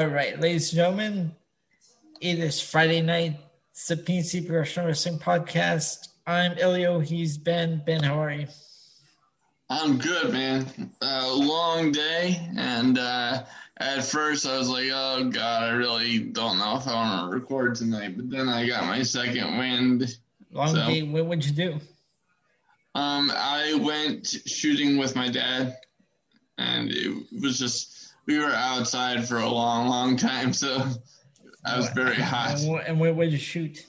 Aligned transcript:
All 0.00 0.06
right, 0.06 0.40
ladies 0.40 0.70
and 0.70 0.76
gentlemen, 0.76 1.32
it 2.22 2.38
is 2.38 2.58
Friday 2.58 3.02
night. 3.02 3.36
It's 3.72 3.86
the 3.86 3.96
PNC 3.96 4.46
Professional 4.46 4.86
Wrestling 4.86 5.18
Podcast. 5.18 6.08
I'm 6.26 6.52
Elio. 6.52 7.00
He's 7.00 7.36
Ben. 7.36 7.82
Ben, 7.84 8.02
how 8.02 8.18
are 8.18 8.30
you? 8.30 8.46
I'm 9.68 9.98
good, 9.98 10.32
man. 10.32 10.90
Uh, 11.02 11.30
long 11.36 11.92
day, 11.92 12.48
and 12.56 12.98
uh, 12.98 13.42
at 13.76 14.02
first 14.02 14.46
I 14.46 14.56
was 14.56 14.70
like, 14.70 14.88
"Oh 14.90 15.28
God, 15.28 15.64
I 15.64 15.72
really 15.72 16.20
don't 16.20 16.56
know 16.58 16.78
if 16.78 16.88
I 16.88 16.94
want 16.94 17.30
to 17.30 17.36
record 17.36 17.74
tonight." 17.74 18.16
But 18.16 18.30
then 18.30 18.48
I 18.48 18.66
got 18.66 18.86
my 18.86 19.02
second 19.02 19.58
wind. 19.58 20.16
Long 20.50 20.68
So- 20.68 20.86
day. 20.86 21.02
What 21.02 21.26
would 21.26 21.44
you 21.44 21.52
do? 21.52 21.72
Um, 22.94 23.30
I 23.34 23.74
went 23.74 24.26
shooting 24.46 24.96
with 24.96 25.14
my 25.14 25.28
dad, 25.28 25.76
and 26.56 26.90
it 26.90 27.26
was 27.42 27.58
just 27.58 27.98
we 28.30 28.38
were 28.38 28.52
outside 28.54 29.26
for 29.26 29.38
a 29.38 29.48
long, 29.48 29.88
long 29.88 30.16
time, 30.16 30.52
so 30.52 30.86
I 31.64 31.76
was 31.76 31.88
very 31.90 32.14
hot. 32.14 32.60
And, 32.60 32.70
wh- 32.76 32.88
and 32.88 33.00
where 33.00 33.12
would 33.12 33.32
you 33.32 33.38
shoot? 33.38 33.86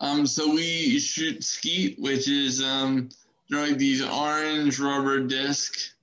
Um, 0.00 0.26
so 0.26 0.52
we 0.52 0.98
shoot 0.98 1.44
skeet, 1.44 2.00
which 2.00 2.28
is 2.28 2.60
um, 2.60 3.08
they're 3.48 3.64
like 3.68 3.78
these 3.78 4.04
orange 4.04 4.80
rubber 4.80 5.20
discs 5.20 5.94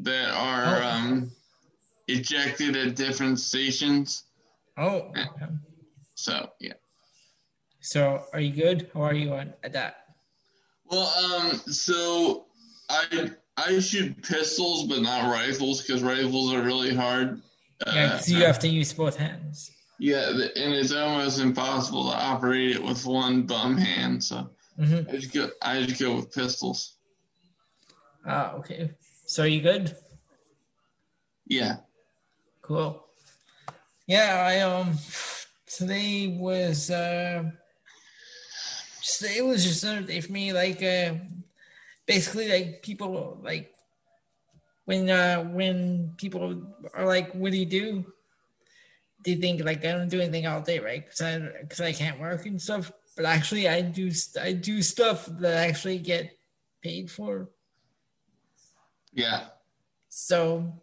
that 0.00 0.30
are 0.30 0.82
Oh. 0.82 0.88
um, 0.88 1.30
ejected 2.08 2.74
at 2.76 2.96
different 2.96 3.38
stations. 3.38 4.24
Oh, 4.76 5.12
okay. 5.16 5.46
So 6.16 6.50
yeah. 6.58 6.72
so 7.80 8.24
are 8.32 8.40
you 8.40 8.50
good? 8.52 8.90
How 8.92 9.02
are 9.02 9.14
you 9.14 9.32
on 9.32 9.54
at 9.62 9.72
that? 9.74 10.06
Well, 10.86 11.06
um, 11.24 11.50
so 11.70 12.46
I 12.90 13.30
I 13.56 13.78
shoot 13.78 14.20
pistols, 14.22 14.86
but 14.88 15.00
not 15.00 15.30
rifles 15.30 15.80
because 15.82 16.02
rifles 16.02 16.52
are 16.52 16.62
really 16.62 16.94
hard. 16.94 17.40
Yeah, 17.86 18.16
Uh, 18.16 18.22
you 18.26 18.44
have 18.44 18.58
to 18.60 18.68
use 18.68 18.92
both 18.92 19.16
hands. 19.16 19.70
yeah, 19.98 20.28
and 20.30 20.74
it's 20.74 20.92
almost 20.92 21.38
impossible 21.40 22.10
to 22.10 22.16
operate 22.16 22.72
it 22.76 22.82
with 22.82 23.04
one 23.06 23.42
bum 23.42 23.76
hand. 23.76 24.24
So 24.24 24.50
hmm 24.76 25.00
I 25.08 25.12
just 25.16 25.32
go 25.32 25.50
I 25.62 25.82
just 25.84 26.00
go 26.00 26.16
with 26.16 26.32
pistols. 26.32 26.96
Ah, 28.26 28.52
okay. 28.54 28.90
So 29.26 29.42
are 29.44 29.46
you 29.46 29.60
good? 29.60 29.94
Yeah. 31.46 31.76
Cool. 32.62 33.04
Yeah, 34.06 34.42
I 34.46 34.60
um 34.60 34.98
today 35.66 36.36
was 36.38 36.90
uh 36.90 37.44
today 39.02 39.42
was 39.42 39.64
just 39.64 39.84
another 39.84 40.06
day 40.06 40.20
for 40.20 40.32
me. 40.32 40.52
Like 40.52 40.82
uh 40.82 41.14
basically 42.06 42.48
like 42.48 42.82
people 42.82 43.40
like 43.42 43.70
when 44.84 45.08
uh 45.08 45.42
when 45.44 46.14
people 46.16 46.62
are 46.94 47.06
like, 47.06 47.32
what 47.32 47.52
do 47.52 47.58
you 47.58 47.66
do? 47.66 48.04
They 49.24 49.36
think 49.36 49.64
like 49.64 49.84
I 49.84 49.92
don't 49.92 50.08
do 50.08 50.20
anything 50.20 50.46
all 50.46 50.60
day, 50.60 50.78
right? 50.78 51.04
Because 51.04 51.20
I 51.22 51.38
because 51.60 51.80
I 51.80 51.92
can't 51.92 52.20
work 52.20 52.46
and 52.46 52.60
stuff. 52.60 52.92
But 53.16 53.26
actually, 53.26 53.68
I 53.68 53.80
do 53.80 54.10
I 54.40 54.52
do 54.52 54.82
stuff 54.82 55.26
that 55.26 55.56
I 55.56 55.66
actually 55.66 55.98
get 55.98 56.36
paid 56.82 57.10
for. 57.10 57.48
Yeah. 59.12 59.46
So, 60.08 60.82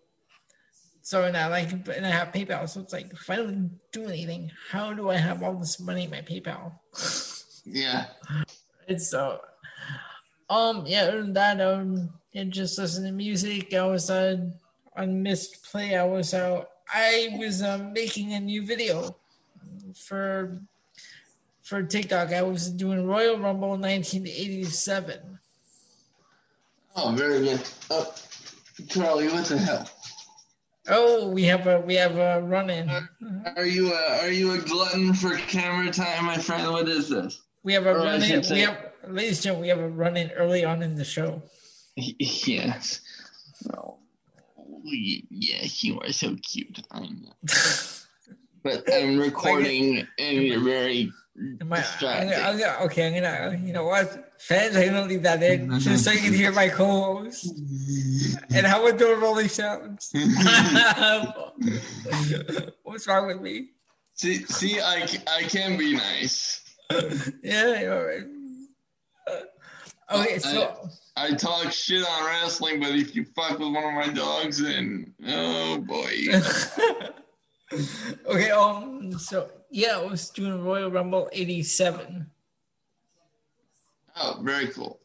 so 1.02 1.30
now 1.31 1.49
like, 1.49 1.72
and 1.72 2.05
I 2.05 2.09
have 2.09 2.31
PayPal. 2.31 2.67
So 2.67 2.81
it's 2.81 2.94
like, 2.94 3.11
if 3.11 3.30
I 3.30 3.36
don't 3.36 3.80
do 3.92 4.05
anything, 4.05 4.52
how 4.72 4.94
do 4.94 5.09
I 5.09 5.17
have 5.17 5.44
all 5.44 5.55
this 5.55 5.80
money 5.80 6.05
in 6.05 6.09
my 6.09 6.22
PayPal? 6.22 6.73
Yeah. 7.66 8.08
It's 8.88 9.09
so, 9.09 9.39
um, 10.52 10.86
yeah. 10.86 11.04
Other 11.04 11.22
than 11.22 11.34
that, 11.34 11.62
um, 11.62 12.10
and 12.36 12.52
just 12.52 12.78
listen 12.78 13.06
to 13.06 13.12
music. 13.12 13.73
I 13.73 13.86
was 13.88 14.10
on 14.10 14.54
on 14.95 15.23
missed 15.23 15.64
play. 15.64 15.95
I 15.95 16.04
was 16.04 16.34
out. 16.34 16.70
I 16.94 17.36
was 17.39 17.64
um, 17.64 17.94
making 17.94 18.34
a 18.34 18.39
new 18.39 18.66
video 18.66 19.16
for 19.95 20.61
for 21.64 21.82
TikTok. 21.82 22.34
I 22.34 22.42
was 22.42 22.70
doing 22.70 23.08
Royal 23.08 23.40
Rumble 23.40 23.70
1987. 23.70 25.40
Oh, 26.98 27.14
very 27.16 27.40
good. 27.40 27.61
Oh, 27.90 28.14
Charlie, 28.90 29.30
what 29.30 29.45
the 29.45 29.58
hell? 29.58 29.90
Oh, 30.90 31.30
we 31.30 31.44
have 31.44 31.67
a 31.67 31.80
we 31.80 31.95
have 31.95 32.17
a 32.17 32.42
run 32.42 32.70
in. 32.70 32.90
Are 33.56 33.66
you 33.66 33.94
a 33.94 34.20
are 34.22 34.32
you 34.32 34.52
a 34.54 34.58
glutton 34.58 35.14
for 35.14 35.38
camera 35.38 35.92
time, 35.94 36.26
my 36.26 36.38
friend? 36.38 36.70
What 36.72 36.90
is 36.90 37.08
this? 37.08 37.42
We 37.64 37.72
have 37.73 37.86
a 37.86 37.92
Or 37.92 37.98
run 38.00 38.22
in. 38.23 38.44
We 38.50 38.61
have, 38.61 38.91
ladies 39.08 39.38
and 39.38 39.44
gentlemen, 39.44 39.62
we 39.62 39.67
have 39.70 39.80
a 39.80 39.88
run 39.89 40.17
in 40.17 40.32
early 40.32 40.64
on 40.66 40.82
in 40.84 40.95
the 40.95 41.06
show. 41.06 41.42
Yes. 41.95 43.02
Oh, 43.76 43.98
yeah, 44.86 45.66
you 45.80 46.00
are 46.00 46.12
so 46.12 46.36
cute. 46.42 46.82
I 46.92 47.00
know. 47.02 47.34
But 48.64 48.84
I'm 48.94 49.17
recording, 49.17 50.08
and 50.20 50.38
you're 50.38 50.64
very 50.64 51.11
I, 51.36 51.42
I'm 51.61 51.70
distracting. 51.70 52.30
gonna, 52.30 52.44
I'm 52.44 52.58
gonna, 52.60 52.86
okay, 52.86 53.08
I'm 53.08 53.14
gonna. 53.16 53.60
You 53.66 53.73
know 53.73 53.86
what, 53.86 54.34
fans? 54.40 54.76
I'm 54.78 54.86
gonna 54.86 55.06
leave 55.08 55.23
that 55.23 55.42
in 55.42 55.80
just 55.80 56.04
so 56.06 56.11
you 56.11 56.20
can 56.20 56.34
hear 56.34 56.52
my 56.52 56.70
co-host 56.70 57.48
and 58.54 58.66
how 58.67 58.86
adorable 58.86 59.36
he 59.38 59.48
sounds. 59.48 60.14
What's 62.84 63.08
wrong 63.08 63.28
with 63.28 63.42
me? 63.42 63.70
see, 64.14 64.45
see, 64.45 64.80
I, 64.80 65.08
I 65.28 65.42
can 65.44 65.78
be 65.78 65.95
nice. 65.95 66.61
Yeah, 67.42 67.82
you're 67.82 68.06
right. 68.08 68.28
Okay, 70.14 70.39
so 70.39 70.89
I 71.16 71.33
talk 71.33 71.72
shit 71.72 72.04
on 72.08 72.26
wrestling, 72.26 72.80
but 72.80 72.89
if 72.92 73.16
you 73.16 73.26
fuck 73.36 73.60
with 73.60 73.73
one 73.73 73.83
of 73.83 73.94
my 73.94 74.08
dogs, 74.14 74.60
then 74.61 75.14
oh 75.27 75.77
boy. 75.80 76.11
okay, 78.27 78.52
um, 78.52 79.17
so 79.20 79.49
yeah, 79.70 79.98
I 79.98 80.05
was 80.05 80.30
doing 80.30 80.64
Royal 80.64 80.92
Rumble 80.92 81.30
'87. 81.32 82.30
Oh, 84.17 84.39
very 84.42 84.67
cool. 84.67 84.99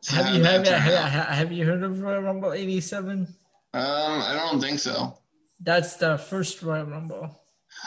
So 0.00 0.16
Have 0.16 0.34
you 0.34 0.42
have, 0.44 0.66
have, 0.66 1.52
you- 1.52 1.64
heard 1.66 1.82
of 1.82 2.00
Royal 2.00 2.22
Rumble 2.22 2.52
'87? 2.52 3.26
Um, 3.74 3.82
I 3.82 4.32
don't 4.34 4.60
think 4.60 4.78
so. 4.78 5.18
That's 5.60 5.96
the 5.96 6.18
first 6.18 6.62
Royal 6.62 6.86
Rumble. 6.86 7.38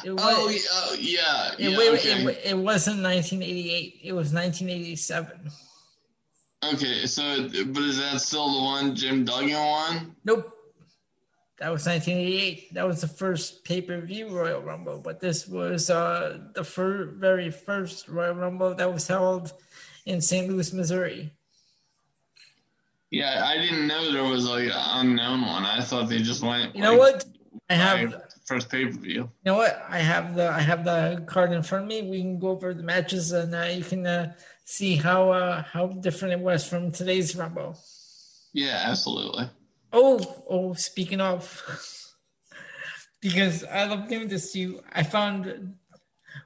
It 0.05 0.11
was, 0.11 0.21
Oh, 0.23 0.49
yeah, 0.49 0.59
oh, 0.73 0.95
yeah. 0.99 1.51
it, 1.53 1.71
yeah, 1.71 1.77
wait, 1.77 1.91
okay. 1.99 2.23
it, 2.23 2.41
it 2.45 2.57
wasn't 2.57 3.01
1988. 3.01 4.01
It 4.03 4.13
was 4.13 4.33
1987. 4.33 5.49
Okay, 6.63 7.05
so 7.07 7.49
but 7.67 7.83
is 7.83 7.97
that 7.97 8.21
still 8.21 8.53
the 8.53 8.63
one 8.63 8.95
Jim 8.95 9.25
Duggan 9.25 9.57
won? 9.57 10.15
Nope. 10.23 10.51
That 11.57 11.71
was 11.71 11.85
1988. 11.85 12.73
That 12.73 12.87
was 12.87 13.01
the 13.01 13.07
first 13.07 13.63
pay 13.63 13.81
per 13.81 14.01
view 14.01 14.29
Royal 14.29 14.61
Rumble, 14.61 14.99
but 14.99 15.19
this 15.19 15.47
was 15.47 15.89
uh, 15.89 16.39
the 16.55 16.63
fir- 16.63 17.13
very 17.17 17.51
first 17.51 18.07
Royal 18.07 18.33
Rumble 18.33 18.73
that 18.75 18.91
was 18.91 19.07
held 19.07 19.53
in 20.05 20.21
St. 20.21 20.49
Louis, 20.49 20.73
Missouri. 20.73 21.31
Yeah, 23.11 23.43
I 23.45 23.57
didn't 23.57 23.87
know 23.87 24.11
there 24.11 24.23
was 24.23 24.47
like 24.47 24.65
an 24.65 24.71
unknown 24.73 25.41
one. 25.41 25.63
I 25.63 25.81
thought 25.81 26.09
they 26.09 26.19
just 26.19 26.41
went. 26.41 26.75
You 26.75 26.81
know 26.81 26.91
like, 26.91 27.15
what? 27.15 27.25
I 27.69 27.75
have. 27.75 28.23
first 28.45 28.69
pay 28.69 28.85
per 28.85 28.91
view. 28.91 29.13
You 29.13 29.29
know 29.45 29.57
what? 29.57 29.85
I 29.87 29.99
have 29.99 30.35
the 30.35 30.49
I 30.49 30.61
have 30.61 30.83
the 30.83 31.23
card 31.27 31.51
in 31.51 31.61
front 31.61 31.83
of 31.83 31.89
me. 31.89 32.01
We 32.09 32.21
can 32.21 32.39
go 32.39 32.49
over 32.49 32.73
the 32.73 32.81
matches, 32.83 33.33
and 33.33 33.53
uh, 33.53 33.63
you 33.63 33.83
can 33.83 34.07
uh, 34.07 34.33
see 34.71 34.95
how 34.95 35.31
uh, 35.31 35.63
how 35.63 35.87
different 35.87 36.33
it 36.33 36.39
was 36.39 36.67
from 36.67 36.91
today's 36.91 37.35
Rumble. 37.35 37.77
Yeah, 38.53 38.81
absolutely. 38.85 39.49
Oh, 39.91 40.43
oh, 40.49 40.73
speaking 40.73 41.19
of, 41.19 41.61
because 43.21 43.63
I 43.65 43.85
love 43.85 44.07
doing 44.07 44.29
this 44.29 44.53
to 44.53 44.59
you, 44.59 44.83
I 44.91 45.03
found. 45.03 45.75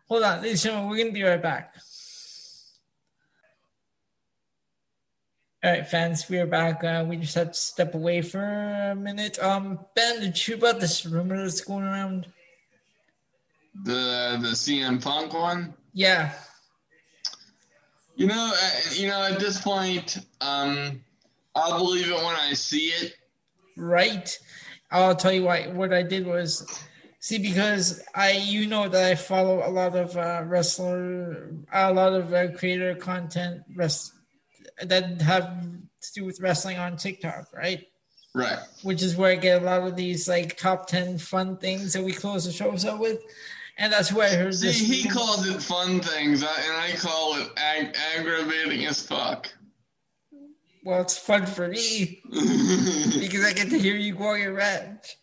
Hold 0.08 0.24
on, 0.24 0.42
ladies 0.42 0.66
and 0.66 0.72
gentlemen, 0.72 0.90
we're 0.90 0.98
gonna 0.98 1.12
be 1.12 1.24
right 1.24 1.42
back. 1.42 1.76
All 5.64 5.72
right, 5.72 5.88
fans, 5.88 6.30
we 6.30 6.38
are 6.38 6.46
back. 6.46 6.84
Uh, 6.84 7.06
we 7.08 7.18
just 7.18 7.34
had 7.34 7.54
to 7.54 7.60
step 7.60 7.96
away 7.96 8.22
for 8.22 8.44
a 8.44 8.96
minute. 8.96 9.40
Um, 9.40 9.80
Ben, 9.96 10.20
did 10.20 10.48
you 10.48 10.56
about 10.56 10.80
this 10.80 11.06
rumor 11.06 11.42
that's 11.42 11.62
going 11.62 11.86
around? 11.86 12.28
The 13.84 14.38
the 14.42 14.50
CM 14.50 15.04
Punk 15.04 15.34
one. 15.34 15.74
Yeah, 15.94 16.34
You 18.16 18.28
know, 18.28 18.54
uh, 18.56 18.70
you 18.94 19.08
know, 19.08 19.24
at 19.24 19.40
this 19.40 19.62
point, 19.62 20.20
um, 20.42 21.02
I'll 21.54 21.78
believe 21.78 22.08
it 22.10 22.16
when 22.16 22.36
I 22.36 22.54
see 22.54 22.88
it. 22.88 23.14
right. 23.78 24.38
I'll 24.92 25.16
tell 25.16 25.34
you 25.34 25.44
why. 25.44 25.68
What 25.68 25.94
I 25.94 26.04
did 26.04 26.26
was 26.26 26.66
see 27.20 27.40
because 27.40 28.02
I, 28.14 28.32
you 28.32 28.68
know, 28.68 28.88
that 28.88 29.12
I 29.12 29.16
follow 29.16 29.68
a 29.68 29.72
lot 29.72 29.96
of 29.96 30.16
uh, 30.16 30.44
wrestler, 30.46 31.52
a 31.74 31.92
lot 31.92 32.14
of 32.14 32.34
uh, 32.34 32.52
creator 32.52 32.96
content, 32.96 33.64
rest 33.76 34.14
that 34.82 35.22
have 35.22 35.62
to 35.62 36.14
do 36.14 36.24
with 36.24 36.40
wrestling 36.40 36.78
on 36.78 36.98
TikTok, 36.98 37.48
right? 37.54 37.86
Right. 38.34 38.60
Which 38.84 39.02
is 39.02 39.16
where 39.16 39.32
I 39.32 39.36
get 39.36 39.62
a 39.62 39.66
lot 39.66 39.88
of 39.88 39.96
these 39.96 40.28
like 40.30 40.58
top 40.58 40.88
ten 40.88 41.18
fun 41.18 41.58
things 41.58 41.94
that 41.94 42.04
we 42.04 42.14
close 42.14 42.46
the 42.46 42.52
shows 42.52 42.86
out 42.86 43.00
with, 43.00 43.20
and 43.78 43.92
that's 43.92 44.12
where 44.14 44.48
I 44.48 44.52
See, 44.52 44.68
this. 44.68 44.80
he 44.80 45.10
calls 45.10 45.48
it 45.48 45.62
fun 45.62 46.00
things, 46.02 46.42
and 46.42 46.50
I 46.78 46.92
call 46.98 47.36
it 47.38 47.50
ag- 47.58 47.96
aggravating 48.18 48.86
as 48.86 49.02
fuck. 49.06 49.48
well, 50.84 51.02
it's 51.02 51.18
fun 51.18 51.46
for 51.46 51.68
me 51.68 52.22
because 52.32 53.44
I 53.46 53.54
get 53.54 53.70
to 53.70 53.80
hear 53.80 53.96
you 53.96 54.16
go 54.16 54.26
on 54.30 54.40
your 54.42 54.54
rant. 54.54 55.16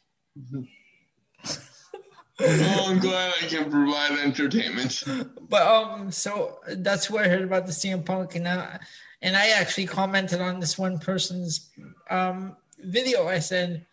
well, 2.41 2.91
I'm 2.91 2.99
glad 2.99 3.33
I 3.43 3.47
can 3.47 3.71
provide 3.71 4.19
entertainment. 4.19 5.03
But 5.49 5.63
um, 5.67 6.11
so 6.11 6.59
that's 6.69 7.11
where 7.11 7.25
I 7.25 7.29
heard 7.29 7.43
about 7.43 7.67
the 7.67 7.73
CM 7.73 8.05
Punk, 8.05 8.35
and 8.35 8.47
uh, 8.47 8.79
and 9.21 9.37
I 9.37 9.51
actually 9.51 9.87
commented 9.87 10.41
on 10.41 10.61
this 10.61 10.77
one 10.79 10.99
person's 10.99 11.71
um 12.11 12.57
video. 12.79 13.29
I 13.29 13.39
said, 13.39 13.87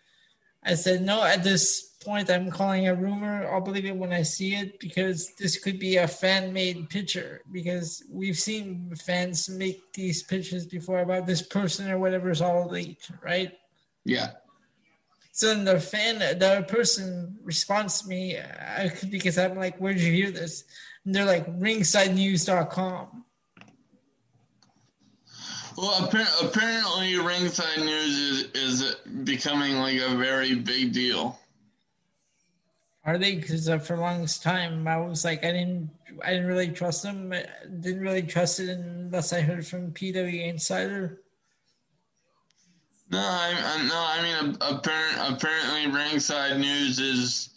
I 0.64 0.74
said 0.76 1.02
no. 1.04 1.24
At 1.24 1.44
this 1.44 1.89
point, 2.00 2.30
I'm 2.30 2.50
calling 2.50 2.88
a 2.88 2.96
rumor. 2.96 3.48
I'll 3.52 3.62
believe 3.62 3.86
it 3.86 3.96
when 3.96 4.14
I 4.14 4.24
see 4.24 4.56
it 4.56 4.80
because 4.80 5.34
this 5.36 5.58
could 5.58 5.80
be 5.80 5.98
a 5.98 6.08
fan 6.08 6.54
made 6.54 6.90
picture. 6.90 7.42
Because 7.52 8.04
we've 8.10 8.38
seen 8.38 8.94
fans 8.96 9.50
make 9.50 9.94
these 9.94 10.24
pictures 10.24 10.66
before 10.66 11.00
about 11.00 11.28
this 11.28 11.42
person 11.42 11.90
or 11.90 12.00
whatever 12.00 12.30
is 12.30 12.42
all 12.42 12.70
elite, 12.70 13.10
right? 13.22 13.52
Yeah. 14.06 14.32
So 15.32 15.48
then 15.48 15.64
the 15.64 15.80
fan, 15.80 16.20
the 16.20 16.66
person 16.68 17.38
responds 17.44 18.02
to 18.02 18.08
me 18.10 18.38
because 19.10 19.38
I'm 19.38 19.56
like, 19.56 19.78
"Where 19.78 19.94
did 19.94 20.04
you 20.04 20.12
hear 20.12 20.32
this?" 20.32 20.66
And 21.06 21.16
they're 21.16 21.26
like, 21.26 21.48
"RingsideNews.com." 21.48 23.26
Well, 25.78 26.10
apparently, 26.42 27.18
Ringside 27.18 27.80
News 27.80 28.18
is 28.18 28.44
is 28.54 28.96
becoming 29.24 29.78
like 29.78 29.98
a 30.00 30.18
very 30.18 30.56
big 30.56 30.92
deal. 30.92 31.40
Are 33.10 33.18
they? 33.18 33.38
Because 33.38 33.68
uh, 33.68 33.80
for 33.80 33.96
the 33.96 34.04
longest 34.04 34.44
time, 34.44 34.88
I 34.88 34.98
was 34.98 35.26
like, 35.26 35.44
I 35.44 35.52
didn't, 35.52 35.90
I 36.24 36.30
didn't 36.30 36.46
really 36.46 36.68
trust 36.68 37.02
them. 37.02 37.34
I 37.34 37.44
didn't 37.80 38.02
really 38.02 38.22
trust 38.22 38.60
it 38.60 38.70
unless 38.70 39.34
I 39.34 39.42
heard 39.42 39.66
from 39.66 39.94
PW 39.94 40.48
Insider. 40.48 41.20
No, 43.10 43.18
I, 43.18 43.56
I 43.58 43.88
no, 43.88 43.96
I 43.96 44.22
mean, 44.22 44.58
apparent, 44.62 45.18
apparently, 45.18 45.88
Ringside 45.88 46.60
News 46.60 47.00
is 47.00 47.50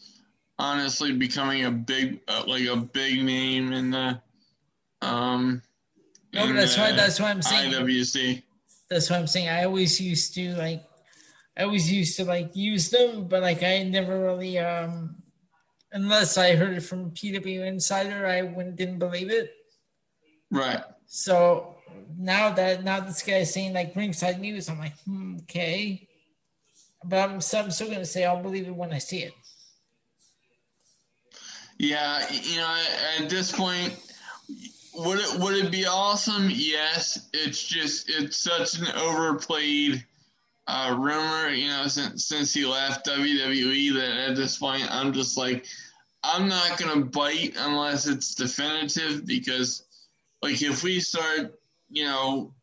honestly 0.59 1.13
becoming 1.13 1.67
a 1.67 1.71
big, 1.71 2.23
uh, 2.29 2.45
like 2.47 2.65
a 2.65 2.77
big 2.77 3.23
name 3.23 3.75
in 3.75 3.91
the, 3.91 4.23
um. 5.03 5.61
No, 6.33 6.47
but 6.47 6.55
that's 6.55 6.79
why. 6.79 6.93
That's 6.93 7.21
why 7.21 7.29
I'm 7.29 7.43
saying. 7.43 7.75
IWC. 7.75 8.43
That's 8.89 9.11
why 9.11 9.19
I'm 9.19 9.27
saying. 9.27 9.51
I 9.51 9.65
always 9.65 10.01
used 10.01 10.33
to 10.37 10.55
like. 10.55 10.83
I 11.59 11.65
always 11.65 11.93
used 11.93 12.17
to 12.17 12.25
like 12.25 12.57
use 12.57 12.89
them, 12.89 13.29
but 13.29 13.43
like 13.43 13.63
I 13.63 13.83
never 13.83 14.19
really 14.19 14.59
um 14.59 15.22
unless 15.93 16.39
I 16.39 16.56
heard 16.56 16.75
it 16.75 16.83
from 16.83 17.11
PW 17.11 17.67
Insider, 17.67 18.27
I 18.27 18.43
wouldn't 18.43 18.77
didn't 18.77 18.99
believe 18.99 19.31
it. 19.31 19.53
Right. 20.50 20.83
So 21.06 21.77
now 22.19 22.50
that 22.50 22.85
now 22.85 23.00
this 23.00 23.23
guy's 23.23 23.53
saying 23.53 23.75
like 23.75 23.94
ringside 23.94 24.41
news, 24.41 24.69
I'm 24.69 24.79
like, 24.79 24.99
hmm, 25.00 25.37
okay. 25.43 26.09
But 27.05 27.31
I'm, 27.31 27.41
so 27.41 27.61
I'm 27.61 27.71
still 27.71 27.91
gonna 27.91 28.05
say 28.05 28.25
I'll 28.25 28.43
believe 28.43 28.67
it 28.67 28.75
when 28.75 28.93
I 28.93 28.99
see 28.99 29.23
it. 29.23 29.33
Yeah, 31.79 32.25
you 32.31 32.59
know, 32.59 32.77
at 33.19 33.29
this 33.29 33.50
point, 33.50 33.99
would 34.94 35.19
it 35.19 35.41
would 35.41 35.56
it 35.56 35.73
be 35.73 35.87
awesome? 35.87 36.49
Yes. 36.50 37.29
It's 37.33 37.62
just 37.62 38.09
it's 38.11 38.37
such 38.37 38.79
an 38.79 38.87
overplayed 38.97 40.05
uh, 40.67 40.97
rumor, 40.99 41.50
you 41.50 41.69
know, 41.69 41.87
since 41.87 42.26
since 42.26 42.55
he 42.55 42.64
left 42.64 43.06
WWE, 43.06 43.94
that 43.94 44.31
at 44.31 44.37
this 44.37 44.59
point 44.59 44.87
I'm 44.91 45.12
just 45.12 45.37
like, 45.37 45.67
I'm 46.23 46.49
not 46.49 46.79
gonna 46.79 47.05
bite 47.05 47.55
unless 47.59 48.06
it's 48.06 48.35
definitive 48.35 49.26
because, 49.26 49.85
like, 50.43 50.62
if 50.62 50.82
we 50.82 51.00
start, 51.00 51.59
you 51.91 52.05
know, 52.05 52.55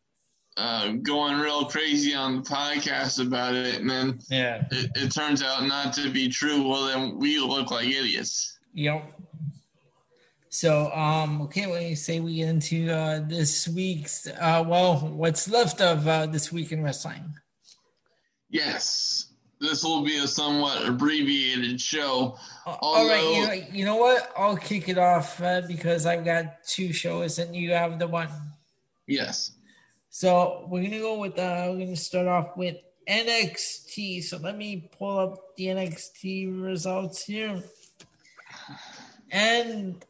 uh, 0.56 0.92
going 1.02 1.38
real 1.38 1.64
crazy 1.66 2.14
on 2.14 2.36
the 2.36 2.42
podcast 2.42 3.24
about 3.24 3.54
it, 3.54 3.80
and 3.80 3.88
then 3.88 4.18
yeah, 4.28 4.64
it, 4.70 4.90
it 4.94 5.10
turns 5.10 5.42
out 5.42 5.64
not 5.66 5.92
to 5.94 6.10
be 6.10 6.28
true, 6.28 6.68
well, 6.68 6.86
then 6.86 7.18
we 7.18 7.38
look 7.38 7.70
like 7.70 7.86
idiots. 7.86 8.58
Yep. 8.74 9.12
So, 10.52 10.90
um, 10.92 11.42
okay, 11.42 11.68
when 11.68 11.86
you 11.86 11.94
say 11.94 12.18
we 12.18 12.36
get 12.36 12.48
into 12.48 12.90
uh, 12.90 13.20
this 13.24 13.68
week's, 13.68 14.26
uh, 14.26 14.64
well, 14.66 14.96
what's 14.98 15.48
left 15.48 15.80
of 15.80 16.08
uh, 16.08 16.26
this 16.26 16.50
week 16.50 16.72
in 16.72 16.82
wrestling? 16.82 17.34
Yes, 18.50 19.32
this 19.60 19.84
will 19.84 20.02
be 20.02 20.18
a 20.18 20.26
somewhat 20.26 20.86
abbreviated 20.86 21.80
show. 21.80 22.36
Although, 22.66 22.78
All 22.80 23.08
right, 23.08 23.24
you 23.24 23.46
know, 23.46 23.76
you 23.76 23.84
know 23.84 23.96
what? 23.96 24.32
I'll 24.36 24.56
kick 24.56 24.88
it 24.88 24.98
off 24.98 25.40
uh, 25.40 25.62
because 25.68 26.06
I've 26.06 26.24
got 26.24 26.64
two 26.64 26.92
shows 26.92 27.38
and 27.38 27.54
you 27.54 27.72
have 27.72 27.98
the 27.98 28.08
one. 28.08 28.30
Yes. 29.06 29.52
So 30.08 30.66
we're 30.68 30.82
gonna 30.82 30.98
go 30.98 31.18
with. 31.18 31.38
Uh, 31.38 31.68
we're 31.70 31.84
gonna 31.84 31.96
start 31.96 32.26
off 32.26 32.56
with 32.56 32.76
NXT. 33.08 34.24
So 34.24 34.38
let 34.38 34.56
me 34.56 34.90
pull 34.98 35.18
up 35.18 35.56
the 35.56 35.66
NXT 35.66 36.62
results 36.62 37.24
here. 37.24 37.62
And 39.30 40.04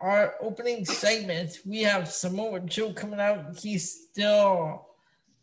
our 0.00 0.34
opening 0.40 0.84
segment, 0.84 1.58
we 1.64 1.82
have 1.82 2.08
Samoa 2.08 2.60
Joe 2.60 2.92
coming 2.92 3.20
out. 3.20 3.58
He's 3.58 4.08
still 4.10 4.86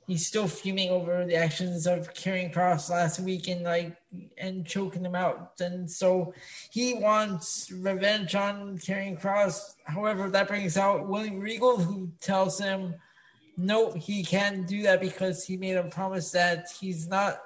he's 0.08 0.28
still 0.28 0.48
fuming 0.48 0.90
over 0.90 1.26
the 1.26 1.36
actions 1.36 1.88
of 1.88 2.14
Karrion 2.14 2.54
Kross 2.54 2.90
last 2.90 3.20
week 3.20 3.48
and 3.48 3.64
like 3.64 3.96
and 4.38 4.66
choking 4.66 5.06
him 5.06 5.16
out. 5.16 5.54
And 5.60 5.90
so 5.90 6.34
he 6.70 6.94
wants 6.96 7.72
revenge 7.72 8.36
on 8.36 8.78
Karrion 8.78 9.20
Kross 9.20 9.74
However, 9.86 10.30
that 10.30 10.48
brings 10.48 10.78
out 10.78 11.08
William 11.08 11.40
Regal, 11.40 11.78
who 11.78 12.12
tells 12.22 12.60
him 12.60 12.96
no, 13.56 13.92
he 13.92 14.24
can't 14.24 14.68
do 14.68 14.82
that 14.84 15.00
because 15.00 15.46
he 15.46 15.58
made 15.58 15.76
a 15.76 15.84
promise 15.84 16.32
that 16.32 16.68
he's 16.80 17.08
not 17.08 17.40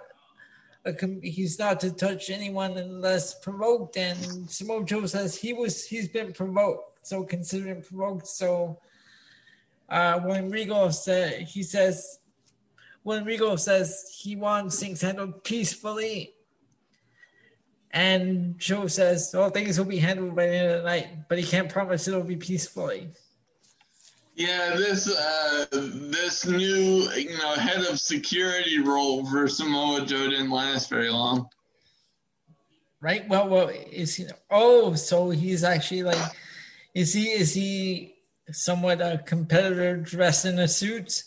a, 0.86 0.94
he's 1.22 1.60
not 1.60 1.82
to 1.82 1.92
touch 1.92 2.30
anyone 2.30 2.78
unless 2.78 3.34
provoked. 3.40 3.98
And 3.98 4.50
Samoa 4.50 4.86
Joe 4.86 5.06
says 5.06 5.36
he 5.36 5.52
was 5.52 5.86
he's 5.86 6.08
been 6.08 6.32
provoked, 6.32 7.06
so 7.06 7.24
consider 7.24 7.68
him 7.68 7.82
provoked. 7.82 8.28
So 8.28 8.80
uh, 9.90 10.22
William 10.24 10.50
Regal 10.50 10.92
said 10.94 11.42
he 11.42 11.62
says 11.62 12.20
when 13.08 13.24
Rigo 13.24 13.58
says 13.58 14.04
he 14.20 14.36
wants 14.36 14.82
things 14.82 15.00
handled 15.00 15.42
peacefully, 15.46 16.34
and 17.90 18.60
Joe 18.60 18.88
says, 18.88 19.34
"All 19.34 19.50
things 19.50 19.78
will 19.78 19.86
be 19.86 20.00
handled 20.00 20.36
by 20.36 20.48
the 20.48 20.56
end 20.56 20.72
of 20.72 20.78
the 20.80 20.90
night," 20.90 21.30
but 21.30 21.38
he 21.38 21.46
can't 21.46 21.70
promise 21.70 22.06
it'll 22.06 22.22
be 22.24 22.36
peacefully. 22.36 23.08
Yeah, 24.36 24.76
this 24.76 25.08
uh, 25.08 25.66
this 25.72 26.46
new 26.46 27.10
you 27.16 27.38
know 27.38 27.54
head 27.54 27.86
of 27.86 27.98
security 27.98 28.80
role 28.80 29.26
for 29.26 29.48
Samoa 29.48 30.06
Joe 30.06 30.30
didn't 30.30 30.52
last 30.52 30.90
very 30.90 31.10
long. 31.10 31.48
Right. 33.00 33.26
Well, 33.30 33.48
well, 33.48 33.70
is 33.70 34.16
he? 34.16 34.26
Oh, 34.52 34.96
so 34.96 35.30
he's 35.30 35.64
actually 35.64 36.04
like, 36.04 36.30
is 36.94 37.14
he? 37.14 37.30
Is 37.30 37.54
he 37.54 38.16
somewhat 38.52 39.00
a 39.00 39.24
competitor 39.26 39.96
dressed 39.96 40.44
in 40.44 40.60
a 40.60 40.68
suit 40.68 41.24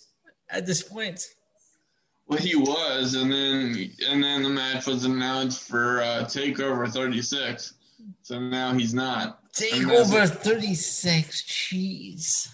at 0.50 0.66
this 0.66 0.82
point? 0.82 1.24
Well, 2.30 2.38
he 2.38 2.54
was, 2.54 3.14
and 3.14 3.30
then 3.30 3.90
and 4.08 4.22
then 4.22 4.44
the 4.44 4.48
match 4.48 4.86
was 4.86 5.04
announced 5.04 5.68
for 5.68 6.00
uh, 6.00 6.24
Takeover 6.26 6.88
36. 6.88 7.74
So 8.22 8.38
now 8.38 8.72
he's 8.72 8.94
not. 8.94 9.52
Takeover 9.52 10.30
36. 10.30 11.42
Jeez. 11.42 12.48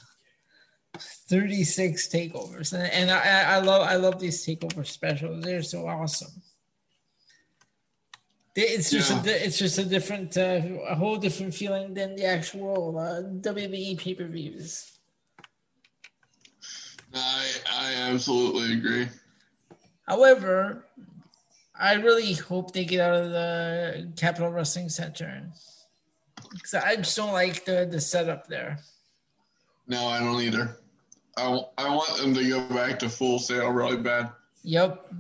36 1.29 2.09
takeovers, 2.09 2.73
and, 2.73 2.91
and 2.91 3.11
I, 3.11 3.57
I 3.57 3.59
love 3.59 3.83
I 3.83 3.97
love 3.97 4.19
these 4.19 4.47
takeover 4.47 4.87
specials. 4.87 5.45
They're 5.45 5.63
so 5.63 5.87
awesome. 5.87 6.43
It's 8.55 8.91
just 8.91 9.11
yeah. 9.11 9.33
a 9.33 9.45
it's 9.45 9.59
just 9.59 9.77
a 9.79 9.85
different 9.85 10.39
uh, 10.39 10.63
a 10.89 10.95
whole 10.95 11.19
different 11.19 11.53
feeling 11.53 11.93
than 11.93 12.17
the 12.17 12.25
actual 12.25 12.99
uh, 12.99 13.21
WWE 13.43 13.99
pay 13.99 14.15
per 14.15 14.27
views. 14.27 14.91
I 17.13 17.45
I 17.71 17.95
absolutely 18.11 18.73
agree. 18.73 19.09
However, 20.07 20.85
I 21.79 21.95
really 21.95 22.33
hope 22.33 22.73
they 22.73 22.85
get 22.85 23.01
out 23.01 23.15
of 23.15 23.31
the 23.31 24.13
Capital 24.17 24.51
Wrestling 24.51 24.89
Center 24.89 25.51
because 26.53 26.75
I 26.75 26.97
just 26.97 27.17
don't 27.17 27.33
like 27.33 27.65
the 27.65 27.87
the 27.91 28.01
setup 28.01 28.47
there. 28.47 28.79
No, 29.87 30.07
I 30.07 30.21
don't 30.21 30.41
either. 30.41 30.79
I, 31.37 31.61
I 31.77 31.95
want 31.95 32.19
them 32.19 32.35
to 32.35 32.49
go 32.49 32.67
back 32.75 32.99
to 33.01 33.09
Full 33.09 33.39
Sail 33.39 33.71
really 33.71 33.99
bad. 33.99 34.31
Yep. 34.63 35.13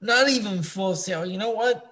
Not 0.00 0.28
even 0.28 0.62
Full 0.62 0.94
Sail. 0.94 1.24
You 1.24 1.38
know 1.38 1.50
what? 1.50 1.88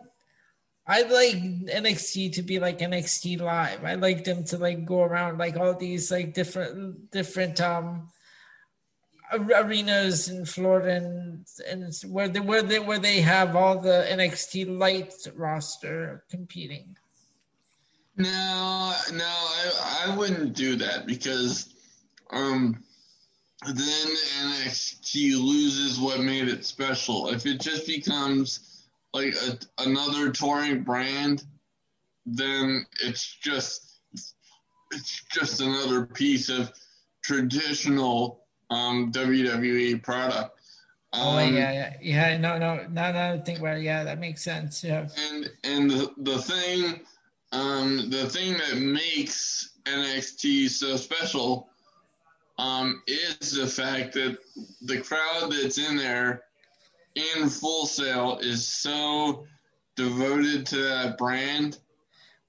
I'd 0.87 1.11
like 1.11 1.37
NXT 1.37 2.35
to 2.35 2.43
be 2.43 2.59
like 2.59 2.81
NXT 2.81 3.41
Live. 3.41 3.85
I'd 3.85 4.01
like 4.01 4.25
them 4.25 4.45
to 4.45 4.59
like 4.59 4.85
go 4.85 5.03
around 5.03 5.39
like 5.39 5.57
all 5.57 5.75
these 5.75 6.11
like 6.11 6.35
different 6.35 7.11
different 7.11 7.61
um 7.61 8.09
arenas 9.33 10.29
in 10.29 10.45
Florida 10.45 10.97
and, 10.97 11.47
and 11.69 11.95
where 12.07 12.29
they 12.29 12.41
where 12.41 12.63
they 12.63 12.79
where 12.79 12.99
they 12.99 13.21
have 13.21 13.57
all 13.57 13.79
the 13.79 14.07
NXT 14.11 14.79
light 14.79 15.15
roster 15.35 16.25
competing. 16.31 16.97
No, 18.17 18.95
no, 19.13 19.25
I 19.25 20.07
I 20.07 20.17
wouldn't 20.17 20.55
do 20.55 20.77
that 20.77 21.07
because 21.07 21.75
um 22.31 22.83
then 23.67 24.09
NXT 24.43 25.35
loses 25.35 26.01
what 26.01 26.21
made 26.21 26.49
it 26.49 26.65
special. 26.65 27.29
If 27.29 27.45
it 27.47 27.61
just 27.61 27.87
becomes 27.87 28.87
like 29.13 29.35
a, 29.35 29.59
another 29.83 30.31
touring 30.31 30.83
brand, 30.83 31.45
then 32.25 32.87
it's 33.03 33.37
just 33.43 34.01
it's 34.93 35.25
just 35.31 35.61
another 35.61 36.07
piece 36.07 36.49
of 36.49 36.73
traditional 37.23 38.47
um, 38.71 39.12
WWE 39.12 40.03
product. 40.03 40.57
Um, 41.12 41.21
oh 41.23 41.39
yeah, 41.41 41.73
yeah, 41.73 41.95
yeah. 42.00 42.37
No, 42.37 42.57
no, 42.57 42.87
now 42.91 43.11
that 43.11 43.33
I 43.35 43.39
think 43.39 43.59
about 43.59 43.79
it, 43.79 43.83
yeah, 43.83 44.05
that 44.05 44.21
makes 44.21 44.43
sense. 44.43 44.85
Yeah. 44.85 45.09
And 45.31 45.50
and 45.65 45.91
the 45.91 46.12
the 46.19 46.39
thing, 46.39 47.00
um, 47.53 48.11
the 48.11 48.29
thing 48.29 48.57
that 48.59 48.79
makes 48.79 49.71
NXT 49.87 50.71
so 50.71 50.97
special, 50.97 51.69
um, 52.59 53.03
is 53.09 53.53
the 53.53 53.67
fact 53.67 54.15
that 54.15 54.39
the 54.83 55.00
crowd 55.00 55.50
that's 55.50 55.79
in 55.79 55.97
there, 55.97 56.45
in 57.17 57.49
Full 57.49 57.87
Sail, 57.87 58.39
is 58.41 58.67
so 58.67 59.47
devoted 59.97 60.65
to 60.67 60.77
that 60.77 61.19
brand. 61.19 61.79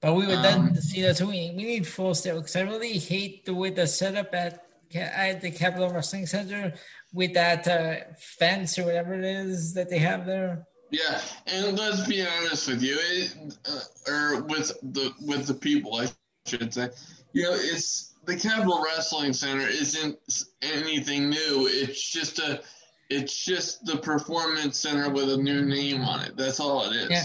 But 0.00 0.14
we 0.14 0.26
would 0.26 0.36
um, 0.36 0.42
then 0.42 0.76
see 0.76 1.02
that 1.02 1.20
we 1.20 1.52
we 1.56 1.64
need 1.64 1.86
Full 1.86 2.14
Sail 2.14 2.36
because 2.36 2.54
I 2.54 2.60
really 2.60 2.98
hate 2.98 3.44
the 3.44 3.54
way 3.54 3.70
the 3.70 3.88
setup 3.88 4.32
at 4.34 4.66
at 4.94 5.40
the 5.40 5.50
Capital 5.50 5.90
Wrestling 5.90 6.26
Center 6.26 6.74
with 7.12 7.34
that 7.34 7.66
uh, 7.68 7.96
fence 8.18 8.78
or 8.78 8.84
whatever 8.84 9.14
it 9.14 9.24
is 9.24 9.74
that 9.74 9.88
they 9.90 9.98
have 9.98 10.26
there. 10.26 10.66
Yeah, 10.90 11.20
and 11.46 11.78
let's 11.78 12.06
be 12.06 12.22
honest 12.22 12.68
with 12.68 12.82
you, 12.82 12.98
it, 13.00 13.34
uh, 13.66 14.10
or 14.10 14.42
with 14.42 14.72
the 14.92 15.12
with 15.20 15.46
the 15.46 15.54
people, 15.54 15.96
I 15.96 16.08
should 16.46 16.74
say. 16.74 16.90
You 17.32 17.44
know, 17.44 17.54
it's 17.54 18.12
the 18.26 18.36
Capital 18.36 18.84
Wrestling 18.84 19.32
Center 19.32 19.66
isn't 19.66 20.18
anything 20.60 21.30
new. 21.30 21.68
It's 21.70 22.10
just 22.10 22.38
a, 22.38 22.62
it's 23.08 23.44
just 23.44 23.86
the 23.86 23.96
performance 23.96 24.78
center 24.78 25.08
with 25.10 25.30
a 25.30 25.36
new 25.36 25.62
name 25.62 26.02
on 26.02 26.20
it. 26.26 26.36
That's 26.36 26.60
all 26.60 26.84
it 26.90 26.94
is. 26.94 27.10
Yeah. 27.10 27.24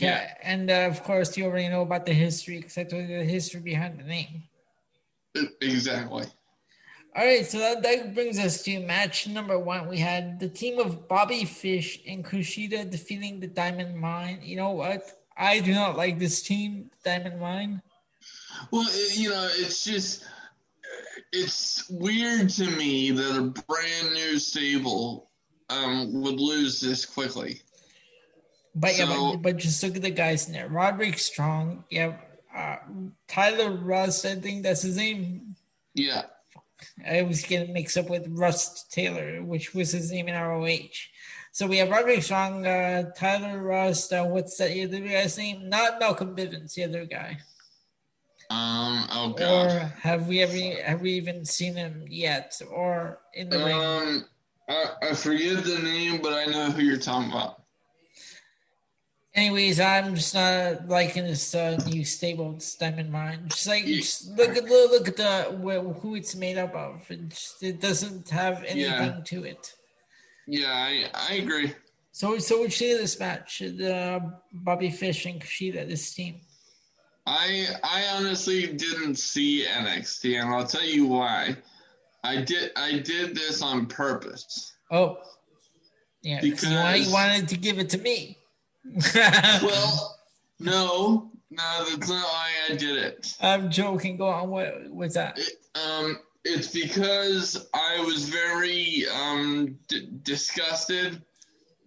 Yeah, 0.00 0.34
and 0.42 0.70
uh, 0.70 0.88
of 0.88 1.02
course 1.02 1.36
you 1.36 1.44
already 1.44 1.68
know 1.68 1.82
about 1.82 2.06
the 2.06 2.14
history, 2.14 2.56
because 2.56 2.78
I 2.78 2.84
told 2.84 3.06
you 3.06 3.18
the 3.18 3.24
history 3.24 3.60
behind 3.60 4.00
the 4.00 4.04
name. 4.04 4.44
Exactly. 5.60 6.26
All 7.16 7.24
right, 7.24 7.46
so 7.46 7.58
that, 7.58 7.82
that 7.84 8.12
brings 8.14 8.38
us 8.40 8.62
to 8.64 8.80
match 8.80 9.28
number 9.28 9.56
one. 9.56 9.88
We 9.88 9.98
had 9.98 10.40
the 10.40 10.48
team 10.48 10.80
of 10.80 11.06
Bobby 11.06 11.44
Fish 11.44 12.00
and 12.08 12.24
Kushida 12.24 12.90
defeating 12.90 13.38
the 13.38 13.46
Diamond 13.46 13.96
Mine. 13.96 14.40
You 14.42 14.56
know 14.56 14.70
what? 14.70 15.12
I 15.36 15.60
do 15.60 15.72
not 15.72 15.96
like 15.96 16.18
this 16.18 16.42
team, 16.42 16.90
Diamond 17.04 17.40
Mine. 17.40 17.82
Well, 18.72 18.88
you 19.12 19.30
know, 19.30 19.48
it's 19.52 19.84
just 19.84 20.24
it's 21.32 21.88
weird 21.88 22.48
to 22.50 22.70
me 22.70 23.10
that 23.10 23.36
a 23.36 23.42
brand 23.42 24.14
new 24.14 24.38
stable 24.38 25.30
um, 25.68 26.20
would 26.22 26.40
lose 26.40 26.80
this 26.80 27.04
quickly. 27.04 27.62
But 28.74 28.92
so, 28.92 29.04
yeah, 29.04 29.16
but, 29.34 29.42
but, 29.42 29.56
just 29.56 29.82
look 29.82 29.96
at 29.96 30.02
the 30.02 30.10
guys 30.10 30.46
in 30.46 30.52
there. 30.52 30.68
Roderick 30.68 31.18
Strong, 31.18 31.84
yeah, 31.90 32.16
uh, 32.54 32.76
Tyler 33.28 33.72
Rust, 33.72 34.24
I 34.24 34.36
think 34.36 34.62
that's 34.62 34.82
his 34.82 34.96
name. 34.96 35.56
Yeah. 35.94 36.24
I 37.08 37.22
was 37.22 37.42
getting 37.42 37.72
mixed 37.72 37.96
up 37.96 38.10
with 38.10 38.26
Rust 38.28 38.92
Taylor, 38.92 39.42
which 39.42 39.74
was 39.74 39.92
his 39.92 40.12
name 40.12 40.28
in 40.28 40.34
ROH. 40.34 41.08
So 41.52 41.66
we 41.66 41.78
have 41.78 41.90
Roderick 41.90 42.22
Strong, 42.22 42.66
uh, 42.66 43.10
Tyler 43.16 43.62
Rust, 43.62 44.12
uh, 44.12 44.24
what's 44.24 44.56
that 44.58 44.70
other 44.72 45.00
guy's 45.00 45.38
name? 45.38 45.68
Not 45.68 46.00
Malcolm 46.00 46.36
Bivens, 46.36 46.74
the 46.74 46.84
other 46.84 47.04
guy. 47.04 47.38
Um. 48.50 49.06
Oh 49.10 49.34
God. 49.36 49.72
Or 49.72 49.78
have 50.02 50.28
we 50.28 50.42
ever 50.42 50.82
have 50.82 51.00
we 51.00 51.12
even 51.12 51.44
seen 51.44 51.74
him 51.74 52.04
yet, 52.08 52.60
or 52.70 53.20
in 53.32 53.48
the 53.48 53.56
um, 53.56 54.06
ring? 54.06 54.24
I, 54.68 55.08
I 55.10 55.14
forget 55.14 55.64
the 55.64 55.78
name, 55.78 56.20
but 56.22 56.34
I 56.34 56.44
know 56.46 56.70
who 56.70 56.82
you're 56.82 56.98
talking 56.98 57.30
about. 57.30 57.63
Anyways, 59.34 59.80
I'm 59.80 60.14
just 60.14 60.32
not 60.32 60.86
liking 60.88 61.24
this 61.24 61.56
uh, 61.56 61.82
new 61.88 62.04
stable 62.04 62.60
Diamond 62.78 63.10
Mine. 63.10 63.48
Just 63.48 63.66
like 63.66 63.84
just 63.84 64.28
look 64.36 64.56
at 64.56 64.64
look 64.64 65.08
at 65.08 65.16
the 65.16 65.94
who 66.00 66.14
it's 66.14 66.36
made 66.36 66.56
up 66.56 66.72
of. 66.74 67.04
It, 67.10 67.30
just, 67.30 67.62
it 67.62 67.80
doesn't 67.80 68.28
have 68.30 68.62
anything 68.62 69.14
yeah. 69.14 69.20
to 69.24 69.44
it. 69.44 69.74
Yeah, 70.46 70.68
I, 70.68 71.06
I 71.12 71.34
agree. 71.34 71.74
So 72.12 72.38
so 72.38 72.58
what 72.58 72.64
you 72.64 72.70
say 72.70 72.94
this 72.96 73.18
match? 73.18 73.58
The 73.58 74.34
Bobby 74.52 74.90
Fish 74.90 75.26
and 75.26 75.40
Kushida, 75.40 75.88
this 75.88 76.14
team. 76.14 76.40
I 77.26 77.66
I 77.82 78.04
honestly 78.14 78.68
didn't 78.68 79.16
see 79.16 79.66
NXT, 79.66 80.40
and 80.40 80.54
I'll 80.54 80.66
tell 80.66 80.84
you 80.84 81.06
why. 81.06 81.56
I 82.22 82.40
did 82.40 82.70
I 82.76 83.00
did 83.00 83.34
this 83.34 83.62
on 83.62 83.86
purpose. 83.86 84.74
Oh, 84.92 85.18
yeah, 86.22 86.40
because 86.40 87.06
you 87.06 87.12
wanted 87.12 87.48
to 87.48 87.56
give 87.56 87.80
it 87.80 87.90
to 87.90 87.98
me. 87.98 88.38
Well, 88.84 90.18
no, 90.60 91.30
no, 91.50 91.86
that's 91.88 92.08
not 92.08 92.24
why 92.24 92.50
I 92.70 92.76
did 92.76 92.96
it. 92.96 93.34
I'm 93.40 93.70
joking. 93.70 94.16
Go 94.16 94.28
on. 94.28 94.50
What 94.50 94.90
was 94.90 95.14
that? 95.14 95.38
It, 95.38 95.52
um, 95.74 96.18
it's 96.44 96.68
because 96.68 97.68
I 97.74 98.00
was 98.00 98.28
very 98.28 99.04
um 99.14 99.78
d- 99.88 100.08
disgusted 100.22 101.22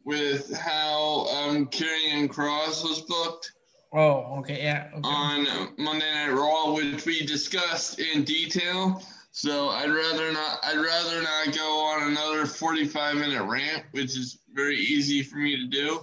with 0.05 0.55
how 0.57 1.27
um 1.27 1.67
Karrion 1.67 2.27
Kross 2.27 2.83
was 2.83 3.01
booked. 3.01 3.51
Oh, 3.93 4.39
okay, 4.39 4.61
yeah. 4.61 4.89
Okay. 4.93 5.01
On 5.03 5.73
Monday 5.77 6.11
Night 6.11 6.31
Raw, 6.31 6.73
which 6.73 7.05
we 7.05 7.25
discussed 7.25 7.99
in 7.99 8.23
detail. 8.23 9.01
So 9.31 9.69
I'd 9.69 9.91
rather 9.91 10.31
not. 10.33 10.59
I'd 10.63 10.77
rather 10.77 11.21
not 11.21 11.55
go 11.55 11.79
on 11.85 12.11
another 12.11 12.45
forty-five 12.45 13.15
minute 13.15 13.43
rant, 13.43 13.83
which 13.91 14.17
is 14.17 14.39
very 14.53 14.77
easy 14.77 15.21
for 15.21 15.37
me 15.37 15.55
to 15.55 15.67
do. 15.67 16.01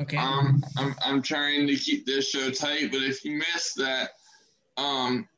Okay. 0.00 0.16
Um, 0.16 0.62
I'm 0.76 0.94
I'm 1.04 1.22
trying 1.22 1.66
to 1.66 1.76
keep 1.76 2.06
this 2.06 2.30
show 2.30 2.50
tight, 2.50 2.92
but 2.92 3.02
if 3.02 3.24
you 3.24 3.38
missed 3.38 3.76
that, 3.76 4.10
um, 4.76 5.28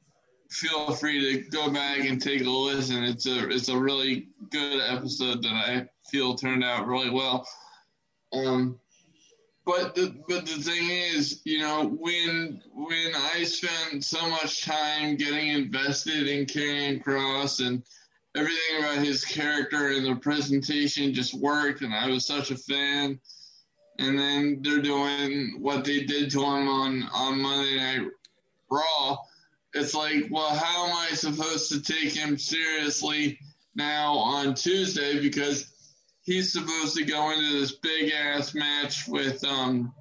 feel 0.50 0.92
free 0.92 1.34
to 1.34 1.50
go 1.50 1.70
back 1.70 2.00
and 2.00 2.20
take 2.20 2.42
a 2.42 2.50
listen. 2.50 3.04
It's 3.04 3.26
a 3.26 3.48
it's 3.48 3.68
a 3.68 3.78
really 3.78 4.28
good 4.50 4.82
episode 4.82 5.42
that 5.42 5.52
I 5.52 5.86
feel 6.10 6.34
turned 6.34 6.62
out 6.62 6.86
really 6.86 7.10
well. 7.10 7.46
Um, 8.34 8.78
but 9.64 9.94
the 9.94 10.14
but 10.28 10.44
the 10.44 10.62
thing 10.62 10.90
is, 10.90 11.40
you 11.44 11.60
know, 11.60 11.86
when 11.98 12.60
when 12.74 13.12
I 13.14 13.44
spent 13.44 14.04
so 14.04 14.28
much 14.28 14.62
time 14.62 15.16
getting 15.16 15.48
invested 15.48 16.28
in 16.28 16.44
Karrion 16.44 17.02
Kross 17.02 17.66
and 17.66 17.82
everything 18.36 18.78
about 18.78 18.98
his 18.98 19.24
character 19.24 19.88
and 19.88 20.04
the 20.04 20.16
presentation 20.16 21.14
just 21.14 21.32
worked, 21.32 21.80
and 21.80 21.94
I 21.94 22.08
was 22.08 22.26
such 22.26 22.50
a 22.50 22.56
fan 22.56 23.18
and 24.00 24.18
then 24.18 24.60
they're 24.62 24.80
doing 24.80 25.56
what 25.60 25.84
they 25.84 26.04
did 26.04 26.30
to 26.30 26.40
him 26.40 26.68
on 26.68 27.02
on 27.12 27.40
Monday 27.40 27.76
Night 27.76 28.08
Raw. 28.70 29.18
It's 29.74 29.94
like, 29.94 30.26
well, 30.30 30.54
how 30.54 30.86
am 30.86 30.96
I 30.96 31.14
supposed 31.14 31.70
to 31.70 31.80
take 31.80 32.12
him 32.12 32.38
seriously 32.38 33.38
now 33.76 34.14
on 34.14 34.54
Tuesday 34.54 35.20
because 35.20 35.70
he's 36.22 36.52
supposed 36.52 36.96
to 36.96 37.04
go 37.04 37.30
into 37.30 37.60
this 37.60 37.72
big 37.72 38.12
ass 38.12 38.54
match 38.54 39.06
with 39.06 39.44
um, 39.44 39.92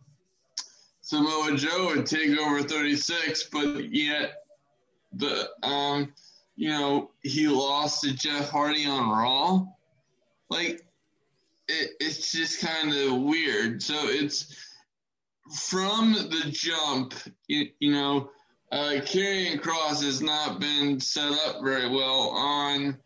Samoa 1.01 1.56
Joe 1.56 1.91
at 1.91 2.06
Takeover 2.06 2.68
36, 2.68 3.50
but 3.51 3.94
yet 3.94 4.44
the 5.13 5.50
um, 5.62 6.13
you 6.56 6.70
know 6.70 7.12
he 7.22 7.48
lost 7.48 8.01
to 8.03 8.13
Jeff 8.13 8.50
Hardy 8.50 8.86
on 8.86 9.10
Raw. 9.10 9.65
Like 10.50 10.86
it, 11.70 11.92
it's 12.00 12.32
just 12.32 12.62
kind 12.62 12.94
of 12.94 13.22
weird. 13.22 13.82
So 13.82 13.96
it's 14.08 14.56
from 15.70 16.14
the 16.14 16.50
jump, 16.52 17.14
you, 17.48 17.68
you 17.80 17.92
know, 17.92 18.30
uh, 18.72 19.02
Karrion 19.02 19.60
Kross 19.60 20.04
has 20.04 20.22
not 20.22 20.60
been 20.60 21.00
set 21.00 21.32
up 21.32 21.64
very 21.64 21.90
well 21.90 22.30
on 22.30 22.98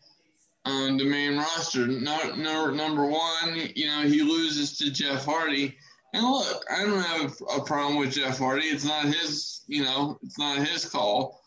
on 0.66 0.96
the 0.96 1.04
main 1.04 1.36
roster. 1.36 1.86
No, 1.86 2.34
no, 2.36 2.70
number 2.70 3.06
one, 3.06 3.70
you 3.74 3.86
know, 3.86 4.02
he 4.02 4.22
loses 4.22 4.78
to 4.78 4.90
Jeff 4.90 5.26
Hardy. 5.26 5.76
And 6.14 6.24
look, 6.24 6.64
I 6.70 6.84
don't 6.84 7.02
have 7.02 7.34
a 7.54 7.60
problem 7.60 7.98
with 7.98 8.12
Jeff 8.12 8.38
Hardy. 8.38 8.66
It's 8.66 8.84
not 8.84 9.04
his, 9.04 9.62
you 9.66 9.82
know, 9.82 10.18
it's 10.22 10.38
not 10.38 10.66
his 10.66 10.86
call. 10.86 11.42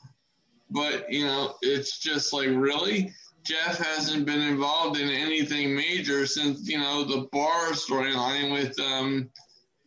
But, 0.70 1.12
you 1.12 1.26
know, 1.26 1.56
it's 1.62 1.98
just 1.98 2.34
like, 2.34 2.50
really? 2.50 3.12
Jeff 3.48 3.77
hasn't 3.77 4.25
been 4.25 4.42
involved 4.42 5.00
in 5.00 5.10
anything 5.10 5.74
major 5.74 6.25
since 6.25 6.68
you 6.68 6.77
know 6.77 7.06
the 7.06 7.27
bar 7.32 7.72
storyline 7.72 8.51
with 8.51 8.77
um 8.80 9.30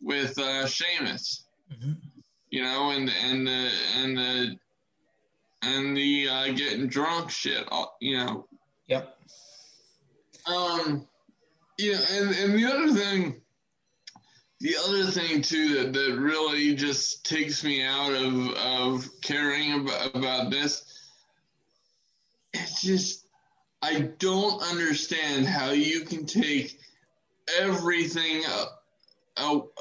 with 0.01 0.37
uh 0.39 0.65
Sheamus. 0.65 1.45
Mm-hmm. 1.71 1.91
You 2.49 2.63
know, 2.63 2.89
and 2.89 3.09
and 3.23 3.47
the 3.47 3.71
and 3.97 4.17
the 4.17 4.55
and 5.61 5.95
the 5.95 6.27
uh, 6.27 6.47
getting 6.53 6.87
drunk 6.87 7.29
shit. 7.29 7.67
Uh, 7.71 7.85
you 7.99 8.17
know. 8.17 8.47
Yep. 8.87 9.15
Um. 10.47 11.07
Yeah, 11.77 11.97
and 12.11 12.31
and 12.31 12.53
the 12.57 12.65
other 12.65 12.93
thing, 12.93 13.41
the 14.59 14.75
other 14.87 15.03
thing 15.05 15.41
too 15.41 15.75
that 15.75 15.93
that 15.93 16.17
really 16.19 16.75
just 16.75 17.25
takes 17.25 17.63
me 17.63 17.83
out 17.83 18.11
of 18.11 18.49
of 18.55 19.09
caring 19.21 19.81
about 19.81 20.15
about 20.15 20.51
this. 20.51 20.83
It's 22.53 22.81
just 22.81 23.20
I 23.81 24.11
don't 24.19 24.61
understand 24.61 25.47
how 25.47 25.71
you 25.71 26.01
can 26.01 26.25
take 26.25 26.79
everything 27.59 28.43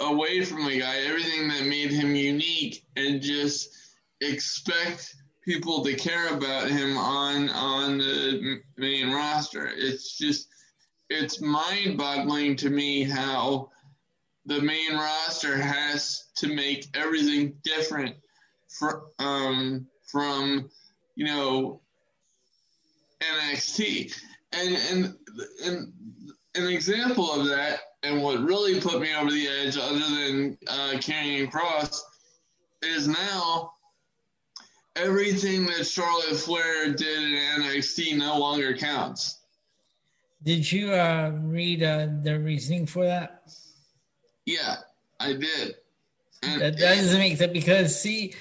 away 0.00 0.44
from 0.44 0.64
the 0.64 0.80
guy, 0.80 1.00
everything 1.00 1.48
that 1.48 1.66
made 1.66 1.90
him 1.90 2.14
unique, 2.14 2.84
and 2.96 3.20
just 3.20 3.76
expect 4.20 5.16
people 5.44 5.84
to 5.84 5.94
care 5.94 6.34
about 6.34 6.68
him 6.68 6.96
on 6.96 7.48
on 7.50 7.98
the 7.98 8.60
main 8.76 9.10
roster. 9.10 9.70
It's 9.74 10.16
just 10.16 10.48
it's 11.08 11.40
mind-boggling 11.40 12.56
to 12.56 12.70
me 12.70 13.02
how 13.02 13.70
the 14.46 14.60
main 14.62 14.94
roster 14.94 15.56
has 15.56 16.24
to 16.36 16.54
make 16.54 16.86
everything 16.94 17.54
different 17.64 18.16
from 18.68 19.02
um, 19.18 19.86
from 20.04 20.70
you 21.16 21.26
know 21.26 21.80
NXT. 23.20 24.20
And 24.52 24.76
and 24.90 25.16
and 25.64 25.92
an 26.56 26.68
example 26.68 27.32
of 27.32 27.46
that, 27.48 27.80
and 28.02 28.22
what 28.22 28.42
really 28.42 28.80
put 28.80 29.00
me 29.00 29.14
over 29.14 29.30
the 29.30 29.46
edge, 29.46 29.76
other 29.76 29.98
than 29.98 30.58
uh, 30.66 30.92
Karrion 30.94 31.50
Kross, 31.50 32.00
is 32.82 33.06
now 33.06 33.72
everything 34.96 35.66
that 35.66 35.86
Charlotte 35.86 36.36
Flair 36.36 36.92
did 36.92 37.22
in 37.22 37.62
NXT 37.62 38.18
no 38.18 38.38
longer 38.38 38.76
counts. 38.76 39.38
Did 40.42 40.70
you 40.70 40.92
uh, 40.92 41.32
read 41.42 41.82
uh, 41.82 42.08
the 42.22 42.38
reasoning 42.40 42.86
for 42.86 43.04
that? 43.04 43.42
Yeah, 44.46 44.76
I 45.18 45.34
did. 45.34 45.76
And, 46.42 46.62
that, 46.62 46.78
doesn't 46.78 47.18
make 47.18 47.36
sense 47.36 47.52
because 47.52 48.00
see, 48.00 48.34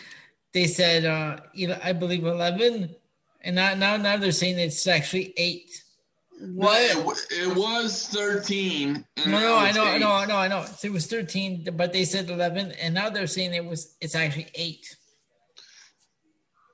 they 0.54 0.66
said 0.66 1.06
uh, 1.06 1.38
I 1.84 1.92
believe 1.92 2.26
eleven, 2.26 2.96
and 3.50 3.56
now 3.56 3.74
now 3.74 3.98
now 3.98 4.16
they're 4.16 4.32
saying 4.32 4.60
it's 4.60 4.86
actually 4.86 5.34
eight. 5.36 5.84
What? 6.40 6.80
It, 6.80 7.48
it 7.48 7.56
was 7.56 8.08
thirteen. 8.08 9.04
No, 9.26 9.40
no, 9.40 9.56
I 9.58 9.72
know, 9.72 9.84
I 9.84 9.98
know, 9.98 10.12
I 10.12 10.26
know, 10.28 10.38
I 10.38 10.48
know. 10.48 10.66
it 10.84 10.92
was 10.92 11.08
thirteen, 11.08 11.68
but 11.74 11.92
they 11.92 12.06
said 12.06 12.30
eleven, 12.30 12.74
and 12.74 12.94
now 12.94 13.10
they're 13.10 13.26
saying 13.26 13.56
it 13.56 13.66
was 13.66 13.96
it's 14.02 14.14
actually 14.14 14.50
eight. 14.54 14.96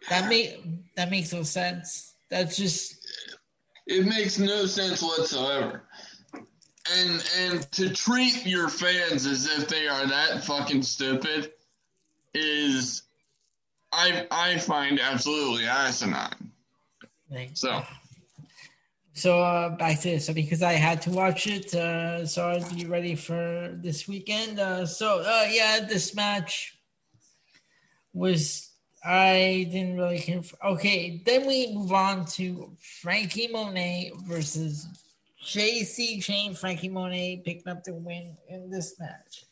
That 0.09 0.27
make 0.27 0.59
that 0.97 1.09
makes 1.09 1.31
no 1.31 1.43
sense. 1.43 2.13
That's 2.29 2.57
just 2.57 3.07
it 3.87 4.05
makes 4.05 4.37
no 4.37 4.65
sense 4.65 5.01
whatsoever. 5.01 5.83
And 6.93 7.23
and 7.39 7.71
to 7.71 7.89
treat 7.89 8.45
your 8.45 8.67
fans 8.67 9.25
as 9.25 9.45
if 9.45 9.69
they 9.69 9.87
are 9.87 10.05
that 10.07 10.43
fucking 10.43 10.83
stupid 10.83 11.53
is 12.33 13.03
I 13.93 14.27
I 14.29 14.57
find 14.57 14.99
absolutely 14.99 15.67
asinine. 15.67 16.51
So 17.53 17.83
so 19.15 19.41
uh, 19.41 19.69
back 19.69 20.01
to 20.01 20.09
this, 20.09 20.25
so 20.25 20.33
because 20.33 20.61
I 20.61 20.73
had 20.73 21.01
to 21.03 21.09
watch 21.09 21.47
it, 21.47 21.73
uh, 21.73 22.27
so 22.27 22.49
I'd 22.49 22.75
be 22.75 22.85
ready 22.85 23.15
for 23.15 23.71
this 23.81 24.09
weekend. 24.09 24.59
Uh, 24.59 24.85
so 24.85 25.21
uh, 25.21 25.47
yeah, 25.49 25.79
this 25.87 26.13
match 26.13 26.77
was 28.13 28.71
I 29.05 29.69
didn't 29.71 29.95
really 29.95 30.19
care. 30.19 30.41
For, 30.41 30.57
okay, 30.65 31.21
then 31.25 31.47
we 31.47 31.73
move 31.73 31.93
on 31.93 32.25
to 32.37 32.75
Frankie 33.01 33.47
Monet 33.47 34.11
versus 34.27 34.85
Jacy 35.41 36.19
Jayne. 36.19 36.53
Frankie 36.53 36.89
Monet 36.89 37.41
picking 37.45 37.69
up 37.69 37.85
the 37.85 37.93
win 37.93 38.35
in 38.49 38.69
this 38.69 38.99
match. 38.99 39.45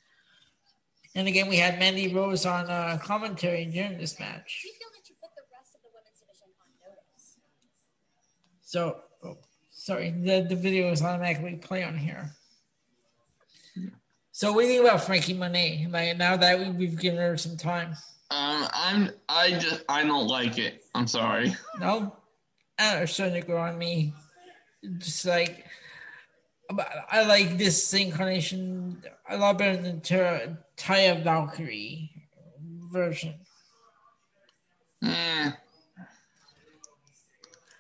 And 1.16 1.26
again, 1.28 1.48
we 1.48 1.56
had 1.56 1.80
Mandy 1.80 2.14
Rose 2.14 2.46
on 2.46 2.70
uh, 2.70 2.98
commentary 3.02 3.64
during 3.66 3.98
this 3.98 4.20
match. 4.20 4.66
So, 8.74 9.02
oh, 9.24 9.38
sorry, 9.70 10.10
the, 10.10 10.48
the 10.50 10.56
video 10.56 10.92
is 10.92 11.04
automatically 11.04 11.58
play 11.58 11.84
on 11.84 11.96
here. 11.96 12.32
So, 14.32 14.52
what 14.52 14.62
do 14.62 14.68
you 14.68 14.74
think 14.74 14.90
about 14.90 15.04
Frankie 15.04 15.36
Monet? 15.36 15.86
Like 15.92 16.18
now 16.18 16.36
that 16.38 16.58
we, 16.58 16.70
we've 16.72 17.00
given 17.00 17.20
her 17.20 17.38
some 17.38 17.56
time. 17.56 17.90
Um, 18.32 18.68
I'm 18.74 19.12
I 19.30 19.52
just 19.52 19.84
I 19.88 20.04
don't 20.04 20.26
like 20.26 20.58
it. 20.58 20.86
I'm 20.96 21.06
sorry. 21.06 21.56
No, 21.80 22.16
I 22.80 22.96
don't 22.96 23.08
starting 23.08 23.40
to 23.40 23.46
grow 23.46 23.62
on 23.62 23.78
me. 23.78 24.16
Just 24.98 25.24
like 25.28 25.68
I 27.12 27.26
like 27.26 27.60
this 27.60 27.94
incarnation 27.94 29.04
a 29.30 29.38
lot 29.38 29.60
better 29.60 29.80
than 29.80 30.02
Ter- 30.02 30.58
Taya 30.78 31.24
Valkyrie 31.24 32.10
version. 32.92 33.36
Hmm. 35.04 35.50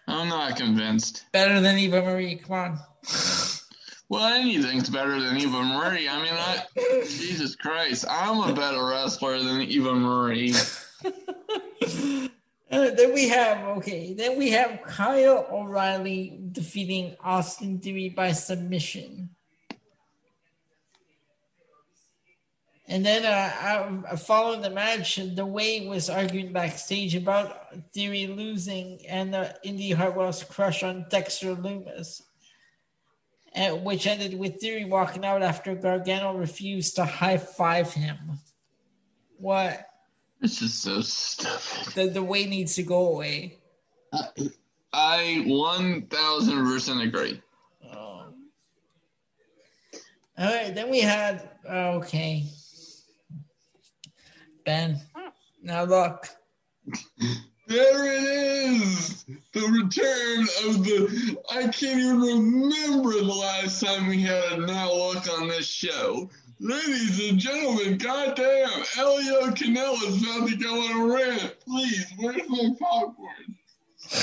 I'm 0.07 0.29
not 0.29 0.57
convinced. 0.57 1.25
Better 1.31 1.59
than 1.61 1.77
Eva 1.77 2.01
Marie. 2.01 2.35
Come 2.35 2.51
on. 2.53 2.79
Well, 4.09 4.25
anything's 4.33 4.89
better 4.89 5.19
than 5.19 5.37
Eva 5.37 5.63
Marie. 5.63 6.07
I 6.07 6.21
mean, 6.21 6.33
I, 6.33 6.65
Jesus 7.07 7.55
Christ, 7.55 8.05
I'm 8.09 8.49
a 8.49 8.53
better 8.53 8.85
wrestler 8.85 9.41
than 9.41 9.61
Eva 9.61 9.93
Marie. 9.93 10.53
Uh, 12.73 12.89
then 12.89 13.13
we 13.13 13.29
have 13.29 13.77
okay. 13.77 14.15
Then 14.15 14.35
we 14.35 14.49
have 14.49 14.81
Kyle 14.83 15.45
O'Reilly 15.51 16.39
defeating 16.51 17.15
Austin 17.23 17.77
Theory 17.77 18.09
by 18.09 18.31
submission. 18.31 19.29
And 22.93 23.03
then 23.03 23.25
uh, 23.25 24.15
following 24.17 24.62
the 24.62 24.69
match, 24.69 25.15
the 25.15 25.45
way 25.45 25.88
was 25.88 26.12
arguing 26.12 26.53
backstage 26.53 27.15
about 27.15 27.91
Theory 27.91 28.27
losing 28.27 29.03
and 29.08 29.34
uh, 29.34 29.53
Indi 29.63 29.91
Hartwell's 29.91 30.43
crush 30.43 30.84
on 30.84 31.08
Dexter 31.10 31.56
Lumis 31.56 32.21
which 33.84 34.08
ended 34.08 34.38
with 34.38 34.60
Theory 34.60 34.86
walking 34.86 35.25
out 35.25 35.43
after 35.43 35.75
Gargano 35.75 36.34
refused 36.36 36.95
to 36.95 37.06
high 37.06 37.38
five 37.38 37.93
him. 37.93 38.39
What? 39.38 39.88
This 40.39 40.62
is 40.62 40.73
so 40.73 41.01
stupid. 41.01 41.93
The, 41.93 42.10
the 42.10 42.23
way 42.23 42.45
needs 42.45 42.75
to 42.75 42.84
go 42.84 43.10
away. 43.10 43.60
I, 44.12 44.27
I 44.91 45.43
1000% 45.47 47.03
agree. 47.03 47.41
Um, 47.89 48.49
all 50.38 50.45
right, 50.53 50.73
then 50.73 50.89
we 50.89 51.01
had, 51.01 51.49
okay. 51.69 52.45
Ben, 54.65 54.99
hmm. 55.15 55.30
now 55.62 55.84
look. 55.84 56.28
There 57.67 58.06
it 58.06 58.23
is! 58.23 59.26
The 59.54 59.62
return 59.62 60.41
of 60.67 60.84
the. 60.84 61.38
I 61.49 61.63
can't 61.63 61.99
even 61.99 62.19
remember 62.19 63.13
the 63.13 63.23
last 63.23 63.84
time 63.84 64.08
we 64.08 64.21
had 64.21 64.54
a 64.54 64.65
now 64.65 64.91
look 64.91 65.28
on 65.39 65.47
this 65.47 65.67
show. 65.67 66.30
Ladies 66.60 67.30
and 67.30 67.39
gentlemen, 67.39 67.97
goddamn, 67.97 68.69
Elio 68.97 69.47
Canella 69.52 70.02
is 70.08 70.23
about 70.23 70.49
to 70.49 70.56
go 70.56 70.82
on 70.82 71.02
a 71.02 71.13
rant. 71.13 71.56
Please, 71.65 72.06
where's 72.17 72.47
my 72.47 72.69
popcorn? 72.80 73.56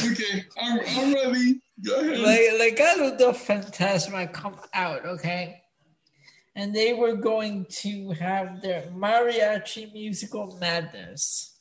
Okay, 0.05 0.45
I'm, 0.61 0.81
I'm 0.81 1.15
ready. 1.15 1.61
Go 1.85 2.01
ahead. 2.01 2.21
Like, 2.21 2.59
like, 2.59 2.81
I 2.81 2.95
do 2.95 3.17
the 3.17 3.33
Fantasma 3.33 4.33
come 4.33 4.57
out, 4.75 5.05
okay? 5.05 5.60
And 6.57 6.75
they 6.75 6.93
were 6.93 7.15
going 7.15 7.67
to 7.83 8.11
have 8.13 8.61
their 8.61 8.83
mariachi 8.93 9.93
musical 9.93 10.59
madness. 10.61 11.57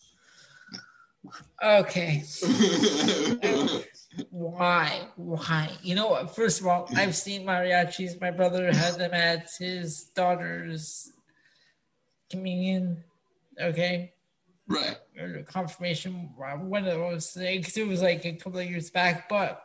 Okay. 1.63 2.23
Why? 4.31 5.07
Why? 5.15 5.69
You 5.83 5.95
know 5.95 6.07
what? 6.07 6.35
First 6.35 6.59
of 6.59 6.67
all, 6.67 6.89
I've 6.95 7.15
seen 7.15 7.45
mariachis. 7.45 8.19
My 8.19 8.31
brother 8.31 8.71
had 8.73 8.95
them 8.95 9.13
at 9.13 9.49
his 9.59 10.05
daughter's 10.15 11.11
communion. 12.29 13.03
Okay. 13.61 14.13
Right. 14.67 14.97
Or 15.19 15.43
confirmation. 15.43 16.29
one 16.35 16.85
of 16.85 16.93
those 16.93 17.31
things. 17.31 17.75
it 17.77 17.87
was 17.87 18.01
like 18.01 18.25
a 18.25 18.33
couple 18.33 18.59
of 18.59 18.69
years 18.69 18.89
back, 18.89 19.27
but 19.27 19.61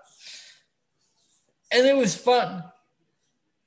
and 1.71 1.87
it 1.87 1.97
was 1.97 2.17
fun. 2.17 2.65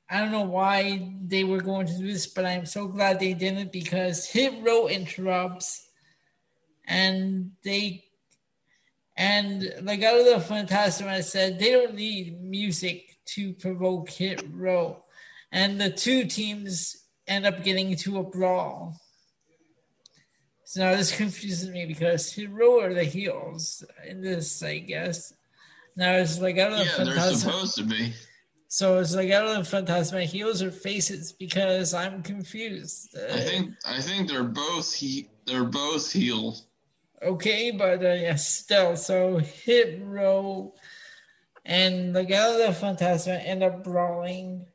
I 0.10 0.20
don't 0.20 0.32
know 0.32 0.44
why 0.44 1.14
they 1.22 1.44
were 1.44 1.62
going 1.62 1.88
to 1.88 1.98
do 1.98 2.08
this, 2.08 2.28
but 2.28 2.46
I'm 2.46 2.66
so 2.66 2.88
glad 2.88 3.20
they 3.20 3.34
didn't 3.34 3.74
because 3.74 4.26
Hit 4.26 4.54
Row 4.64 4.88
interrupts 4.88 5.90
and 6.88 7.52
they 7.64 8.06
and 9.18 9.74
like 9.82 10.04
out 10.04 10.20
of 10.20 10.26
the 10.26 10.66
del 10.66 11.10
I 11.10 11.22
said 11.22 11.60
they 11.60 11.72
don't 11.72 11.96
need 11.96 12.42
music 12.42 13.18
to 13.26 13.54
provoke 13.54 14.10
Hit 14.10 14.44
Row. 14.54 15.04
And 15.52 15.80
the 15.80 15.90
two 15.90 16.26
teams 16.26 17.06
end 17.28 17.46
up 17.46 17.64
getting 17.64 17.92
into 17.92 18.18
a 18.18 18.24
brawl. 18.24 18.96
So 20.64 20.82
now 20.82 20.96
this 20.96 21.16
confuses 21.16 21.70
me 21.70 21.86
because 21.86 22.32
Hit 22.32 22.50
Row 22.50 22.82
are 22.82 22.94
the 22.94 23.04
heels 23.04 23.84
in 24.08 24.22
this, 24.22 24.64
I 24.64 24.80
guess. 24.80 25.34
Now 25.96 26.14
it's 26.14 26.40
like 26.40 26.58
out 26.58 26.72
Legado 26.72 26.86
yeah, 26.86 26.92
Fantasma. 26.92 27.16
they're 27.16 27.34
supposed 27.34 27.76
to 27.76 27.84
be. 27.84 28.14
So 28.70 29.00
it's 29.00 29.16
Legado 29.16 29.54
del 29.54 29.62
Fantasma 29.62 30.24
heels 30.24 30.62
or 30.62 30.72
faces 30.72 31.32
because 31.32 31.94
I'm 31.94 32.22
confused. 32.22 33.18
I 33.18 33.40
think 33.40 33.74
I 33.86 34.02
think 34.02 34.28
they're 34.28 34.44
both 34.44 34.94
he 34.94 35.30
they're 35.46 35.64
both 35.64 36.12
heels. 36.12 36.68
Okay, 37.24 37.72
but 37.72 38.04
uh, 38.04 38.14
yeah, 38.14 38.36
still. 38.36 38.98
So 38.98 39.38
Hit 39.38 40.02
Row 40.04 40.74
and 41.66 42.14
the 42.14 42.26
Legado 42.26 42.58
del 42.58 42.74
Fantasma 42.74 43.44
end 43.46 43.64
up 43.64 43.84
brawling. 43.84 44.66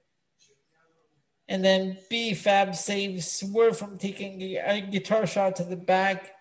And 1.49 1.63
then 1.63 1.99
B 2.09 2.33
Fab 2.33 2.75
saves 2.75 3.31
Swerve 3.31 3.77
from 3.77 3.99
taking 3.99 4.41
a 4.57 4.81
guitar 4.81 5.27
shot 5.27 5.57
to 5.57 5.65
the 5.65 5.77
back. 5.77 6.33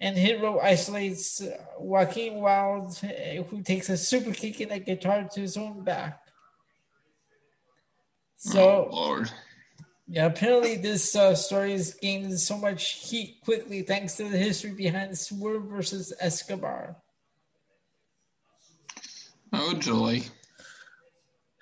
And 0.00 0.16
Hit 0.16 0.40
Row 0.40 0.60
isolates 0.60 1.42
Joaquin 1.78 2.36
Wilde, 2.36 2.96
who 3.50 3.62
takes 3.62 3.88
a 3.88 3.96
super 3.96 4.32
kick 4.32 4.60
in 4.60 4.70
a 4.70 4.78
guitar 4.78 5.28
to 5.32 5.40
his 5.40 5.56
own 5.56 5.82
back. 5.82 6.20
So, 8.36 8.88
oh, 8.92 9.24
yeah, 10.06 10.26
apparently 10.26 10.76
this 10.76 11.16
uh, 11.16 11.34
story 11.34 11.72
is 11.72 11.94
gained 11.94 12.38
so 12.38 12.56
much 12.56 13.08
heat 13.08 13.38
quickly 13.44 13.82
thanks 13.82 14.16
to 14.16 14.28
the 14.28 14.38
history 14.38 14.70
behind 14.70 15.18
Swerve 15.18 15.64
versus 15.64 16.12
Escobar. 16.20 16.96
Oh, 19.52 19.74
joy. 19.74 20.22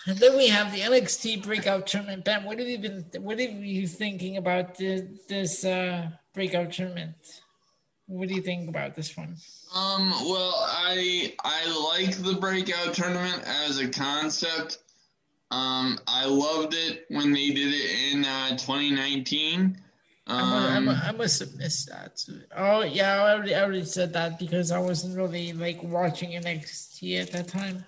And 0.07 0.19
then 0.19 0.37
we 0.37 0.49
have 0.49 0.73
the 0.73 0.81
NXT 0.81 1.43
breakout 1.43 1.87
tournament. 1.87 2.25
Ben, 2.25 2.45
what 2.45 2.59
have 2.59 2.69
you 2.69 2.79
been? 2.79 3.05
What 3.19 3.39
are 3.39 3.43
you 3.43 3.89
thinking 3.89 4.37
about 4.37 4.77
this, 4.77 5.03
this 5.29 5.65
uh, 5.65 6.11
breakout 6.33 6.73
tournament? 6.73 7.17
What 8.07 8.29
do 8.29 8.35
you 8.35 8.43
think 8.43 8.69
about 8.69 8.95
this 8.95 9.17
one? 9.17 9.37
Um. 9.75 10.11
Well, 10.11 10.55
I 10.57 11.35
I 11.45 11.95
like 11.95 12.17
the 12.17 12.35
breakout 12.35 12.95
tournament 12.95 13.43
as 13.45 13.79
a 13.79 13.89
concept. 13.89 14.79
Um, 15.51 15.99
I 16.07 16.27
loved 16.27 16.75
it 16.75 17.07
when 17.09 17.33
they 17.33 17.51
did 17.51 17.73
it 17.73 18.13
in 18.13 18.25
uh, 18.25 18.51
2019. 18.51 19.79
Um, 20.29 20.89
I, 20.89 21.13
must 21.13 21.39
have 21.39 21.55
missed 21.55 21.89
that. 21.89 22.25
Oh 22.57 22.83
yeah, 22.83 23.23
I 23.23 23.35
already, 23.35 23.55
I 23.55 23.63
already 23.63 23.85
said 23.85 24.13
that 24.15 24.41
because 24.41 24.73
I 24.73 24.79
wasn't 24.81 25.17
really 25.17 25.53
like 25.53 25.81
watching 25.85 26.31
NXT 26.31 27.21
at 27.21 27.31
that 27.31 27.47
time. 27.47 27.85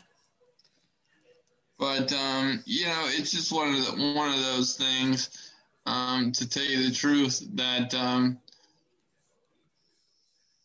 But 1.78 2.12
um, 2.12 2.62
you 2.64 2.86
know, 2.86 3.06
it's 3.08 3.32
just 3.32 3.50
one 3.52 3.74
of 3.74 3.86
the, 3.86 4.14
one 4.14 4.32
of 4.32 4.40
those 4.40 4.76
things. 4.76 5.50
Um, 5.86 6.32
to 6.32 6.48
tell 6.48 6.64
you 6.64 6.88
the 6.88 6.94
truth, 6.94 7.42
that 7.54 7.92
um, 7.94 8.38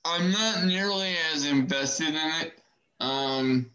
I'm 0.05 0.31
not 0.31 0.65
nearly 0.65 1.15
as 1.33 1.45
invested 1.45 2.09
in 2.09 2.31
it 2.41 2.59
um, 2.99 3.69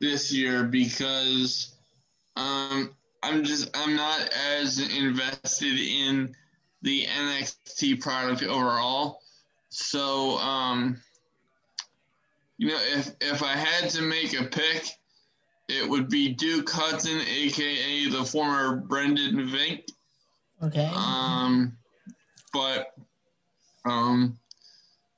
this 0.00 0.32
year 0.32 0.64
because 0.64 1.74
um, 2.36 2.94
I'm 3.22 3.42
just 3.42 3.70
I'm 3.74 3.96
not 3.96 4.28
as 4.56 4.78
invested 4.78 5.78
in 5.78 6.34
the 6.82 7.06
NXT 7.06 8.00
product 8.00 8.42
overall. 8.42 9.20
So, 9.70 10.38
um, 10.38 11.00
you 12.58 12.68
know, 12.68 12.78
if 12.92 13.10
if 13.20 13.42
I 13.42 13.52
had 13.56 13.90
to 13.90 14.02
make 14.02 14.38
a 14.38 14.44
pick, 14.44 14.88
it 15.68 15.88
would 15.88 16.08
be 16.08 16.28
Duke 16.28 16.70
Hudson, 16.70 17.20
aka 17.20 18.08
the 18.10 18.24
former 18.24 18.76
Brendan 18.76 19.48
Vink. 19.48 19.88
Okay. 20.62 20.90
Um, 20.94 21.76
but 22.52 22.92
um, 23.84 24.38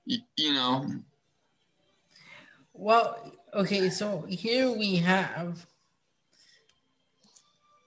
you 0.06 0.54
know. 0.54 0.86
Well, 2.72 3.32
okay, 3.52 3.90
so 3.90 4.24
here 4.28 4.70
we 4.70 4.96
have 4.96 5.66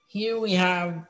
here 0.08 0.40
we 0.40 0.52
have 0.52 1.06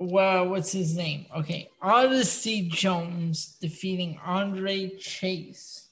well, 0.00 0.48
what's 0.48 0.70
his 0.70 0.96
name? 0.96 1.26
Okay, 1.36 1.70
Odyssey 1.82 2.68
Jones 2.68 3.56
defeating 3.60 4.20
Andre 4.24 4.96
Chase. 4.96 5.88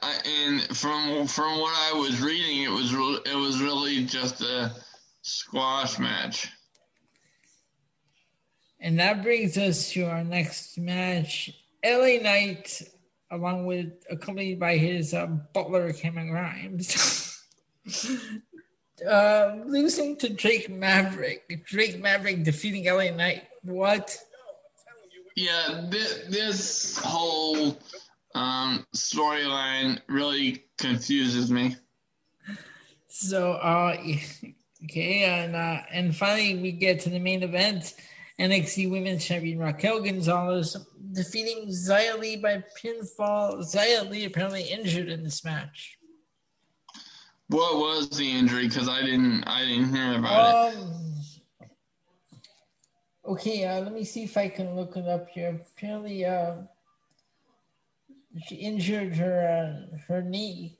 and 0.00 0.62
from 0.76 1.26
from 1.26 1.58
what 1.60 1.74
I 1.92 1.98
was 1.98 2.20
reading, 2.20 2.62
it 2.62 2.70
was 2.70 2.94
re- 2.94 3.20
it 3.26 3.36
was 3.36 3.60
really 3.60 4.04
just 4.04 4.40
a 4.42 4.72
squash 5.22 5.98
match. 5.98 6.48
And 8.80 8.98
that 8.98 9.22
brings 9.22 9.56
us 9.56 9.90
to 9.90 10.04
our 10.04 10.22
next 10.22 10.78
match: 10.78 11.50
LA 11.84 12.22
Knight, 12.22 12.82
along 13.30 13.66
with 13.66 13.92
accompanied 14.10 14.58
by 14.58 14.76
his 14.76 15.14
uh, 15.14 15.26
butler 15.26 15.92
Cameron 15.92 16.30
Grimes, 16.30 17.42
uh, 19.08 19.56
losing 19.66 20.16
to 20.16 20.28
Drake 20.28 20.70
Maverick. 20.70 21.66
Drake 21.66 22.00
Maverick 22.00 22.42
defeating 22.42 22.86
LA 22.86 23.10
Knight. 23.10 23.44
What? 23.62 24.16
Yeah, 25.36 25.86
this, 25.90 26.24
this 26.28 26.98
whole 26.98 27.76
um, 28.34 28.86
storyline 28.94 30.00
really 30.08 30.64
confuses 30.78 31.50
me. 31.50 31.76
So, 33.08 33.52
uh, 33.52 33.96
okay, 34.84 35.24
and 35.24 35.54
uh, 35.54 35.82
and 35.92 36.14
finally 36.14 36.56
we 36.56 36.72
get 36.72 37.00
to 37.00 37.10
the 37.10 37.18
main 37.18 37.42
event. 37.42 37.94
NXT 38.40 38.90
Women's 38.90 39.24
Champion 39.24 39.58
Raquel 39.58 40.02
Gonzalez 40.02 40.76
defeating 41.12 41.68
Xia 41.68 42.18
Li 42.18 42.36
by 42.36 42.64
pinfall. 42.82 43.58
Xia 43.60 44.08
Li 44.08 44.24
apparently 44.24 44.62
injured 44.62 45.08
in 45.08 45.22
this 45.22 45.44
match. 45.44 45.98
What 47.48 47.76
was 47.76 48.08
the 48.10 48.28
injury? 48.28 48.68
Because 48.68 48.88
I 48.88 49.02
didn't, 49.02 49.44
I 49.44 49.60
didn't 49.60 49.94
hear 49.94 50.18
about 50.18 50.74
um, 50.74 51.14
it. 51.60 51.70
Okay, 53.26 53.64
uh, 53.64 53.80
let 53.80 53.92
me 53.92 54.04
see 54.04 54.24
if 54.24 54.36
I 54.36 54.48
can 54.48 54.74
look 54.74 54.96
it 54.96 55.06
up 55.06 55.28
here. 55.28 55.60
Apparently, 55.76 56.24
uh, 56.24 56.56
she 58.46 58.56
injured 58.56 59.14
her 59.16 59.86
uh, 59.92 59.96
her 60.08 60.22
knee. 60.22 60.78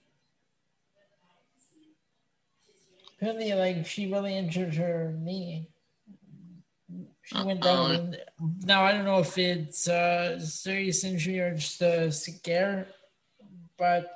Apparently, 3.17 3.55
like 3.55 3.87
she 3.87 4.13
really 4.13 4.37
injured 4.37 4.75
her 4.75 5.15
knee. 5.19 5.69
She 7.25 7.43
went 7.43 7.63
down. 7.63 7.91
Uh, 7.91 7.95
and, 7.95 8.19
now 8.65 8.85
I 8.85 8.93
don't 8.93 9.05
know 9.05 9.19
if 9.19 9.37
it's 9.39 9.89
a 9.89 10.39
serious 10.41 11.05
injury 11.05 11.41
or 11.41 11.55
just 11.55 11.81
a 11.81 12.13
scare, 12.13 12.87
but 13.79 14.11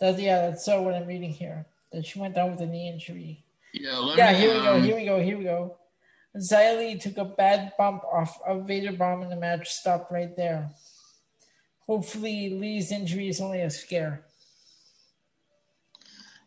that's 0.00 0.18
yeah. 0.18 0.48
That's 0.48 0.64
so 0.64 0.82
what 0.82 0.94
I'm 0.94 1.06
reading 1.06 1.30
here. 1.30 1.66
That 1.92 2.06
she 2.06 2.18
went 2.18 2.34
down 2.34 2.50
with 2.50 2.60
a 2.60 2.66
knee 2.66 2.88
injury. 2.88 3.44
Yeah. 3.72 4.14
yeah. 4.16 4.32
Me, 4.32 4.38
here 4.38 4.54
we 4.54 4.60
go. 4.62 4.80
Here 4.80 4.96
we 4.96 5.04
go. 5.04 5.20
Here 5.20 5.38
we 5.38 5.44
go. 5.44 5.76
Li 6.34 6.98
took 6.98 7.16
a 7.18 7.24
bad 7.24 7.72
bump 7.78 8.04
off 8.04 8.38
a 8.46 8.58
Vader 8.60 8.92
bomb 8.92 9.22
and 9.22 9.32
the 9.32 9.36
match 9.36 9.70
stopped 9.70 10.12
right 10.12 10.36
there. 10.36 10.70
Hopefully, 11.86 12.50
Li's 12.50 12.90
injury 12.92 13.28
is 13.28 13.40
only 13.40 13.60
a 13.60 13.70
scare. 13.70 14.25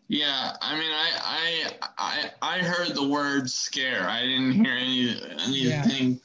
Yeah, 0.09 0.57
I 0.59 0.73
mean, 0.73 0.91
I 0.91 1.09
I 1.23 1.89
I, 1.99 2.31
I 2.41 2.57
heard 2.59 2.95
the 2.95 3.07
word 3.07 3.47
scare. 3.47 4.09
I 4.09 4.21
didn't 4.23 4.53
hear 4.53 4.73
any 4.73 5.21
anything 5.39 6.13
yeah. 6.13 6.17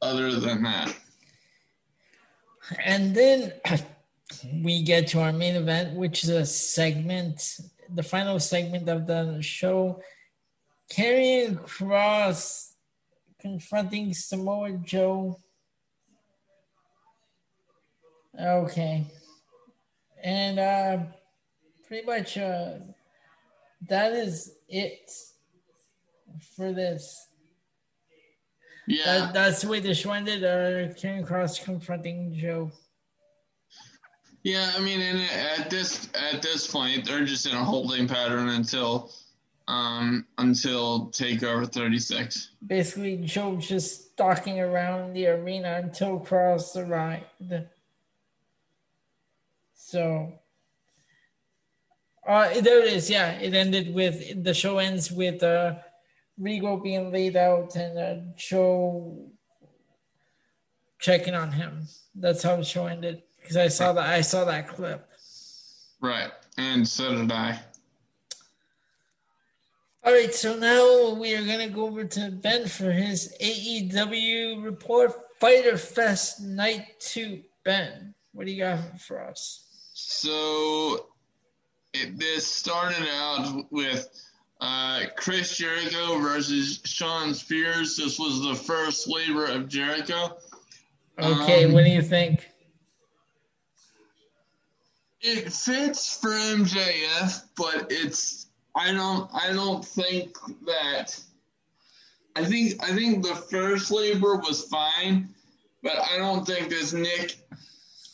other 0.00 0.38
than 0.38 0.62
that. 0.62 0.96
And 2.84 3.12
then 3.16 3.52
we 4.62 4.84
get 4.84 5.08
to 5.08 5.20
our 5.20 5.32
main 5.32 5.56
event, 5.56 5.96
which 5.96 6.22
is 6.22 6.30
a 6.30 6.46
segment, 6.46 7.58
the 7.92 8.04
final 8.04 8.38
segment 8.38 8.88
of 8.88 9.08
the 9.08 9.42
show. 9.42 10.00
Karrion 10.88 11.58
Kross 11.62 12.74
confronting 13.40 14.14
Samoa 14.14 14.70
Joe. 14.84 15.36
Okay. 18.40 19.04
And 20.22 20.58
uh, 20.60 20.98
pretty 21.88 22.06
much 22.06 22.38
uh, 22.38 22.74
that 23.88 24.12
is 24.12 24.54
it 24.68 25.10
for 26.56 26.72
this. 26.72 27.28
Yeah. 28.86 29.04
That, 29.04 29.34
that's 29.34 29.62
the 29.62 29.68
way 29.68 29.80
the 29.80 29.94
show 29.94 30.12
ended. 30.12 30.44
Uh, 30.44 30.92
Karrion 30.94 31.26
Kross 31.26 31.62
confronting 31.62 32.34
Joe. 32.34 32.70
Yeah, 34.42 34.72
I 34.76 34.80
mean, 34.80 35.00
and 35.00 35.20
at 35.58 35.70
this 35.70 36.08
at 36.14 36.42
this 36.42 36.66
point, 36.66 37.04
they're 37.04 37.24
just 37.24 37.46
in 37.46 37.52
a 37.52 37.64
holding 37.64 38.08
pattern 38.08 38.48
until 38.48 39.12
um, 39.68 40.26
until 40.38 41.10
Takeover 41.10 41.70
36. 41.70 42.50
Basically, 42.66 43.18
Joe 43.18 43.56
just 43.56 44.12
stalking 44.12 44.60
around 44.60 45.12
the 45.12 45.28
arena 45.28 45.80
until 45.82 46.18
Kross 46.18 46.76
arrived. 46.76 47.68
So, 49.74 50.32
uh, 52.26 52.60
there 52.60 52.80
it 52.80 52.92
is. 52.92 53.10
Yeah, 53.10 53.32
it 53.32 53.54
ended 53.54 53.92
with 53.94 54.44
the 54.44 54.54
show 54.54 54.78
ends 54.78 55.10
with 55.10 55.42
uh, 55.42 55.74
Regal 56.38 56.78
being 56.78 57.12
laid 57.12 57.36
out 57.36 57.74
and 57.76 57.98
uh, 57.98 58.22
Joe 58.36 59.30
checking 60.98 61.34
on 61.34 61.52
him. 61.52 61.86
That's 62.14 62.42
how 62.42 62.56
the 62.56 62.64
show 62.64 62.86
ended 62.86 63.22
because 63.40 63.56
I 63.56 63.68
saw 63.68 63.92
that 63.94 64.08
I 64.08 64.20
saw 64.20 64.44
that 64.44 64.68
clip. 64.68 65.08
Right, 66.00 66.30
and 66.56 66.86
so 66.86 67.14
did 67.14 67.32
I. 67.32 67.58
All 70.04 70.12
right, 70.12 70.34
so 70.34 70.56
now 70.56 71.14
we 71.14 71.32
are 71.36 71.46
going 71.46 71.60
to 71.60 71.72
go 71.72 71.86
over 71.86 72.04
to 72.04 72.30
Ben 72.32 72.66
for 72.66 72.90
his 72.90 73.36
AEW 73.40 74.64
report 74.64 75.12
Fighter 75.38 75.76
Fest 75.76 76.42
Night 76.42 76.98
2. 76.98 77.40
Ben, 77.64 78.12
what 78.32 78.46
do 78.46 78.52
you 78.52 78.64
got 78.64 79.00
for 79.00 79.24
us? 79.24 79.64
So 79.94 81.06
it, 81.94 82.18
this 82.18 82.46
started 82.46 83.06
out 83.12 83.66
with 83.70 84.08
uh, 84.60 85.02
Chris 85.16 85.56
Jericho 85.56 86.18
versus 86.18 86.80
Shawn 86.84 87.34
Spears. 87.34 87.96
This 87.96 88.18
was 88.18 88.42
the 88.42 88.54
first 88.54 89.08
labor 89.08 89.46
of 89.46 89.68
Jericho. 89.68 90.36
Okay, 91.18 91.64
um, 91.64 91.72
what 91.72 91.84
do 91.84 91.90
you 91.90 92.02
think? 92.02 92.48
It 95.20 95.52
fits 95.52 96.16
for 96.16 96.30
MJF, 96.30 97.44
but 97.56 97.86
it's 97.90 98.46
I 98.74 98.92
don't 98.92 99.30
I 99.32 99.52
don't 99.52 99.84
think 99.84 100.36
that 100.66 101.20
I 102.34 102.44
think 102.44 102.82
I 102.82 102.94
think 102.94 103.22
the 103.22 103.34
first 103.34 103.90
labor 103.90 104.36
was 104.36 104.64
fine, 104.64 105.28
but 105.82 105.96
I 105.96 106.18
don't 106.18 106.46
think 106.46 106.70
this 106.70 106.92
Nick 106.92 107.36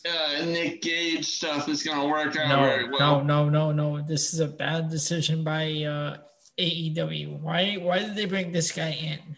uh, 0.06 0.44
Nick 0.44 0.82
Gage 0.82 1.24
stuff 1.24 1.68
is 1.68 1.82
going 1.82 2.00
to 2.00 2.06
work 2.06 2.36
out 2.36 2.48
no, 2.48 2.62
very 2.62 2.90
well. 2.90 3.24
No, 3.24 3.48
no, 3.48 3.72
no, 3.72 3.96
no. 3.96 4.02
This 4.02 4.32
is 4.32 4.40
a 4.40 4.46
bad 4.46 4.90
decision 4.90 5.44
by 5.44 5.66
uh, 5.82 6.18
AEW. 6.58 7.40
Why 7.40 7.74
why 7.74 8.00
did 8.00 8.14
they 8.14 8.26
bring 8.26 8.52
this 8.52 8.72
guy 8.72 8.90
in? 8.90 9.36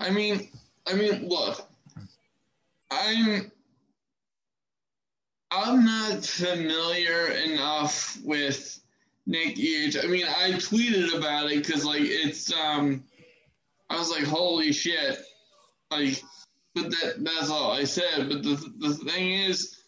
I 0.00 0.10
mean, 0.10 0.48
I 0.86 0.94
mean, 0.94 1.28
look, 1.28 1.66
I'm 2.90 3.50
I'm 5.50 5.84
not 5.84 6.24
familiar 6.24 7.28
enough 7.28 8.18
with 8.24 8.80
Nick 9.26 9.56
Gage. 9.56 9.96
I 9.96 10.06
mean, 10.06 10.26
I 10.26 10.52
tweeted 10.52 11.16
about 11.16 11.50
it 11.50 11.66
because 11.66 11.84
like 11.84 12.02
it's 12.02 12.52
um, 12.52 13.04
I 13.90 13.98
was 13.98 14.10
like, 14.10 14.24
holy 14.24 14.72
shit, 14.72 15.18
like, 15.90 16.22
but 16.82 16.90
that 16.90 17.14
that's 17.18 17.50
all 17.50 17.70
I 17.70 17.84
said. 17.84 18.28
But 18.28 18.42
the 18.42 18.72
the 18.78 18.94
thing 18.94 19.32
is, 19.32 19.78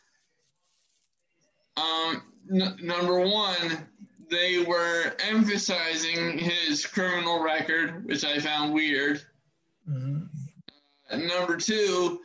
um, 1.76 2.22
n- 2.52 2.76
number 2.82 3.20
one, 3.20 3.86
they 4.30 4.62
were 4.62 5.14
emphasizing 5.28 6.38
his 6.38 6.86
criminal 6.86 7.42
record, 7.42 8.04
which 8.06 8.24
I 8.24 8.38
found 8.38 8.72
weird. 8.72 9.22
Mm-hmm. 9.88 10.24
Uh, 11.10 11.16
number 11.16 11.56
two, 11.56 12.20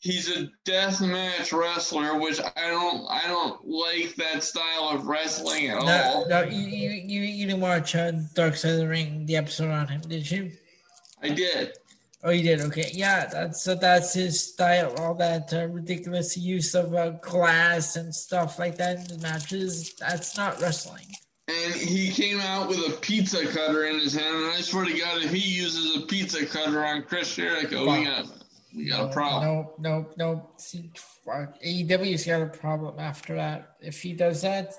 he's 0.00 0.30
a 0.30 0.48
death 0.64 1.00
match 1.00 1.52
wrestler, 1.52 2.18
which 2.18 2.40
I 2.40 2.68
don't 2.68 3.06
I 3.08 3.22
don't 3.26 3.66
like 3.66 4.14
that 4.16 4.42
style 4.42 4.90
of 4.90 5.06
wrestling 5.06 5.68
at 5.68 5.82
no, 5.82 6.02
all. 6.02 6.28
No, 6.28 6.42
you, 6.42 6.90
you 6.90 7.20
you 7.20 7.46
didn't 7.46 7.60
watch 7.60 7.94
uh, 7.94 8.12
Dark 8.34 8.56
Side 8.56 8.72
of 8.72 8.78
the 8.78 8.88
Ring, 8.88 9.26
the 9.26 9.36
episode 9.36 9.70
on 9.70 9.88
him, 9.88 10.02
did 10.02 10.30
you? 10.30 10.52
I 11.22 11.30
did. 11.30 11.72
Oh, 12.26 12.32
you 12.32 12.42
did. 12.42 12.60
Okay, 12.60 12.90
yeah. 12.92 13.26
That's 13.26 13.62
so. 13.62 13.76
That's 13.76 14.12
his 14.14 14.42
style. 14.42 14.92
All 14.98 15.14
that 15.14 15.54
uh, 15.54 15.68
ridiculous 15.68 16.36
use 16.36 16.74
of 16.74 16.92
uh, 16.92 17.10
glass 17.10 17.94
and 17.94 18.12
stuff 18.12 18.58
like 18.58 18.76
that 18.78 18.98
in 18.98 19.16
the 19.16 19.22
matches. 19.22 19.94
That's 19.94 20.36
not 20.36 20.60
wrestling 20.60 21.06
and 21.48 21.74
he 21.74 22.10
came 22.10 22.40
out 22.40 22.68
with 22.68 22.78
a 22.78 22.96
pizza 23.00 23.46
cutter 23.46 23.84
in 23.84 24.00
his 24.00 24.14
hand. 24.14 24.34
And 24.34 24.46
I 24.46 24.60
swear 24.60 24.84
to 24.84 24.98
God, 24.98 25.22
if 25.22 25.32
he 25.32 25.38
uses 25.38 25.96
a 25.96 26.06
pizza 26.06 26.44
cutter 26.44 26.84
on 26.84 27.02
Chris 27.02 27.34
Jericho, 27.34 27.86
wow. 27.86 27.98
we 27.98 28.04
got 28.04 28.26
we 28.74 28.84
got 28.88 29.04
no, 29.04 29.08
a 29.08 29.12
problem. 29.12 29.44
No, 29.44 29.74
no, 29.78 30.06
no. 30.18 30.50
See, 30.56 30.90
AEW's 31.26 32.26
got 32.26 32.42
a 32.42 32.46
problem 32.46 32.98
after 32.98 33.36
that. 33.36 33.76
If 33.80 34.02
he 34.02 34.12
does 34.12 34.42
that, 34.42 34.74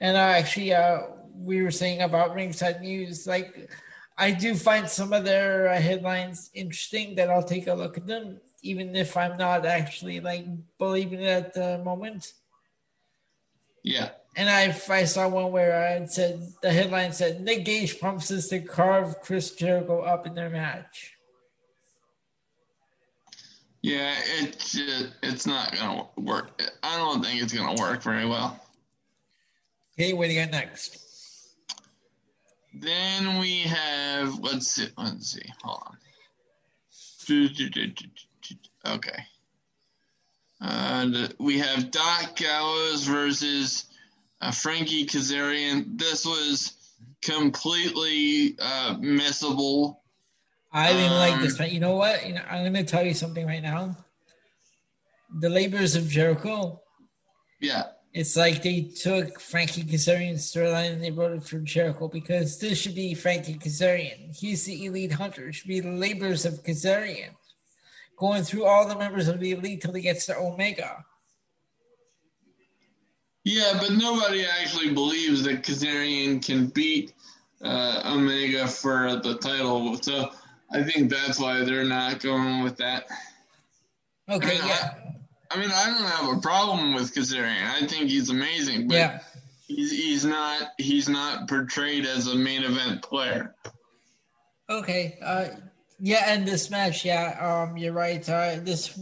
and 0.00 0.16
uh, 0.16 0.20
actually, 0.20 0.74
uh, 0.74 1.00
we 1.34 1.62
were 1.62 1.70
saying 1.70 2.02
about 2.02 2.34
Ringside 2.34 2.80
News, 2.80 3.26
like 3.26 3.70
I 4.18 4.32
do 4.32 4.54
find 4.56 4.88
some 4.88 5.12
of 5.12 5.24
their 5.24 5.68
uh, 5.68 5.80
headlines 5.80 6.50
interesting. 6.52 7.14
That 7.14 7.30
I'll 7.30 7.42
take 7.42 7.68
a 7.68 7.74
look 7.74 7.96
at 7.96 8.06
them, 8.06 8.40
even 8.62 8.96
if 8.96 9.16
I'm 9.16 9.36
not 9.36 9.64
actually 9.64 10.20
like 10.20 10.46
believing 10.78 11.22
it 11.22 11.28
at 11.28 11.54
the 11.54 11.78
moment. 11.84 12.32
Yeah. 13.82 14.10
And 14.36 14.50
I, 14.50 14.76
I 14.90 15.04
saw 15.04 15.28
one 15.28 15.52
where 15.52 15.82
I 15.82 16.04
said 16.06 16.46
the 16.62 16.70
headline 16.70 17.12
said 17.12 17.40
Nick 17.40 17.64
Gage 17.64 17.98
promises 17.98 18.48
to 18.48 18.60
carve 18.60 19.20
Chris 19.22 19.52
Jericho 19.52 20.00
up 20.00 20.26
in 20.26 20.34
their 20.34 20.50
match. 20.50 21.14
Yeah, 23.82 24.14
it's 24.40 24.76
it's 25.22 25.46
not 25.46 25.74
gonna 25.74 26.06
work. 26.16 26.60
I 26.82 26.96
don't 26.96 27.24
think 27.24 27.40
it's 27.40 27.52
gonna 27.52 27.80
work 27.80 28.02
very 28.02 28.26
well. 28.26 28.60
Okay, 29.94 30.12
what 30.12 30.26
do 30.26 30.34
you 30.34 30.40
got 30.40 30.50
next? 30.50 31.07
Then 32.80 33.38
we 33.38 33.60
have 33.60 34.38
let's 34.40 34.68
see, 34.68 34.88
let's 34.96 35.32
see, 35.32 35.52
hold 35.62 35.82
on. 35.86 35.96
Okay. 38.86 39.24
Uh, 40.60 41.28
we 41.38 41.58
have 41.58 41.90
Doc 41.90 42.36
Gallows 42.36 43.04
versus 43.04 43.84
uh, 44.40 44.50
Frankie 44.50 45.06
Kazarian. 45.06 45.98
This 45.98 46.24
was 46.24 46.74
completely 47.22 48.56
uh, 48.60 48.96
missable. 48.96 49.98
I 50.72 50.92
didn't 50.92 51.12
um, 51.12 51.18
like 51.18 51.40
this. 51.40 51.60
Um, 51.60 51.66
you 51.66 51.80
know 51.80 51.96
what? 51.96 52.26
You 52.26 52.34
know, 52.34 52.42
I'm 52.48 52.62
going 52.62 52.74
to 52.74 52.90
tell 52.90 53.04
you 53.04 53.14
something 53.14 53.46
right 53.46 53.62
now. 53.62 53.96
The 55.40 55.48
labors 55.48 55.94
of 55.94 56.08
Jericho. 56.08 56.80
Yeah. 57.60 57.84
It's 58.18 58.34
like 58.34 58.64
they 58.64 58.80
took 58.80 59.38
Frankie 59.38 59.84
Kazarian's 59.84 60.52
storyline 60.52 60.90
and 60.90 61.00
they 61.00 61.12
wrote 61.12 61.36
it 61.36 61.44
for 61.44 61.60
Jericho 61.60 62.08
because 62.08 62.58
this 62.58 62.76
should 62.76 62.96
be 62.96 63.14
Frankie 63.14 63.54
Kazarian. 63.54 64.36
He's 64.36 64.64
the 64.64 64.86
elite 64.86 65.12
hunter. 65.12 65.46
It 65.46 65.54
should 65.54 65.68
be 65.68 65.78
the 65.78 65.92
labors 65.92 66.44
of 66.44 66.64
Kazarian. 66.64 67.36
Going 68.16 68.42
through 68.42 68.64
all 68.64 68.88
the 68.88 68.98
members 68.98 69.28
of 69.28 69.38
the 69.38 69.52
elite 69.52 69.82
till 69.82 69.92
he 69.92 70.02
gets 70.02 70.26
to 70.26 70.36
Omega. 70.36 71.04
Yeah, 73.44 73.78
but 73.80 73.92
nobody 73.92 74.44
actually 74.44 74.92
believes 74.92 75.44
that 75.44 75.62
Kazarian 75.62 76.44
can 76.44 76.66
beat 76.66 77.12
uh, 77.62 78.02
Omega 78.04 78.66
for 78.66 79.14
the 79.22 79.38
title. 79.40 79.96
So 80.02 80.30
I 80.72 80.82
think 80.82 81.08
that's 81.08 81.38
why 81.38 81.62
they're 81.62 81.84
not 81.84 82.18
going 82.18 82.64
with 82.64 82.78
that. 82.78 83.06
Okay, 84.28 84.56
yeah. 84.56 84.94
I, 85.50 85.58
mean, 85.58 85.70
I 85.72 85.86
don't 85.86 86.10
have 86.10 86.38
a 86.38 86.40
problem 86.40 86.94
with 86.94 87.14
Kazarian. 87.14 87.64
I 87.64 87.86
think 87.86 88.10
he's 88.10 88.30
amazing, 88.30 88.88
but 88.88 88.96
yeah. 88.96 89.20
he's, 89.66 89.90
he's 89.90 90.24
not 90.24 90.70
he's 90.78 91.08
not 91.08 91.48
portrayed 91.48 92.06
as 92.06 92.26
a 92.26 92.34
main 92.34 92.62
event 92.62 93.02
player. 93.02 93.54
Okay. 94.70 95.18
Uh, 95.22 95.48
yeah, 96.00 96.24
and 96.26 96.46
this 96.46 96.70
match, 96.70 97.04
yeah, 97.04 97.36
um, 97.40 97.76
you're 97.76 97.92
right. 97.92 98.26
Uh, 98.28 98.56
this 98.60 98.98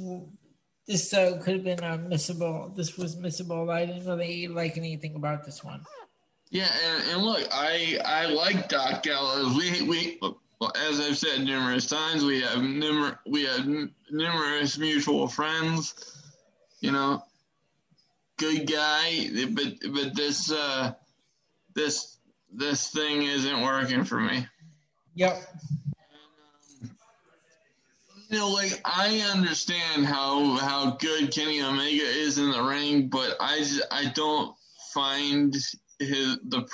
this 0.86 1.12
uh, 1.12 1.40
could 1.42 1.54
have 1.54 1.64
been 1.64 1.82
uh, 1.82 1.98
missable. 1.98 2.74
This 2.74 2.96
was 2.96 3.16
missable. 3.16 3.70
I 3.70 3.84
didn't 3.84 4.06
really 4.06 4.48
like 4.48 4.78
anything 4.78 5.14
about 5.14 5.44
this 5.44 5.62
one. 5.62 5.82
Yeah, 6.50 6.68
and, 6.84 7.10
and 7.10 7.22
look, 7.22 7.46
I 7.52 7.98
I 8.04 8.26
like 8.26 8.68
Doc 8.68 9.02
Gallows. 9.02 9.54
We 9.56 9.82
we 9.82 10.18
well, 10.60 10.72
as 10.88 11.00
I've 11.00 11.18
said 11.18 11.44
numerous 11.44 11.86
times, 11.86 12.24
we 12.24 12.40
have 12.40 12.58
numer- 12.58 13.18
we 13.26 13.44
have 13.44 13.60
n- 13.60 13.92
numerous 14.10 14.78
mutual 14.78 15.28
friends. 15.28 16.15
You 16.86 16.92
know, 16.92 17.22
good 18.38 18.66
guy, 18.70 19.28
but 19.50 19.74
but 19.92 20.14
this 20.14 20.50
uh, 20.50 20.92
this 21.74 22.16
this 22.52 22.90
thing 22.90 23.22
isn't 23.22 23.62
working 23.62 24.04
for 24.04 24.20
me. 24.20 24.46
Yep 25.14 25.36
you 28.28 28.38
know, 28.38 28.50
like 28.50 28.80
I 28.84 29.20
understand 29.32 30.06
how 30.06 30.56
how 30.56 30.92
good 30.92 31.32
Kenny 31.32 31.62
Omega 31.62 32.02
is 32.02 32.38
in 32.38 32.50
the 32.50 32.62
ring, 32.62 33.08
but 33.08 33.36
I 33.40 33.58
just, 33.58 33.82
I 33.90 34.06
don't 34.14 34.54
find 34.92 35.54
his 35.98 36.38
the 36.48 36.66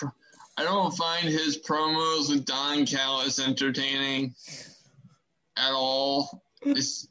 I 0.57 0.64
don't 0.64 0.94
find 0.96 1.29
his 1.29 1.59
promos 1.59 2.31
with 2.31 2.44
Don 2.44 2.87
Callis 2.87 3.38
entertaining 3.38 4.35
at 5.57 5.72
all. 5.72 6.42
It's, 6.62 7.09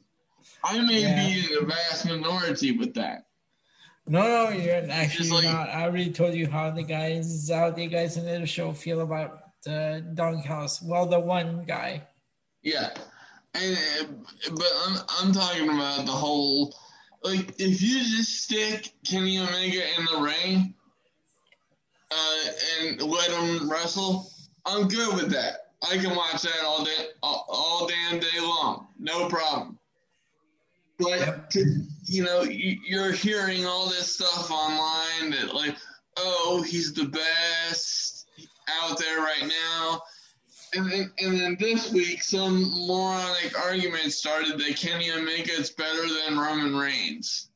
I 0.64 0.80
may 0.80 1.02
yeah. 1.02 1.26
be 1.26 1.40
in 1.40 1.60
the 1.60 1.66
vast 1.66 2.06
minority 2.06 2.76
with 2.76 2.94
that. 2.94 3.26
No, 4.06 4.22
no, 4.22 4.48
you're 4.50 4.90
actually 4.90 5.30
like, 5.30 5.44
not. 5.44 5.68
I 5.68 5.84
already 5.84 6.10
told 6.10 6.34
you 6.34 6.48
how 6.48 6.70
the 6.70 6.82
guys, 6.82 7.50
how 7.52 7.70
the 7.70 7.86
guys 7.86 8.16
in 8.16 8.24
the 8.26 8.46
show 8.46 8.72
feel 8.72 9.00
about 9.00 9.42
uh, 9.68 10.00
Don 10.14 10.42
Callis. 10.42 10.82
Well, 10.82 11.06
the 11.06 11.20
one 11.20 11.64
guy. 11.64 12.02
Yeah, 12.62 12.90
and, 13.54 13.78
but 14.50 14.72
I'm 14.86 14.98
I'm 15.20 15.32
talking 15.32 15.68
about 15.68 16.06
the 16.06 16.12
whole 16.12 16.74
like 17.22 17.60
if 17.60 17.80
you 17.82 18.00
just 18.00 18.42
stick 18.42 18.92
Kenny 19.04 19.38
Omega 19.38 19.82
in 19.98 20.04
the 20.06 20.20
ring 20.20 20.74
uh, 22.10 22.44
and 22.80 23.02
let 23.02 23.30
him 23.30 23.70
wrestle, 23.70 24.30
I'm 24.66 24.88
good 24.88 25.14
with 25.14 25.30
that. 25.30 25.72
I 25.88 25.96
can 25.98 26.14
watch 26.14 26.42
that 26.42 26.64
all 26.64 26.84
day, 26.84 27.08
all, 27.22 27.46
all 27.48 27.88
damn 27.88 28.20
day 28.20 28.40
long, 28.40 28.88
no 28.98 29.28
problem. 29.28 29.78
But 30.98 31.18
yep. 31.18 31.50
to, 31.50 31.82
you 32.04 32.24
know, 32.24 32.42
you're 32.42 33.12
hearing 33.12 33.66
all 33.66 33.88
this 33.88 34.14
stuff 34.14 34.50
online 34.50 35.30
that 35.30 35.54
like, 35.54 35.76
oh, 36.16 36.62
he's 36.66 36.92
the 36.92 37.06
best 37.06 38.26
out 38.82 38.98
there 38.98 39.18
right 39.18 39.48
now 39.48 40.02
and 40.74 40.90
then, 40.90 41.12
and 41.18 41.40
then 41.40 41.56
this 41.60 41.92
week, 41.92 42.22
some 42.22 42.86
moronic 42.86 43.58
argument 43.58 44.12
started 44.12 44.58
that 44.58 44.76
Kenny 44.76 45.10
Omega 45.10 45.52
is 45.52 45.70
better 45.70 46.02
than 46.08 46.38
Roman 46.38 46.76
Reigns. 46.76 47.50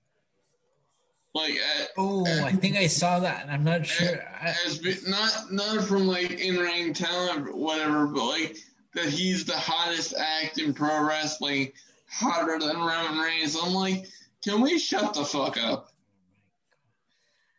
Like, 1.35 1.55
at, 1.55 1.89
Oh, 1.97 2.27
I 2.27 2.53
think 2.53 2.77
I 2.77 2.87
saw 2.87 3.21
that. 3.21 3.49
I'm 3.49 3.65
not 3.65 3.87
sure. 3.87 4.23
I, 4.41 4.55
as 4.67 5.07
not 5.07 5.53
not 5.53 5.85
from 5.85 6.07
like 6.07 6.31
in 6.31 6.57
ring 6.57 6.95
talent 6.95 7.49
or 7.49 7.57
whatever, 7.57 8.07
but 8.07 8.25
like 8.25 8.57
that 8.95 9.07
he's 9.07 9.45
the 9.45 9.57
hottest 9.57 10.15
act 10.17 10.59
in 10.59 10.73
pro 10.73 11.03
wrestling, 11.03 11.73
hotter 12.09 12.59
than 12.59 12.77
Roman 12.79 13.19
Reigns. 13.19 13.57
I'm 13.61 13.73
like, 13.73 14.07
can 14.43 14.61
we 14.61 14.79
shut 14.79 15.15
the 15.15 15.25
fuck 15.25 15.57
up? 15.63 15.91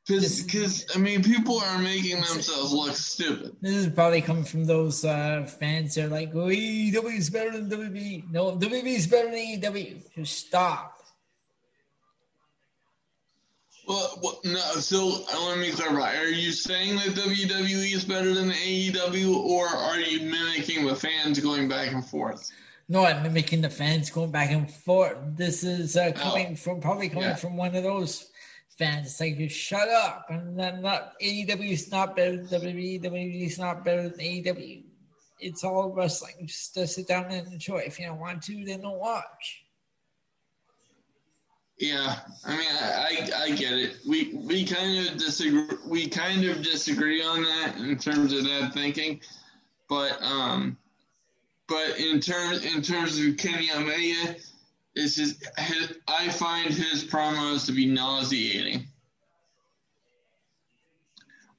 Because 0.08 0.86
I 0.96 1.00
mean, 1.00 1.22
people 1.22 1.60
are 1.60 1.80
making 1.80 2.16
themselves 2.16 2.72
look 2.72 2.96
stupid. 2.96 3.58
this 3.60 3.76
is 3.76 3.88
probably 3.90 4.22
coming 4.22 4.46
from 4.46 4.64
those 4.64 5.04
uh, 5.04 5.46
fans 5.60 5.96
that 5.96 6.06
are 6.06 6.08
like, 6.08 6.32
oh, 6.34 6.48
AEW 6.48 7.18
is 7.18 7.30
better 7.30 7.52
than 7.52 7.70
WWE. 7.70 8.32
No, 8.32 8.56
WWE 8.56 8.86
is 8.86 9.08
better 9.08 9.30
than 9.30 9.38
AEW. 9.38 10.02
Just 10.16 10.48
stop. 10.48 10.98
Well, 13.86 14.20
well 14.24 14.40
no. 14.46 14.60
So 14.80 15.26
uh, 15.34 15.48
let 15.50 15.58
me 15.58 15.72
clarify: 15.72 16.16
Are 16.18 16.26
you 16.26 16.54
saying 16.54 16.96
that 16.98 17.08
WWE 17.08 17.94
is 17.94 18.06
better 18.06 18.34
than 18.34 18.52
AEW, 18.52 19.36
or 19.36 19.68
are 19.68 20.00
you 20.00 20.22
mimicking 20.22 20.86
the 20.86 20.96
fans 20.96 21.40
going 21.42 21.68
back 21.68 21.92
and 21.92 22.06
forth? 22.06 22.50
No, 22.90 23.04
I'm 23.06 23.22
mimicking 23.24 23.62
the 23.62 23.70
fans 23.70 24.10
going 24.10 24.32
back 24.32 24.52
and 24.52 24.70
forth. 24.72 25.18
This 25.36 25.64
is 25.64 25.98
uh, 25.98 26.12
coming 26.16 26.54
Oh. 26.54 26.56
from 26.56 26.80
probably 26.82 27.10
coming 27.10 27.24
Yeah. 27.30 27.36
from 27.36 27.58
one 27.58 27.76
of 27.76 27.84
those 27.84 28.30
fans. 28.78 29.08
It's 29.08 29.20
like, 29.20 29.50
shut 29.52 29.90
up. 29.90 30.28
And 30.30 30.58
then 30.58 30.82
not 30.82 31.20
AEW 31.22 31.72
is 31.72 31.92
not 31.92 32.16
better 32.16 32.38
than 32.38 32.48
WWE. 32.48 33.02
WWE 33.02 33.46
is 33.46 33.60
not 33.60 33.84
better 33.84 34.08
than 34.10 34.20
AEW. 34.20 34.84
It's 35.40 35.64
all 35.64 35.90
wrestling. 35.92 36.48
Just 36.48 36.78
uh, 36.78 36.86
sit 36.88 37.08
down 37.08 37.26
and 37.26 37.52
enjoy. 37.52 37.80
If 37.80 38.00
you 38.00 38.06
don't 38.08 38.20
want 38.20 38.42
to, 38.44 38.64
then 38.66 38.82
don't 38.82 39.00
watch. 39.00 39.64
Yeah, 41.80 42.16
I 42.44 42.58
mean, 42.58 42.68
I, 42.72 43.30
I 43.36 43.44
I 43.44 43.52
get 43.52 43.74
it. 43.74 43.98
We 44.08 44.34
we 44.34 44.66
kind 44.66 45.08
of 45.10 45.18
disagree. 45.18 45.68
We 45.86 46.08
kind 46.08 46.44
of 46.46 46.64
disagree 46.64 47.22
on 47.22 47.44
that 47.44 47.76
in 47.78 47.96
terms 48.00 48.34
of 48.34 48.46
that 48.46 48.74
thinking, 48.74 49.22
but 49.88 50.20
um, 50.24 50.76
but 51.68 52.00
in 52.00 52.20
terms 52.20 52.64
in 52.66 52.82
terms 52.82 53.20
of 53.20 53.38
Kenny 53.38 53.70
Omega, 53.72 54.36
it's 54.96 55.16
just 55.16 55.46
his, 55.60 55.98
I 56.08 56.30
find 56.30 56.74
his 56.74 57.04
promos 57.04 57.66
to 57.66 57.72
be 57.72 57.86
nauseating. 57.86 58.88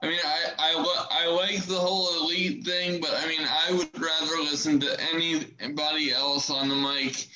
I 0.03 0.09
mean, 0.09 0.19
I 0.25 0.53
I, 0.59 1.07
I 1.11 1.27
like 1.29 1.63
the 1.65 1.75
whole 1.75 2.25
elite 2.25 2.65
thing, 2.65 3.01
but 3.01 3.11
I 3.15 3.27
mean, 3.27 3.47
I 3.47 3.73
would 3.73 4.01
rather 4.01 4.43
listen 4.43 4.81
to 4.81 4.97
anybody 5.13 6.13
else 6.13 6.51
on 6.51 6.69
the 6.69 6.75
mic 6.75 7.29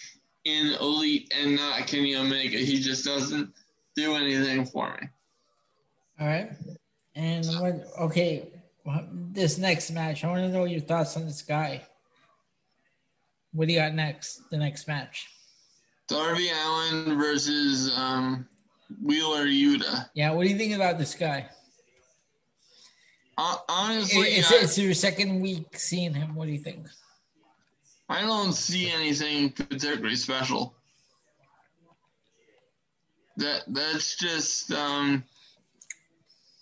in 0.44 0.74
Elite 0.80 1.32
and 1.36 1.56
not 1.56 1.86
Kenny 1.86 2.16
Omega. 2.16 2.58
He 2.58 2.80
just 2.80 3.04
doesn't 3.04 3.52
do 3.94 4.14
anything 4.14 4.64
for 4.64 4.96
me. 5.00 5.08
All 6.20 6.26
right. 6.26 6.52
And 7.14 7.44
what? 7.60 7.86
Okay, 8.00 8.48
this 9.32 9.58
next 9.58 9.90
match. 9.90 10.24
I 10.24 10.28
want 10.28 10.40
to 10.40 10.48
know 10.48 10.64
your 10.64 10.80
thoughts 10.80 11.16
on 11.16 11.26
this 11.26 11.42
guy. 11.42 11.82
What 13.52 13.68
do 13.68 13.74
you 13.74 13.80
got 13.80 13.94
next? 13.94 14.48
The 14.50 14.56
next 14.56 14.88
match. 14.88 15.28
Darby 16.08 16.50
Allin 16.50 17.18
versus 17.18 17.96
um, 17.96 18.46
Wheeler 19.02 19.46
Yuta. 19.46 20.08
Yeah. 20.14 20.32
What 20.32 20.44
do 20.44 20.50
you 20.50 20.58
think 20.58 20.74
about 20.74 20.98
this 20.98 21.14
guy? 21.14 21.48
It- 23.38 23.58
Honestly, 23.68 24.20
It's, 24.20 24.52
I, 24.52 24.56
it's 24.56 24.78
your 24.78 24.94
second 24.94 25.40
week 25.40 25.76
seeing 25.76 26.14
him. 26.14 26.34
What 26.34 26.46
do 26.46 26.52
you 26.52 26.58
think? 26.58 26.86
I 28.08 28.20
don't 28.20 28.52
see 28.52 28.90
anything 28.90 29.50
particularly 29.50 30.16
special. 30.16 30.74
That 33.38 33.62
that's 33.68 34.16
just. 34.16 34.70
Um, 34.72 35.24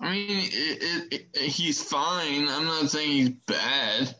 I 0.00 0.12
mean, 0.12 0.26
it, 0.30 1.12
it, 1.12 1.26
it, 1.34 1.40
he's 1.42 1.82
fine. 1.82 2.48
I'm 2.48 2.64
not 2.64 2.88
saying 2.88 3.10
he's 3.10 3.28
bad, 3.46 4.14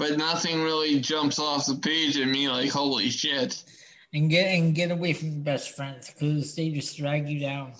but 0.00 0.16
nothing 0.16 0.62
really 0.62 0.98
jumps 0.98 1.38
off 1.38 1.66
the 1.66 1.74
page 1.74 2.18
at 2.18 2.26
me 2.26 2.48
like 2.48 2.70
holy 2.70 3.10
shit. 3.10 3.62
And 4.14 4.30
get 4.30 4.46
and 4.46 4.74
get 4.74 4.90
away 4.90 5.12
from 5.12 5.32
your 5.32 5.42
best 5.42 5.76
friends 5.76 6.10
because 6.10 6.56
they 6.56 6.70
just 6.70 6.96
drag 6.96 7.28
you 7.28 7.38
down. 7.38 7.74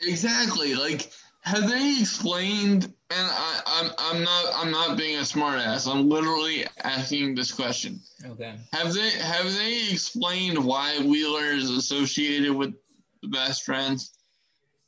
Exactly. 0.00 0.74
Like, 0.74 1.12
have 1.42 1.70
they 1.70 2.00
explained? 2.00 2.84
And 2.84 2.92
I, 3.30 3.60
I'm 3.66 3.90
I'm 3.96 4.24
not 4.24 4.44
I'm 4.56 4.70
not 4.72 4.98
being 4.98 5.18
a 5.18 5.20
smartass. 5.20 5.90
I'm 5.90 6.08
literally 6.08 6.66
asking 6.82 7.36
this 7.36 7.52
question. 7.52 8.00
Okay. 8.26 8.56
Have 8.72 8.92
they 8.92 9.10
have 9.10 9.54
they 9.54 9.88
explained 9.92 10.62
why 10.62 10.98
Wheeler 10.98 11.52
is 11.52 11.70
associated 11.70 12.52
with 12.52 12.74
the 13.22 13.28
best 13.28 13.62
friends? 13.62 14.14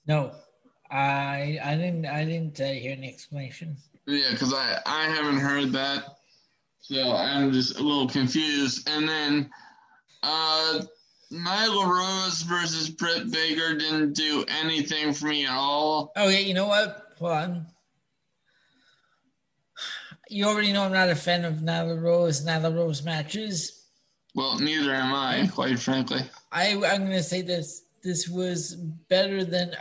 No, 0.08 0.32
I 0.90 1.60
I 1.64 1.76
didn't 1.76 2.06
I 2.06 2.24
didn't 2.24 2.60
uh, 2.60 2.64
hear 2.64 2.92
any 2.92 3.08
explanation. 3.10 3.76
Yeah, 4.06 4.32
because 4.32 4.52
I 4.52 4.80
I 4.84 5.04
haven't 5.04 5.38
heard 5.38 5.70
that, 5.72 6.16
so 6.84 7.12
I'm 7.12 7.50
just 7.50 7.78
a 7.78 7.82
little 7.82 8.08
confused. 8.08 8.88
And 8.88 9.08
then, 9.08 9.50
uh, 10.22 10.82
Nyla 11.32 11.86
Rose 11.88 12.42
versus 12.42 12.90
Britt 12.90 13.32
Baker 13.32 13.74
didn't 13.74 14.12
do 14.12 14.44
anything 14.48 15.12
for 15.14 15.26
me 15.26 15.46
at 15.46 15.56
all. 15.56 16.12
Oh 16.14 16.28
yeah, 16.28 16.38
you 16.38 16.54
know 16.54 16.68
what? 16.68 17.14
Hold 17.18 17.32
on. 17.32 17.66
You 20.28 20.44
already 20.44 20.72
know 20.72 20.84
I'm 20.84 20.92
not 20.92 21.08
a 21.08 21.16
fan 21.16 21.44
of 21.44 21.54
Nyla 21.54 22.00
Rose, 22.00 22.44
Nyla 22.44 22.74
Rose 22.74 23.02
matches. 23.02 23.84
Well, 24.34 24.58
neither 24.58 24.92
am 24.92 25.14
I, 25.14 25.48
quite 25.52 25.78
frankly. 25.78 26.20
I 26.52 26.72
I'm 26.72 27.04
gonna 27.04 27.22
say 27.22 27.40
this. 27.40 27.82
This 28.02 28.28
was 28.28 28.74
better 29.08 29.42
than 29.42 29.72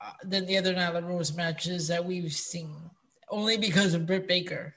uh, 0.00 0.10
than 0.24 0.46
the 0.46 0.58
other 0.58 0.74
Nyla 0.74 1.06
Rose 1.06 1.32
matches 1.32 1.88
that 1.88 2.04
we've 2.04 2.32
seen, 2.32 2.90
only 3.28 3.56
because 3.56 3.94
of 3.94 4.06
Britt 4.06 4.26
Baker. 4.26 4.74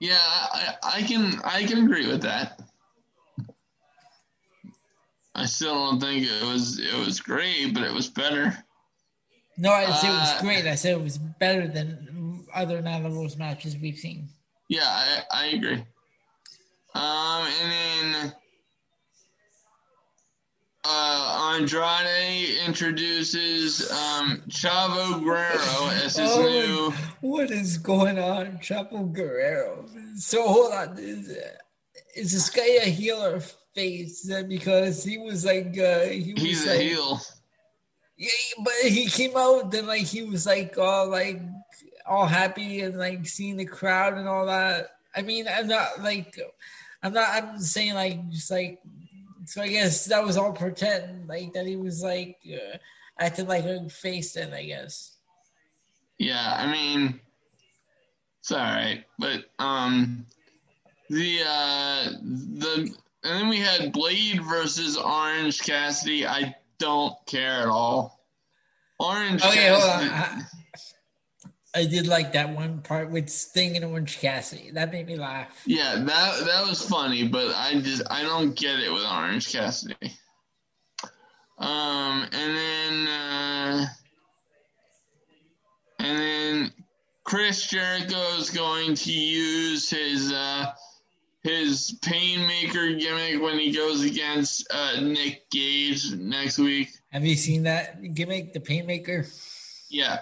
Yeah, 0.00 0.18
I, 0.20 0.74
I 0.82 1.02
can 1.02 1.40
I 1.44 1.64
can 1.64 1.84
agree 1.84 2.06
with 2.08 2.22
that. 2.22 2.60
I 5.34 5.46
still 5.46 5.74
don't 5.74 6.00
think 6.00 6.26
it 6.26 6.42
was 6.44 6.78
it 6.78 6.94
was 6.94 7.20
great, 7.20 7.72
but 7.74 7.82
it 7.82 7.92
was 7.92 8.08
better. 8.08 8.56
No, 9.56 9.70
I 9.70 9.86
didn't 9.86 9.96
say 9.96 10.08
it 10.08 10.12
was 10.12 10.30
Uh, 10.30 10.40
great. 10.42 10.66
I 10.66 10.74
said 10.74 10.92
it 10.92 11.02
was 11.02 11.18
better 11.18 11.68
than 11.68 12.44
other 12.54 12.82
Nyla 12.82 13.14
Rose 13.14 13.36
matches 13.36 13.76
we've 13.76 13.98
seen. 13.98 14.28
Yeah, 14.68 14.84
I, 14.86 15.22
I 15.30 15.44
agree. 15.46 15.84
Um, 16.94 17.46
and 17.62 17.72
then 17.72 18.32
uh, 20.84 21.54
Andrade 21.56 22.58
introduces 22.66 23.90
um, 23.92 24.42
Chavo 24.48 25.22
Guerrero 25.22 25.90
as 26.04 26.16
his 26.16 26.30
Oh, 26.30 26.42
new. 26.42 26.92
what 27.20 27.50
is 27.50 27.78
going 27.78 28.18
on, 28.18 28.58
Chavo 28.58 29.12
Guerrero? 29.12 29.86
So 30.16 30.46
hold 30.46 30.72
on, 30.72 30.98
is, 30.98 31.28
is 32.16 32.32
this 32.32 32.50
guy 32.50 32.66
a 32.82 32.90
heel 32.90 33.22
or 33.24 33.40
face? 33.74 34.28
Because 34.48 35.04
he 35.04 35.18
was 35.18 35.44
like, 35.44 35.78
uh, 35.78 36.00
he 36.06 36.32
was 36.34 36.42
He's 36.42 36.66
like, 36.66 36.78
a 36.78 36.82
heel. 36.82 37.20
Yeah, 38.16 38.28
but 38.64 38.72
he 38.84 39.06
came 39.06 39.36
out 39.36 39.70
then 39.70 39.86
like 39.86 40.02
he 40.02 40.22
was 40.22 40.46
like 40.46 40.76
all 40.78 41.08
like 41.08 41.40
all 42.06 42.26
happy 42.26 42.80
and 42.80 42.96
like 42.98 43.26
seeing 43.26 43.56
the 43.56 43.64
crowd 43.64 44.14
and 44.18 44.28
all 44.28 44.46
that. 44.46 44.90
I 45.16 45.22
mean, 45.22 45.46
I'm 45.48 45.66
not 45.66 46.02
like 46.02 46.38
I'm 47.02 47.12
not 47.12 47.28
I'm 47.30 47.58
saying 47.58 47.94
like 47.94 48.28
just 48.28 48.50
like 48.50 48.80
so 49.44 49.62
I 49.62 49.68
guess 49.68 50.06
that 50.06 50.24
was 50.24 50.36
all 50.36 50.52
pretend 50.52 51.28
like 51.28 51.52
that 51.52 51.66
he 51.66 51.76
was 51.76 52.02
like 52.02 52.38
uh, 52.52 52.76
acting 53.18 53.48
like 53.48 53.64
a 53.64 53.88
face 53.88 54.34
then 54.34 54.52
I 54.52 54.64
guess. 54.64 55.16
Yeah, 56.18 56.54
I 56.56 56.70
mean, 56.70 57.20
it's 58.40 58.52
all 58.52 58.58
right, 58.58 59.04
but 59.18 59.44
um, 59.58 60.26
the 61.10 61.40
uh, 61.46 62.10
the 62.22 62.94
and 63.24 63.40
then 63.40 63.48
we 63.48 63.58
had 63.58 63.92
Blade 63.92 64.42
versus 64.42 64.96
Orange 64.96 65.60
Cassidy. 65.60 66.26
I 66.26 66.54
don't 66.78 67.14
care 67.26 67.62
at 67.62 67.68
all. 67.68 68.20
Orange. 68.98 69.42
Oh 69.44 69.52
yeah, 69.52 69.78
hold 69.78 70.12
on. 70.12 70.46
I 71.74 71.86
did 71.86 72.06
like 72.06 72.32
that 72.34 72.54
one 72.54 72.82
part 72.82 73.10
with 73.10 73.30
Sting 73.30 73.76
and 73.76 73.84
Orange 73.84 74.18
Cassidy. 74.18 74.70
That 74.72 74.92
made 74.92 75.06
me 75.06 75.16
laugh. 75.16 75.62
Yeah, 75.66 75.96
that 75.96 76.44
that 76.44 76.66
was 76.68 76.86
funny, 76.86 77.26
but 77.26 77.54
I 77.54 77.80
just 77.80 78.02
I 78.10 78.22
don't 78.22 78.54
get 78.54 78.78
it 78.80 78.92
with 78.92 79.04
Orange 79.04 79.50
Cassidy. 79.50 80.12
Um, 81.58 82.26
and 82.32 82.56
then 82.56 83.08
uh, 83.08 83.86
and 85.98 86.18
then 86.18 86.72
Chris 87.24 87.66
Jericho 87.68 88.20
is 88.36 88.50
going 88.50 88.94
to 88.94 89.12
use 89.12 89.88
his 89.88 90.30
uh, 90.30 90.72
his 91.42 91.98
Painmaker 92.02 92.98
gimmick 93.00 93.40
when 93.40 93.58
he 93.58 93.72
goes 93.72 94.02
against 94.02 94.66
uh, 94.70 95.00
Nick 95.00 95.48
Gage 95.50 96.12
next 96.12 96.58
week. 96.58 96.90
Have 97.12 97.24
you 97.24 97.36
seen 97.36 97.62
that 97.62 98.14
gimmick, 98.14 98.52
the 98.52 98.60
Painmaker? 98.60 99.26
Yeah, 99.88 100.18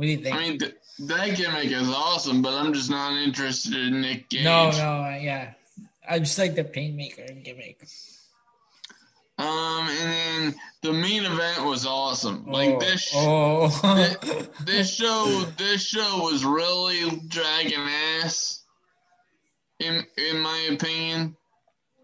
What 0.00 0.06
do 0.06 0.12
you 0.12 0.16
think? 0.16 0.34
I 0.34 0.38
mean 0.40 0.58
th- 0.58 0.76
that 1.00 1.36
gimmick 1.36 1.66
is 1.70 1.86
awesome, 1.90 2.40
but 2.40 2.54
I'm 2.54 2.72
just 2.72 2.88
not 2.88 3.12
interested 3.22 3.74
in 3.74 4.00
Nick 4.00 4.30
Gage. 4.30 4.44
No, 4.44 4.70
no, 4.70 5.18
yeah. 5.20 5.52
I 6.08 6.20
just 6.20 6.38
like 6.38 6.54
the 6.54 6.64
Painmaker 6.64 7.44
gimmick. 7.44 7.86
Um, 9.36 9.88
and 9.90 10.10
then 10.10 10.54
the 10.80 10.94
main 10.94 11.26
event 11.26 11.66
was 11.66 11.84
awesome. 11.84 12.46
Like 12.46 12.70
Oh, 12.70 12.80
this, 12.80 13.10
Oh. 13.14 13.68
thi- 13.68 14.46
this 14.64 14.94
show, 14.94 15.44
this 15.58 15.84
show 15.86 16.22
was 16.22 16.46
really 16.46 17.20
dragging 17.28 17.78
ass. 18.22 18.62
In 19.80 20.02
in 20.16 20.38
my 20.40 20.68
opinion, 20.72 21.36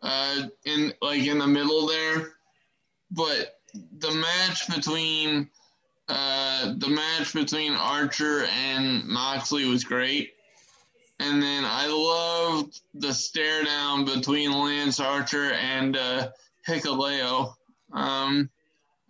uh, 0.03 0.43
in 0.67 0.93
like 1.01 1.23
in 1.27 1.39
the 1.39 1.47
middle 1.47 1.87
there, 1.87 2.35
but 3.11 3.59
the 3.73 4.11
match 4.13 4.69
between 4.69 5.49
uh 6.09 6.75
the 6.79 6.89
match 6.89 7.33
between 7.35 7.73
Archer 7.73 8.45
and 8.45 9.05
Moxley 9.05 9.67
was 9.67 9.85
great. 9.85 10.33
And 11.19 11.43
then 11.43 11.65
I 11.65 11.87
loved 11.87 12.81
the 12.95 13.13
stare 13.13 13.65
down 13.65 14.05
between 14.05 14.53
Lance 14.53 15.01
Archer 15.01 15.53
and 15.53 15.97
uh, 15.97 16.29
Hikuleo. 16.69 17.55
Um, 17.93 18.51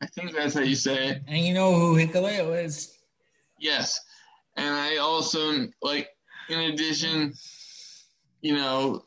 I 0.00 0.06
think 0.06 0.32
that's 0.32 0.54
how 0.54 0.60
you 0.60 0.76
say 0.76 1.08
it. 1.08 1.22
and 1.26 1.44
you 1.44 1.52
know 1.52 1.74
who 1.74 1.96
Hikuleo 1.96 2.62
is. 2.64 2.96
Yes. 3.58 4.00
And 4.56 4.72
I 4.72 4.98
also 4.98 5.66
like, 5.82 6.10
in 6.48 6.60
addition, 6.60 7.34
you 8.40 8.54
know, 8.54 9.02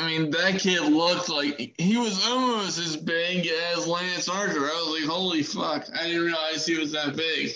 I, 0.00 0.06
mean, 0.06 0.30
that 0.30 0.58
kid 0.58 0.82
looked 0.82 1.28
like 1.28 1.74
he 1.78 1.96
was 1.96 2.26
almost 2.26 2.78
as 2.78 2.96
big 2.96 3.46
as 3.74 3.86
Lance 3.86 4.28
Archer. 4.28 4.60
I 4.60 4.84
was 4.84 5.00
like, 5.00 5.10
holy 5.10 5.42
fuck. 5.42 5.86
I 5.98 6.06
didn't 6.06 6.24
realize 6.24 6.66
he 6.66 6.78
was 6.78 6.92
that 6.92 7.16
big. 7.16 7.52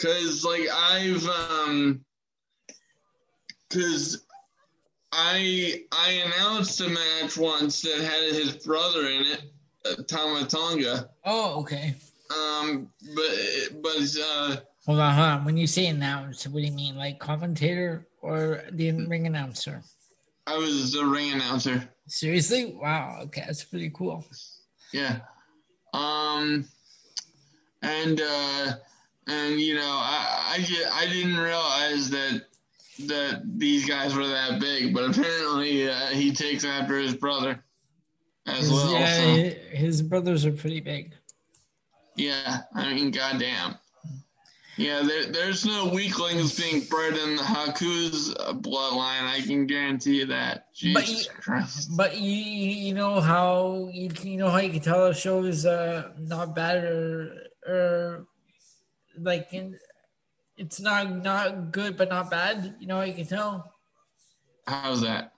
Cause 0.00 0.44
like 0.46 0.66
I've 0.72 1.28
um 1.28 2.02
cause 3.68 4.24
I 5.12 5.84
I 5.92 6.22
announced 6.24 6.80
a 6.80 6.88
match 6.88 7.36
once 7.36 7.82
that 7.82 8.00
had 8.00 8.34
his 8.34 8.52
brother 8.64 9.08
in 9.08 9.26
it, 9.26 9.42
uh, 9.84 10.02
Tama 10.04 10.46
Tonga. 10.46 11.10
Oh, 11.26 11.60
okay. 11.60 11.94
Um, 12.30 12.88
but 13.14 13.82
but 13.82 14.16
uh, 14.24 14.56
Hold 14.86 15.00
on, 15.00 15.14
hold 15.14 15.28
on. 15.28 15.44
When 15.44 15.56
you 15.56 15.66
say 15.66 15.86
announce, 15.86 16.46
what 16.46 16.60
do 16.60 16.66
you 16.66 16.72
mean? 16.72 16.96
Like 16.96 17.18
commentator 17.18 18.06
or 18.22 18.64
the 18.70 18.92
ring 18.92 19.26
announcer? 19.26 19.82
I 20.46 20.56
was 20.56 20.94
a 20.94 21.04
ring 21.06 21.32
announcer. 21.32 21.88
Seriously? 22.08 22.74
Wow. 22.74 23.18
Okay, 23.24 23.42
that's 23.46 23.62
pretty 23.64 23.90
cool. 23.90 24.24
Yeah. 24.92 25.20
Um, 25.94 26.66
and 27.82 28.20
uh, 28.20 28.72
and 29.28 29.60
you 29.60 29.74
know, 29.74 29.82
I 29.82 30.56
I, 30.58 31.02
I 31.04 31.06
didn't 31.06 31.36
realize 31.36 32.10
that 32.10 32.42
that 33.06 33.42
these 33.58 33.86
guys 33.88 34.14
were 34.14 34.26
that 34.26 34.60
big, 34.60 34.92
but 34.94 35.10
apparently 35.10 35.88
uh, 35.88 36.06
he 36.08 36.32
takes 36.32 36.64
after 36.64 36.98
his 36.98 37.14
brother 37.14 37.62
as 38.46 38.58
His, 38.58 38.70
well. 38.70 38.92
yeah, 38.92 39.16
so, 39.50 39.56
his 39.70 40.02
brothers 40.02 40.44
are 40.44 40.52
pretty 40.52 40.80
big. 40.80 41.14
yeah, 42.16 42.62
I 42.74 42.92
mean, 42.92 43.10
goddamn. 43.10 43.76
Yeah, 44.80 45.02
there, 45.02 45.26
there's 45.26 45.66
no 45.66 45.88
weaklings 45.88 46.58
being 46.58 46.80
bred 46.84 47.14
in 47.14 47.36
the 47.36 47.42
Haku's 47.42 48.32
bloodline. 48.34 49.28
I 49.28 49.42
can 49.46 49.66
guarantee 49.66 50.20
you 50.20 50.26
that. 50.26 50.68
But 50.94 51.04
Jesus 51.04 51.26
you- 51.26 51.32
Christ. 51.32 51.90
But 51.94 52.16
you, 52.16 52.32
you 52.32 52.94
know 52.94 53.20
how 53.20 53.90
you, 53.92 54.08
you 54.22 54.38
know 54.38 54.48
how 54.48 54.56
you 54.56 54.70
can 54.70 54.80
tell 54.80 55.08
a 55.08 55.14
show 55.14 55.44
is 55.44 55.66
uh 55.66 56.12
not 56.18 56.54
bad 56.56 56.82
or 56.84 57.34
or 57.68 58.26
like 59.18 59.52
in, 59.52 59.78
it's 60.56 60.80
not 60.80 61.14
not 61.14 61.72
good 61.72 61.98
but 61.98 62.08
not 62.08 62.30
bad. 62.30 62.76
You 62.80 62.86
know 62.86 62.96
how 62.96 63.02
you 63.02 63.12
can 63.12 63.26
tell. 63.26 63.74
How's 64.66 65.02
that? 65.02 65.34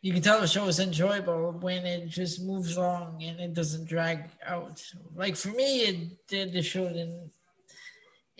You 0.00 0.14
can 0.14 0.22
tell 0.22 0.40
the 0.40 0.46
show 0.48 0.66
is 0.68 0.80
enjoyable 0.80 1.52
when 1.60 1.84
it 1.84 2.08
just 2.08 2.40
moves 2.42 2.78
along 2.78 3.22
and 3.22 3.40
it 3.40 3.52
doesn't 3.52 3.84
drag 3.86 4.30
out. 4.46 4.82
Like 5.14 5.36
for 5.36 5.48
me, 5.48 5.80
it 5.80 6.26
did 6.28 6.54
the 6.54 6.62
show 6.62 6.88
didn't. 6.88 7.30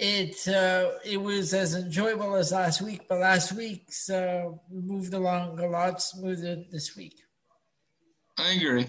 It 0.03 0.49
uh, 0.49 0.93
it 1.05 1.19
was 1.21 1.53
as 1.53 1.75
enjoyable 1.75 2.35
as 2.35 2.53
last 2.53 2.81
week, 2.81 3.03
but 3.07 3.19
last 3.19 3.53
week's 3.53 4.09
uh, 4.09 4.47
moved 4.73 5.13
along 5.13 5.61
a 5.61 5.69
lot 5.69 6.01
smoother 6.01 6.65
this 6.73 6.97
week. 6.97 7.21
I 8.39 8.53
agree. 8.53 8.89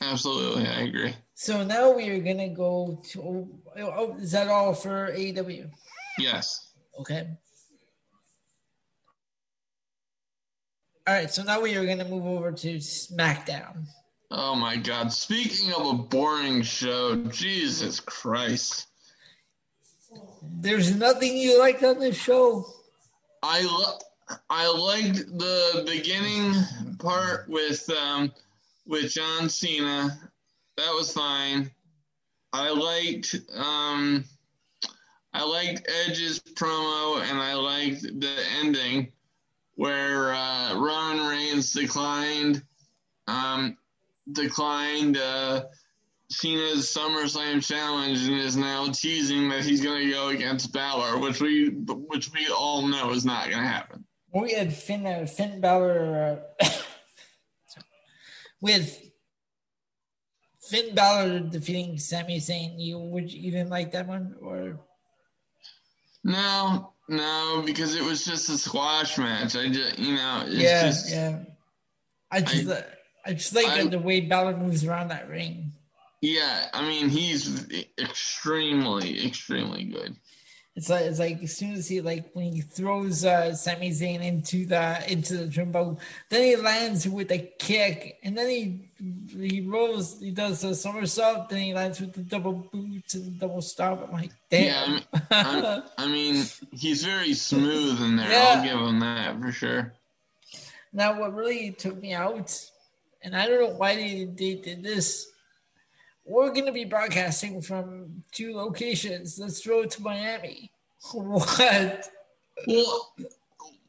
Absolutely, 0.00 0.66
I 0.66 0.80
agree. 0.84 1.14
So 1.34 1.62
now 1.62 1.90
we 1.90 2.08
are 2.08 2.20
gonna 2.20 2.48
go 2.48 3.02
to. 3.10 3.20
Oh, 3.20 3.60
oh, 3.76 4.16
is 4.16 4.32
that 4.32 4.48
all 4.48 4.72
for 4.72 5.12
AEW? 5.12 5.70
Yes. 6.18 6.72
Okay. 6.98 7.28
All 11.06 11.14
right. 11.14 11.30
So 11.30 11.42
now 11.42 11.60
we 11.60 11.76
are 11.76 11.84
gonna 11.84 12.08
move 12.08 12.24
over 12.24 12.52
to 12.52 12.76
SmackDown. 12.76 13.84
Oh 14.30 14.54
my 14.54 14.78
God. 14.78 15.12
Speaking 15.12 15.74
of 15.74 15.86
a 15.86 15.92
boring 15.92 16.62
show, 16.62 17.16
Jesus 17.26 18.00
Christ. 18.00 18.86
There's 20.42 20.94
nothing 20.94 21.36
you 21.36 21.58
liked 21.58 21.82
on 21.82 21.98
this 21.98 22.16
show. 22.16 22.66
I 23.42 23.62
lo- 23.62 23.98
I 24.48 24.66
liked 24.66 25.38
the 25.38 25.84
beginning 25.86 26.54
part 26.98 27.48
with 27.48 27.88
um 27.90 28.32
with 28.86 29.12
John 29.12 29.48
Cena. 29.48 30.18
That 30.76 30.94
was 30.94 31.12
fine. 31.12 31.70
I 32.52 32.70
liked 32.70 33.36
um 33.54 34.24
I 35.32 35.44
liked 35.44 35.88
Edge's 36.06 36.38
promo 36.40 37.20
and 37.22 37.38
I 37.38 37.54
liked 37.54 38.02
the 38.02 38.36
ending 38.60 39.12
where 39.74 40.32
uh, 40.32 40.78
Roman 40.78 41.26
Reigns 41.26 41.72
declined 41.72 42.62
um 43.26 43.76
declined 44.32 45.16
uh 45.16 45.64
Cena's 46.34 46.86
SummerSlam 46.86 47.66
challenge 47.66 48.26
and 48.26 48.38
is 48.38 48.56
now 48.56 48.88
teasing 48.88 49.48
that 49.50 49.64
he's 49.64 49.80
going 49.80 50.06
to 50.06 50.10
go 50.10 50.28
against 50.28 50.72
Balor, 50.72 51.18
which 51.18 51.40
we 51.40 51.68
which 51.68 52.32
we 52.32 52.48
all 52.48 52.86
know 52.86 53.10
is 53.10 53.24
not 53.24 53.50
going 53.50 53.62
to 53.62 53.68
happen. 53.68 54.04
We 54.32 54.52
had 54.52 54.74
Finn 54.74 55.06
uh, 55.06 55.26
Finn 55.26 55.60
Balor. 55.60 56.42
Uh, 56.60 56.64
had 58.66 58.90
Finn 60.60 60.94
Balor 60.94 61.40
defeating 61.40 61.98
Sami 61.98 62.40
Zayn. 62.40 62.74
You 62.78 62.98
would 62.98 63.32
you 63.32 63.50
didn't 63.50 63.70
like 63.70 63.92
that 63.92 64.08
one 64.08 64.34
or? 64.40 64.80
No, 66.24 66.94
no, 67.06 67.62
because 67.66 67.94
it 67.94 68.02
was 68.02 68.24
just 68.24 68.48
a 68.48 68.56
squash 68.56 69.18
match. 69.18 69.56
I 69.56 69.68
just, 69.68 69.98
you 69.98 70.14
know, 70.14 70.44
it's 70.46 70.56
yeah, 70.56 70.86
just, 70.86 71.10
yeah. 71.10 71.38
I 72.30 72.40
just 72.40 72.68
I, 72.68 72.84
I 73.26 73.32
just 73.34 73.54
like 73.54 73.68
I- 73.68 73.84
the 73.84 73.98
way 73.98 74.20
Balor 74.20 74.56
moves 74.56 74.84
around 74.84 75.08
that 75.08 75.28
ring. 75.28 75.73
Yeah. 76.24 76.68
I 76.72 76.80
mean, 76.88 77.08
he's 77.08 77.66
extremely, 77.98 79.26
extremely 79.26 79.84
good. 79.84 80.16
It's 80.76 80.90
like 80.90 81.04
it's 81.04 81.20
like 81.20 81.40
as 81.40 81.56
soon 81.56 81.74
as 81.74 81.86
he 81.86 82.00
like 82.00 82.30
when 82.32 82.52
he 82.52 82.60
throws 82.60 83.24
uh 83.24 83.54
Sami 83.54 83.90
Zayn 83.90 84.20
into 84.24 84.66
the 84.66 85.04
into 85.12 85.36
the 85.36 85.46
jumbo, 85.46 85.98
then 86.30 86.42
he 86.42 86.56
lands 86.56 87.06
with 87.06 87.30
a 87.30 87.38
kick, 87.60 88.18
and 88.24 88.36
then 88.36 88.50
he 88.50 88.90
he 89.30 89.60
rolls, 89.60 90.18
he 90.18 90.32
does 90.32 90.64
a 90.64 90.74
somersault, 90.74 91.48
then 91.48 91.60
he 91.60 91.74
lands 91.74 92.00
with 92.00 92.12
the 92.14 92.22
double 92.22 92.54
boots 92.72 93.14
and 93.14 93.38
double 93.38 93.62
stop. 93.62 94.02
I'm 94.04 94.12
like, 94.12 94.32
damn. 94.50 95.00
I'm- 95.30 95.82
I 95.96 96.06
mean, 96.08 96.44
he's 96.72 97.04
very 97.04 97.34
smooth 97.34 98.02
in 98.02 98.16
there. 98.16 98.30
Yeah. 98.30 98.54
I'll 98.56 98.64
give 98.64 98.80
him 98.88 98.98
that 98.98 99.40
for 99.40 99.52
sure. 99.52 99.92
now, 100.92 101.20
what 101.20 101.34
really 101.34 101.70
took 101.70 102.00
me 102.00 102.14
out, 102.14 102.50
and 103.22 103.36
I 103.36 103.46
don't 103.46 103.60
know 103.60 103.76
why 103.76 103.94
they, 103.94 104.24
they 104.24 104.54
did 104.56 104.82
this. 104.82 105.28
We're 106.24 106.52
gonna 106.52 106.72
be 106.72 106.84
broadcasting 106.84 107.60
from 107.60 108.24
two 108.32 108.54
locations. 108.54 109.38
Let's 109.38 109.60
throw 109.60 109.82
it 109.82 109.90
to 109.92 110.02
Miami. 110.02 110.70
What? 111.12 112.08
Well, 112.66 113.12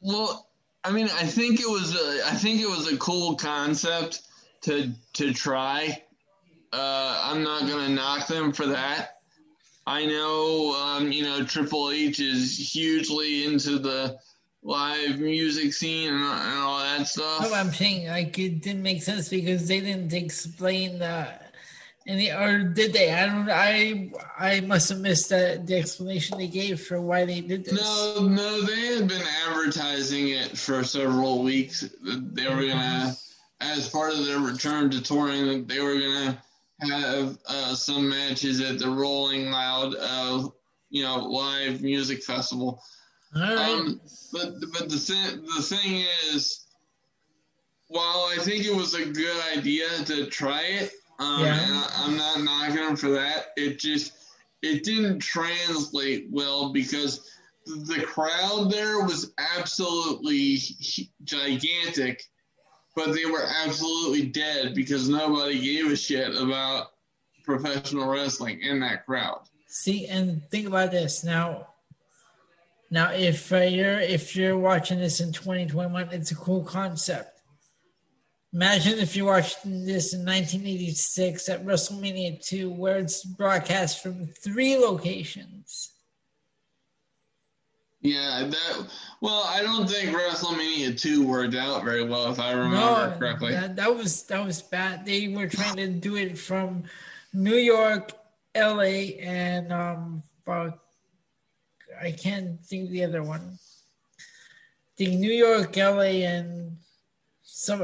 well, 0.01 0.47
I 0.83 0.91
mean, 0.91 1.05
I 1.15 1.25
think 1.25 1.61
it 1.61 1.69
was 1.69 1.95
a, 1.95 2.27
I 2.27 2.35
think 2.35 2.61
it 2.61 2.67
was 2.67 2.91
a 2.91 2.97
cool 2.97 3.35
concept 3.35 4.23
to 4.61 4.91
to 5.13 5.33
try. 5.33 6.03
Uh, 6.73 7.21
I'm 7.23 7.41
not 7.41 7.67
gonna 7.69 7.89
knock 7.89 8.27
them 8.27 8.51
for 8.51 8.65
that. 8.65 9.19
I 9.87 10.05
know, 10.05 10.75
um, 10.75 11.11
you 11.11 11.23
know, 11.23 11.43
Triple 11.43 11.91
H 11.91 12.19
is 12.19 12.57
hugely 12.73 13.45
into 13.45 13.79
the 13.79 14.17
live 14.63 15.19
music 15.19 15.73
scene 15.73 16.11
and, 16.11 16.23
and 16.23 16.59
all 16.59 16.79
that 16.79 17.07
stuff. 17.07 17.41
No, 17.43 17.53
I'm 17.53 17.71
saying 17.71 18.07
like 18.07 18.37
it 18.39 18.61
didn't 18.61 18.81
make 18.83 19.03
sense 19.03 19.29
because 19.29 19.67
they 19.67 19.79
didn't 19.79 20.11
explain 20.11 20.99
the 22.05 22.11
any 22.11 22.31
or 22.31 22.63
did 22.63 22.93
they? 22.93 23.11
I 23.11 23.25
don't. 23.25 23.49
I 23.49 24.11
I 24.37 24.59
must 24.61 24.89
have 24.89 24.99
missed 24.99 25.29
the, 25.29 25.61
the 25.63 25.77
explanation 25.77 26.37
they 26.37 26.47
gave 26.47 26.81
for 26.81 27.01
why 27.01 27.25
they 27.25 27.41
did 27.41 27.65
this. 27.65 27.81
No, 27.81 28.27
no, 28.27 28.61
they 28.61 28.95
had 28.95 29.07
been 29.07 29.23
advertising 29.47 30.29
it 30.29 30.57
for 30.57 30.83
several 30.83 31.43
weeks. 31.43 31.81
They 32.03 32.47
were 32.47 32.67
gonna, 32.67 33.15
as 33.61 33.89
part 33.89 34.13
of 34.13 34.25
their 34.25 34.39
return 34.39 34.89
to 34.91 35.01
touring, 35.01 35.65
they 35.65 35.81
were 35.81 35.99
gonna 35.99 36.41
have 36.81 37.37
uh, 37.47 37.73
some 37.73 38.09
matches 38.09 38.61
at 38.61 38.79
the 38.79 38.89
Rolling 38.89 39.49
Loud, 39.49 39.95
uh, 39.99 40.47
you 40.89 41.03
know, 41.03 41.17
live 41.25 41.81
music 41.81 42.23
festival. 42.23 42.81
All 43.35 43.41
right. 43.41 43.57
Um, 43.57 44.01
but 44.31 44.53
but 44.73 44.89
the 44.89 45.41
the 45.55 45.61
thing 45.61 46.05
is, 46.31 46.65
while 47.87 48.29
I 48.31 48.37
think 48.39 48.65
it 48.65 48.75
was 48.75 48.93
a 48.93 49.05
good 49.05 49.57
idea 49.57 49.87
to 50.05 50.27
try 50.27 50.61
it, 50.61 50.91
um, 51.19 51.43
Yeah. 51.43 51.57
I, 51.59 52.03
I'm 52.05 52.17
not 52.17 52.41
knocking 52.41 52.83
him 52.83 52.95
for 52.95 53.09
that. 53.11 53.47
It 53.55 53.79
just 53.79 54.13
it 54.61 54.83
didn't 54.83 55.19
translate 55.19 56.27
well 56.31 56.73
because 56.73 57.29
the 57.65 58.01
crowd 58.01 58.71
there 58.71 59.01
was 59.01 59.33
absolutely 59.57 60.59
gigantic, 61.23 62.23
but 62.95 63.13
they 63.13 63.25
were 63.25 63.45
absolutely 63.63 64.27
dead 64.27 64.75
because 64.75 65.09
nobody 65.09 65.59
gave 65.59 65.91
a 65.91 65.95
shit 65.95 66.35
about 66.35 66.87
professional 67.43 68.07
wrestling 68.07 68.61
in 68.61 68.79
that 68.81 69.05
crowd. 69.05 69.41
See, 69.67 70.07
and 70.07 70.41
think 70.49 70.67
about 70.67 70.91
this 70.91 71.23
now. 71.23 71.67
Now, 72.91 73.11
if 73.11 73.51
uh, 73.51 73.57
you're 73.57 73.99
if 73.99 74.35
you're 74.35 74.57
watching 74.57 74.99
this 74.99 75.19
in 75.19 75.33
2021, 75.33 76.09
it's 76.11 76.31
a 76.31 76.35
cool 76.35 76.63
concept. 76.63 77.34
Imagine 78.55 78.99
if 78.99 79.17
you 79.17 79.25
watched 79.25 79.57
this 79.65 80.13
in 80.13 80.21
1986 80.21 81.49
at 81.49 81.65
WrestleMania 81.65 82.41
2, 82.41 82.69
where 82.69 82.99
it's 82.99 83.21
broadcast 83.21 84.01
from 84.01 84.27
three 84.27 84.77
locations. 84.77 85.91
Yeah, 87.99 88.47
that. 88.49 88.87
Well, 89.19 89.43
I 89.45 89.61
don't 89.61 89.89
think 89.89 90.15
WrestleMania 90.15 90.97
two 90.97 91.27
worked 91.27 91.55
out 91.55 91.83
very 91.83 92.05
well, 92.05 92.31
if 92.31 92.39
I 92.39 92.53
remember 92.53 93.17
correctly. 93.19 93.51
that, 93.51 93.75
that 93.75 93.93
was 93.93 94.23
that 94.27 94.45
was 94.45 94.61
bad. 94.61 95.05
They 95.05 95.27
were 95.27 95.49
trying 95.49 95.75
to 95.75 95.89
do 95.89 96.15
it 96.15 96.37
from 96.37 96.83
New 97.33 97.57
York, 97.57 98.13
L.A., 98.53 99.17
and 99.17 99.73
um, 99.73 100.23
I 100.47 102.11
can't 102.11 102.63
think 102.63 102.85
of 102.85 102.91
the 102.91 103.03
other 103.03 103.21
one. 103.21 103.57
The 104.95 105.13
New 105.13 105.33
York, 105.33 105.77
L.A., 105.77 106.23
and 106.23 106.77
some 107.55 107.81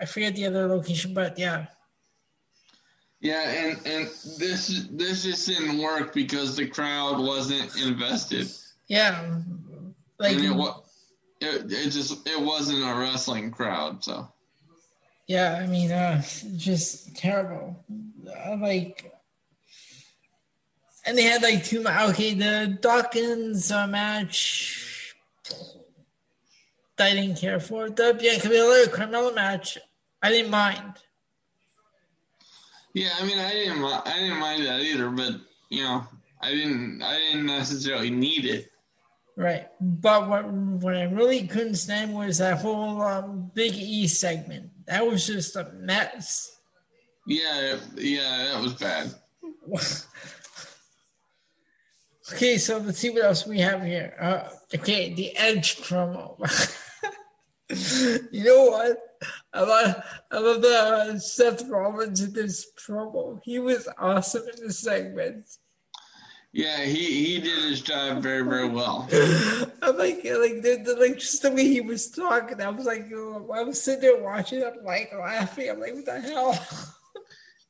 I 0.00 0.06
forget 0.06 0.34
the 0.34 0.46
other 0.46 0.66
location, 0.66 1.14
but 1.14 1.38
yeah, 1.38 1.66
Yeah, 3.20 3.48
and 3.48 3.86
and 3.86 4.08
this 4.38 4.88
this 4.90 5.22
just 5.22 5.46
didn't 5.46 5.78
work 5.78 6.12
because 6.12 6.56
the 6.56 6.66
crowd 6.66 7.20
wasn't 7.20 7.76
invested, 7.80 8.50
yeah, 8.88 9.40
like 10.18 10.36
and 10.36 10.44
it 10.44 10.54
wa- 10.54 10.80
it, 11.40 11.70
it 11.70 11.90
just 11.90 12.26
it 12.26 12.40
wasn't 12.40 12.82
a 12.82 12.94
wrestling 12.98 13.52
crowd. 13.52 14.02
So 14.02 14.28
yeah. 15.28 15.60
I 15.62 15.66
mean, 15.68 15.92
uh, 15.92 16.22
just 16.56 17.16
terrible. 17.16 17.84
Uh, 18.26 18.56
like. 18.56 19.12
And 21.06 21.18
they 21.18 21.24
had 21.24 21.42
like 21.42 21.62
two 21.62 21.86
okay 21.86 22.32
the 22.32 22.78
Dawkins 22.80 23.70
uh, 23.70 23.86
match 23.86 25.14
I 26.98 27.14
didn't 27.14 27.38
care 27.38 27.60
for. 27.60 27.90
The 27.90 28.16
Bianca 28.18 28.48
Belair 28.48 28.86
Carmella 28.86 29.34
match. 29.34 29.78
I 30.22 30.30
didn't 30.30 30.50
mind. 30.50 30.94
Yeah, 32.94 33.10
I 33.20 33.26
mean, 33.26 33.38
I 33.38 33.50
didn't 33.50 33.84
I 33.84 34.14
didn't 34.20 34.38
mind 34.38 34.66
that 34.66 34.80
either, 34.80 35.10
but 35.10 35.34
you 35.68 35.82
know, 35.82 36.06
I 36.40 36.50
didn't 36.50 37.02
I 37.02 37.18
didn't 37.18 37.46
necessarily 37.46 38.10
need 38.10 38.44
it. 38.44 38.70
right. 39.36 39.66
But 39.80 40.28
what 40.28 40.46
what 40.48 40.96
I 40.96 41.02
really 41.04 41.46
couldn't 41.46 41.74
stand 41.74 42.14
was 42.14 42.38
that 42.38 42.58
whole 42.58 43.02
um, 43.02 43.50
Big 43.54 43.74
E 43.74 44.06
segment. 44.06 44.70
That 44.86 45.06
was 45.06 45.26
just 45.26 45.56
a 45.56 45.72
mess. 45.74 46.58
Yeah, 47.26 47.78
yeah, 47.96 48.52
that 48.52 48.62
was 48.62 48.74
bad. 48.74 49.12
okay 52.32 52.58
so 52.58 52.78
let's 52.78 52.98
see 52.98 53.10
what 53.10 53.24
else 53.24 53.46
we 53.46 53.58
have 53.60 53.82
here. 53.82 54.14
Uh, 54.20 54.48
okay 54.74 55.12
the 55.12 55.36
Edge 55.36 55.76
promo 55.78 56.38
you 57.70 58.44
know 58.44 58.66
what 58.66 58.98
I 59.52 59.62
love, 59.62 60.04
I 60.30 60.38
love 60.38 60.62
the 60.62 60.76
uh, 60.76 61.18
Seth 61.18 61.66
Rollins 61.68 62.20
in 62.20 62.32
this 62.32 62.70
promo. 62.76 63.40
He 63.42 63.58
was 63.58 63.88
awesome 63.98 64.44
in 64.54 64.66
this 64.66 64.80
segment. 64.80 65.46
Yeah, 66.52 66.84
he 66.84 67.26
he 67.26 67.40
did 67.40 67.64
his 67.64 67.80
job 67.80 68.22
very 68.22 68.42
very 68.42 68.68
well. 68.68 69.08
I'm 69.82 69.98
like, 69.98 70.24
like, 70.24 70.62
the, 70.62 70.82
the, 70.84 70.96
like, 71.00 71.18
just 71.18 71.42
the 71.42 71.50
way 71.50 71.64
he 71.64 71.80
was 71.80 72.10
talking. 72.10 72.60
I 72.60 72.68
was 72.68 72.86
like, 72.86 73.10
oh, 73.12 73.50
I 73.52 73.62
was 73.62 73.82
sitting 73.82 74.02
there 74.02 74.22
watching. 74.22 74.62
I'm 74.62 74.84
like 74.84 75.12
laughing. 75.12 75.70
I'm 75.70 75.80
like, 75.80 75.94
what 75.94 76.04
the 76.04 76.20
hell? 76.20 76.66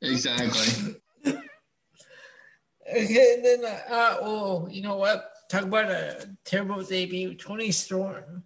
Exactly. 0.03 0.97
okay, 1.27 3.35
and 3.35 3.45
then, 3.45 3.65
uh, 3.65 3.81
uh, 3.91 4.17
oh, 4.21 4.69
you 4.69 4.83
know 4.83 4.97
what? 4.97 5.31
Talk 5.49 5.63
about 5.63 5.91
a 5.91 6.29
terrible 6.45 6.83
debut. 6.83 7.35
Toni 7.37 7.71
Storm. 7.71 8.45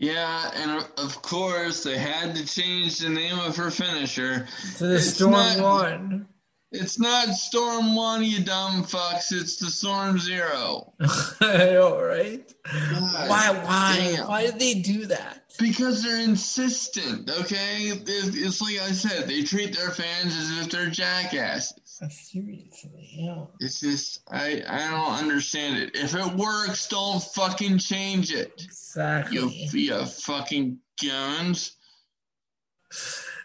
Yeah, 0.00 0.50
and 0.54 0.70
of- 0.78 0.90
of 0.96 1.20
course 1.22 1.82
they 1.84 1.98
had 1.98 2.34
to 2.36 2.46
change 2.46 2.98
the 2.98 3.10
name 3.10 3.38
of 3.38 3.56
her 3.56 3.70
finisher. 3.70 4.48
To 4.78 4.86
the 4.86 4.94
It's 4.96 5.14
Storm 5.14 5.32
not- 5.32 5.60
one. 5.60 6.26
It's 6.72 7.00
not 7.00 7.28
Storm 7.34 7.96
One, 7.96 8.22
you 8.22 8.44
dumb 8.44 8.84
fucks. 8.84 9.32
It's 9.32 9.56
the 9.56 9.66
Storm 9.70 10.18
Zero. 10.20 10.92
I 11.40 11.56
know. 11.72 12.38
God 12.64 13.28
Why? 13.28 13.50
Why? 13.64 13.96
damn. 13.98 14.28
Why 14.28 14.42
did 14.46 14.58
they 14.60 14.74
do 14.74 15.06
that? 15.06 15.42
Because 15.58 16.02
they're 16.04 16.20
insistent, 16.20 17.28
okay? 17.40 17.88
It- 17.88 18.08
It's 18.08 18.60
like 18.62 18.78
I 18.80 18.92
said, 18.92 19.26
they 19.28 19.42
treat 19.42 19.76
their 19.76 19.90
fans 19.90 20.36
as 20.36 20.58
if 20.60 20.70
they're 20.70 20.90
jackasses. 20.90 21.74
Seriously, 22.08 23.10
yeah. 23.14 23.44
It's 23.58 23.80
just 23.80 24.20
I 24.30 24.62
I 24.66 24.90
don't 24.90 25.18
understand 25.18 25.76
it. 25.82 25.90
If 25.94 26.14
it 26.14 26.34
works, 26.34 26.86
don't 26.88 27.22
fucking 27.22 27.78
change 27.78 28.32
it. 28.32 28.52
You 28.58 28.64
Exactly. 28.66 29.80
you 29.80 30.06
fucking 30.06 30.78
guns. 31.02 31.72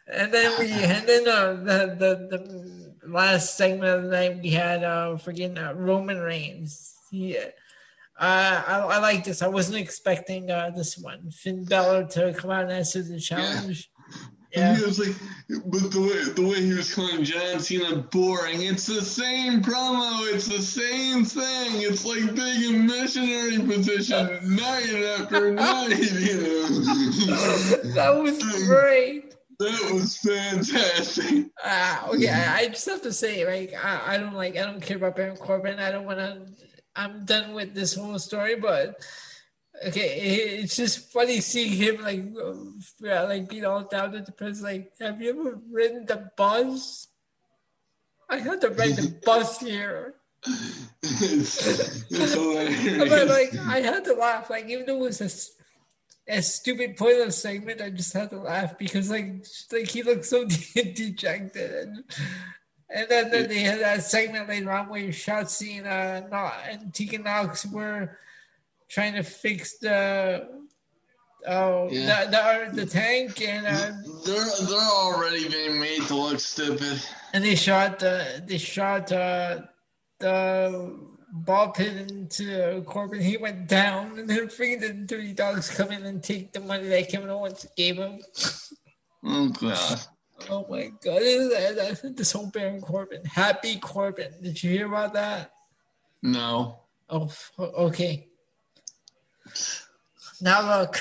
And 0.08 0.34
then 0.34 0.58
we, 0.60 0.72
and 0.72 1.08
then 1.08 1.28
uh, 1.28 1.54
the, 1.54 1.96
the 2.00 2.38
the 2.38 2.85
last 3.08 3.58
segment 3.58 3.90
of 3.90 4.04
the 4.04 4.10
night 4.10 4.40
we 4.42 4.50
had 4.50 4.84
uh 4.84 5.18
freaking 5.18 5.58
uh, 5.58 5.74
Roman 5.74 6.20
Reigns. 6.20 6.94
Yeah, 7.12 7.46
uh, 8.20 8.64
I 8.68 8.80
I 8.80 9.00
like 9.00 9.24
this. 9.24 9.42
I 9.42 9.48
wasn't 9.48 9.78
expecting 9.78 10.52
uh 10.52 10.72
this 10.76 10.98
one. 10.98 11.32
Finn 11.32 11.66
Balor 11.66 12.06
to 12.06 12.34
come 12.34 12.52
out 12.52 12.64
and 12.64 12.72
answer 12.72 13.02
the 13.02 13.20
challenge. 13.20 13.90
And 14.54 14.64
Yeah, 14.64 14.76
he 14.78 14.86
was 14.86 15.00
like, 15.00 15.16
but 15.66 15.92
the 15.92 16.02
way 16.02 16.34
the 16.34 16.48
way 16.48 16.62
he 16.62 16.74
was 16.74 16.94
calling 16.94 17.24
John 17.24 17.60
Cena 17.60 17.98
boring, 17.98 18.62
it's 18.62 18.86
the 18.86 19.02
same 19.02 19.62
promo, 19.62 20.34
it's 20.34 20.48
the 20.48 20.62
same 20.62 21.26
thing. 21.26 21.82
It's 21.82 22.06
like 22.06 22.34
being 22.36 22.76
in 22.76 22.86
missionary 22.88 23.60
position 23.60 24.56
night 24.56 25.20
after 25.20 25.52
night, 25.52 25.98
you 26.00 26.42
know. 26.42 26.68
that 27.96 28.18
was 28.18 28.42
great. 28.66 29.36
That 29.60 29.92
was 29.94 30.18
fantastic. 30.18 31.48
Uh, 31.64 32.08
okay, 32.10 32.30
I, 32.30 32.58
I 32.58 32.68
just 32.68 32.86
have 32.88 33.02
to 33.04 33.14
say, 33.14 33.46
like, 33.46 33.74
I, 33.84 34.16
I 34.16 34.18
don't 34.18 34.34
like, 34.34 34.58
I 34.58 34.66
don't 34.66 34.82
care 34.82 34.98
about 34.98 35.16
Baron 35.16 35.38
Corbin. 35.38 35.80
I 35.80 35.92
don't 35.92 36.06
want 36.06 36.20
to. 36.20 36.48
I'm 36.96 37.26
done 37.26 37.54
with 37.54 37.74
this 37.74 37.96
whole 37.96 38.18
story, 38.20 38.56
but 38.56 39.02
okay, 39.86 40.20
it, 40.20 40.64
it's 40.64 40.76
just 40.76 41.12
funny 41.12 41.42
seeing 41.42 41.72
him 41.72 42.02
like, 42.02 42.24
yeah, 43.00 43.24
like 43.24 43.50
being 43.50 43.66
all 43.66 43.84
down 43.84 44.16
at 44.16 44.26
the 44.26 44.32
press. 44.32 44.62
Like, 44.62 44.94
have 45.00 45.22
you 45.22 45.30
ever 45.32 45.60
ridden 45.72 46.06
the 46.06 46.30
bus? 46.38 47.08
I 48.30 48.38
had 48.38 48.62
to 48.62 48.70
ride 48.70 48.96
the 48.96 49.20
bus 49.26 49.60
here. 49.60 50.16
it's, 51.04 52.12
it's 52.12 52.34
hilarious. 52.34 53.10
But 53.10 53.28
like, 53.28 53.56
I 53.58 53.82
had 53.82 54.06
to 54.06 54.14
laugh. 54.14 54.50
Like, 54.50 54.70
even 54.70 54.86
though 54.86 54.98
it 54.98 55.20
was 55.20 55.22
a, 55.22 55.30
a 56.28 56.42
stupid 56.42 56.98
pointless 56.98 57.38
segment, 57.42 57.82
I 57.82 57.90
just 57.92 58.14
had 58.14 58.30
to 58.32 58.40
laugh 58.40 58.78
because 58.78 59.10
like, 59.12 59.46
like 59.72 59.88
he 59.88 60.02
looked 60.04 60.26
so 60.26 60.46
de- 60.74 60.94
dejected. 60.94 61.72
And, 61.72 62.04
and 62.90 63.08
then, 63.10 63.30
then 63.32 63.48
they 63.50 63.60
had 63.60 63.80
that 63.82 64.04
segment 64.04 64.50
later 64.50 64.72
on 64.72 64.90
where 64.90 65.10
Shotzi 65.10 65.78
and 65.84 65.88
uh, 65.88 66.28
Kno- 66.28 66.52
and 66.70 66.94
Tegan 66.94 67.24
Nox 67.24 67.66
were 67.66 68.18
trying 68.90 69.14
to 69.16 69.24
fix 69.24 69.78
the 69.80 70.48
oh 71.48 71.90
Yeah. 71.92 72.26
the, 72.26 72.72
the 72.76 72.82
the 72.82 72.90
tank 72.90 73.42
and 73.42 73.66
uh, 73.68 73.92
they're 74.26 74.68
they're 74.68 74.80
already 74.80 75.48
being 75.50 75.80
made 75.80 76.02
to 76.08 76.16
look 76.16 76.40
stupid. 76.40 77.02
and 77.34 77.44
they 77.44 77.56
shot 77.56 78.00
the 78.00 78.44
they 78.48 78.58
shot 78.60 79.12
uh, 79.12 79.62
the 80.20 80.96
ball 81.36 81.70
pit 81.72 82.10
into 82.10 82.82
Corbin. 82.84 83.22
He 83.22 83.38
went 83.38 83.68
down, 83.68 84.18
and 84.18 84.30
then 84.30 84.48
freaking 84.48 84.80
the 84.80 84.94
Dirty 84.94 85.34
Dawgs 85.34 85.70
come 85.70 85.92
in 85.92 86.06
and 86.06 86.24
take 86.24 86.54
the 86.54 86.62
money 86.62 86.88
that 86.88 87.10
Kevin 87.10 87.30
Owens 87.30 87.68
gave 87.76 87.98
him. 87.98 88.22
Oh 89.24 89.50
god. 89.50 90.02
Oh 90.50 90.66
my 90.70 90.92
god! 91.04 91.22
This 91.22 92.02
this 92.04 92.32
whole 92.32 92.48
Baron 92.48 92.82
Corbin, 92.82 93.24
Happy 93.26 93.78
Corbin. 93.78 94.34
Did 94.42 94.64
you 94.64 94.72
hear 94.72 94.88
about 94.88 95.14
that? 95.14 95.52
No. 96.22 96.80
Oh, 97.10 97.32
okay. 97.60 98.28
Now 100.42 100.80
look. 100.80 101.00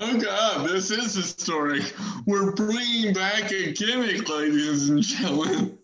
Oh 0.00 0.20
god, 0.20 0.68
this 0.68 0.90
is 0.90 1.14
historic. 1.14 1.92
We're 2.26 2.52
bringing 2.52 3.12
back 3.14 3.50
a 3.50 3.72
gimmick, 3.72 4.28
ladies 4.28 4.90
and 4.90 5.02
gentlemen. 5.02 5.78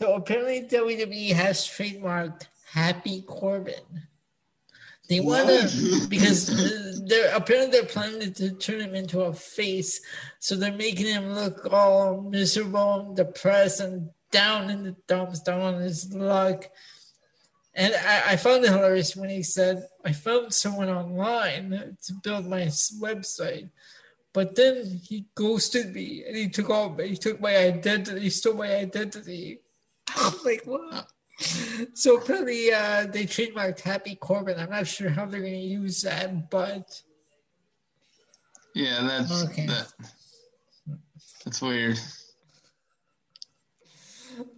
So 0.00 0.14
apparently 0.14 0.62
WWE 0.62 1.32
has 1.32 1.66
trademarked 1.66 2.46
Happy 2.72 3.20
Corbin. 3.20 4.06
They 5.10 5.20
want 5.20 5.48
to 5.48 6.06
because 6.08 7.04
they're 7.04 7.36
apparently 7.36 7.72
they're 7.72 7.86
planning 7.86 8.32
to 8.32 8.52
turn 8.52 8.80
him 8.80 8.94
into 8.94 9.20
a 9.20 9.34
face, 9.34 10.00
so 10.38 10.56
they're 10.56 10.72
making 10.72 11.06
him 11.06 11.34
look 11.34 11.70
all 11.70 12.22
miserable, 12.22 13.00
and 13.00 13.16
depressed, 13.16 13.80
and 13.80 14.08
down 14.30 14.70
in 14.70 14.84
the 14.84 14.96
dumps, 15.06 15.40
down 15.40 15.60
on 15.60 15.82
his 15.82 16.14
luck. 16.14 16.70
And 17.74 17.92
I, 17.94 18.32
I 18.32 18.36
found 18.36 18.64
it 18.64 18.70
hilarious 18.70 19.14
when 19.14 19.28
he 19.28 19.42
said, 19.42 19.86
"I 20.02 20.12
found 20.12 20.54
someone 20.54 20.88
online 20.88 21.96
to 22.04 22.12
build 22.22 22.46
my 22.46 22.62
website." 23.02 23.68
But 24.32 24.54
then 24.54 25.00
he 25.02 25.26
ghosted 25.34 25.92
me 25.92 26.24
and 26.26 26.36
he 26.36 26.48
took 26.48 26.70
all 26.70 26.96
he 26.96 27.16
took 27.16 27.40
my 27.40 27.56
identity, 27.56 28.20
he 28.20 28.30
stole 28.30 28.54
my 28.54 28.76
identity. 28.76 29.59
I'm 30.16 30.34
like, 30.44 30.62
what? 30.64 31.08
So 31.94 32.18
apparently 32.18 32.72
uh, 32.72 33.06
they 33.06 33.24
trademarked 33.24 33.80
Happy 33.80 34.14
Corbin. 34.14 34.58
I'm 34.58 34.70
not 34.70 34.86
sure 34.86 35.08
how 35.08 35.24
they're 35.24 35.40
gonna 35.40 35.52
use 35.56 36.02
that, 36.02 36.50
but 36.50 37.02
yeah, 38.74 39.02
that's 39.02 39.44
okay. 39.44 39.66
that, 39.66 39.92
that's 41.44 41.62
weird. 41.62 41.98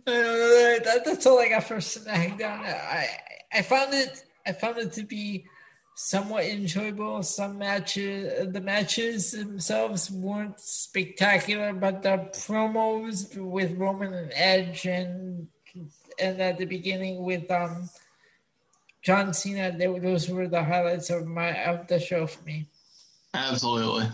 That, 0.07 1.03
that's 1.05 1.27
all 1.27 1.39
I 1.39 1.49
got 1.49 1.65
for 1.65 1.77
SmackDown. 1.77 2.61
I 2.65 3.09
I 3.53 3.63
found 3.63 3.95
it 3.95 4.25
I 4.47 4.53
found 4.53 4.79
it 4.79 4.93
to 4.95 5.05
be 5.05 5.47
somewhat 5.95 6.45
enjoyable. 6.45 7.23
Some 7.23 7.59
matches, 7.59 8.53
the 8.53 8.61
matches 8.61 9.33
themselves 9.33 10.11
weren't 10.11 10.61
spectacular, 10.61 11.73
but 11.73 12.03
the 12.03 12.31
promos 12.33 13.37
with 13.37 13.77
Roman 13.77 14.13
and 14.15 14.33
Edge 14.35 14.87
and 14.87 15.49
and 16.19 16.41
at 16.43 16.59
the 16.59 16.67
beginning 16.67 17.23
with 17.23 17.51
um 17.51 17.89
John 19.03 19.35
Cena, 19.35 19.77
they, 19.77 19.87
those 19.99 20.29
were 20.29 20.47
the 20.47 20.63
highlights 20.63 21.11
of 21.11 21.27
my 21.27 21.51
of 21.65 21.89
the 21.89 21.99
show 21.99 22.27
for 22.27 22.43
me. 22.45 22.67
Absolutely. 23.35 24.09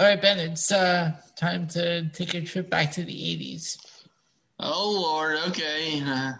All 0.00 0.06
right, 0.06 0.18
Ben, 0.18 0.38
it's 0.38 0.72
uh, 0.72 1.12
time 1.36 1.66
to 1.68 2.08
take 2.08 2.32
a 2.32 2.40
trip 2.40 2.70
back 2.70 2.90
to 2.92 3.04
the 3.04 3.12
80s. 3.12 3.76
Oh, 4.58 4.98
Lord. 4.98 5.36
Okay. 5.48 6.00
Uh... 6.02 6.32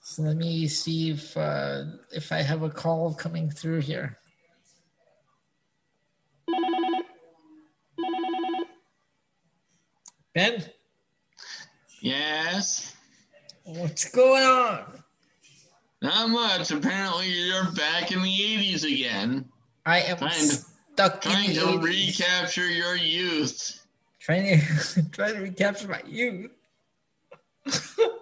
So 0.00 0.22
let 0.22 0.36
me 0.36 0.68
see 0.68 1.10
if 1.10 1.36
uh, 1.36 1.86
if 2.12 2.30
I 2.30 2.42
have 2.42 2.62
a 2.62 2.70
call 2.70 3.14
coming 3.14 3.50
through 3.50 3.80
here. 3.80 4.16
Ben? 10.34 10.64
Yes. 12.00 12.94
What's 13.64 14.08
going 14.08 14.44
on? 14.44 15.02
Not 16.00 16.30
much. 16.30 16.70
Apparently, 16.70 17.28
you're 17.28 17.72
back 17.72 18.12
in 18.12 18.22
the 18.22 18.28
80s 18.28 18.84
again. 18.84 19.46
I 19.84 20.02
am 20.02 20.18
stuck 20.98 21.20
trying 21.20 21.54
to 21.54 21.60
80s. 21.60 21.82
recapture 21.82 22.68
your 22.68 22.96
youth. 22.96 23.86
Trying 24.18 24.60
to 24.60 25.02
trying 25.12 25.34
to 25.34 25.40
recapture 25.40 25.88
my 25.88 26.02
youth. 26.06 26.50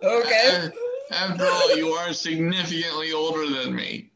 okay. 0.03 0.69
After 1.11 1.47
all, 1.47 1.77
you 1.77 1.89
are 1.89 2.13
significantly 2.13 3.13
older 3.13 3.49
than 3.49 3.75
me. 3.75 4.11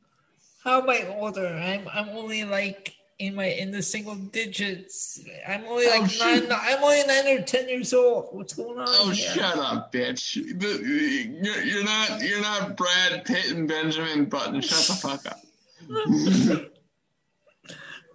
How 0.63 0.83
am 0.83 0.91
I 0.91 1.07
older? 1.09 1.47
I'm 1.47 1.89
I'm 1.93 2.11
only 2.11 2.45
like 2.45 2.95
in 3.19 3.35
my 3.35 3.47
in 3.47 3.71
the 3.71 3.81
single 3.81 4.17
digits. 4.17 5.21
I'm 5.49 5.65
only 5.65 5.87
oh, 5.87 6.01
like 6.01 6.11
oh, 6.21 6.39
nine. 6.41 6.53
I'm 6.53 6.85
only 6.85 7.03
nine 7.05 7.39
or 7.39 7.43
ten 7.43 7.67
years 7.67 7.95
old. 7.95 8.29
What's 8.33 8.53
going 8.53 8.79
on? 8.79 8.87
Oh, 8.89 9.09
here? 9.09 9.31
shut 9.31 9.57
up, 9.59 9.91
bitch! 9.91 10.37
You're, 10.37 11.63
you're 11.63 11.85
not 11.85 12.21
you're 12.21 12.43
not 12.43 12.77
Brad 12.77 13.25
Pitt 13.25 13.53
and 13.53 13.67
Benjamin 13.67 14.27
Button. 14.27 14.61
Shut 14.61 14.87
the 14.87 14.95
fuck 14.95 15.27
up. 15.27 16.67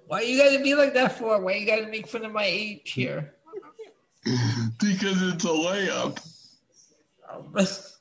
Why 0.07 0.21
you 0.21 0.37
gotta 0.41 0.63
be 0.63 0.75
like 0.75 0.93
that 0.93 1.17
for? 1.17 1.41
Why 1.41 1.53
you 1.53 1.65
gotta 1.65 1.87
make 1.87 2.07
fun 2.07 2.25
of 2.25 2.31
my 2.31 2.43
age 2.45 2.91
here? 2.91 3.33
because 4.79 5.21
it's 5.21 5.43
a 5.43 5.47
layup. 5.47 6.19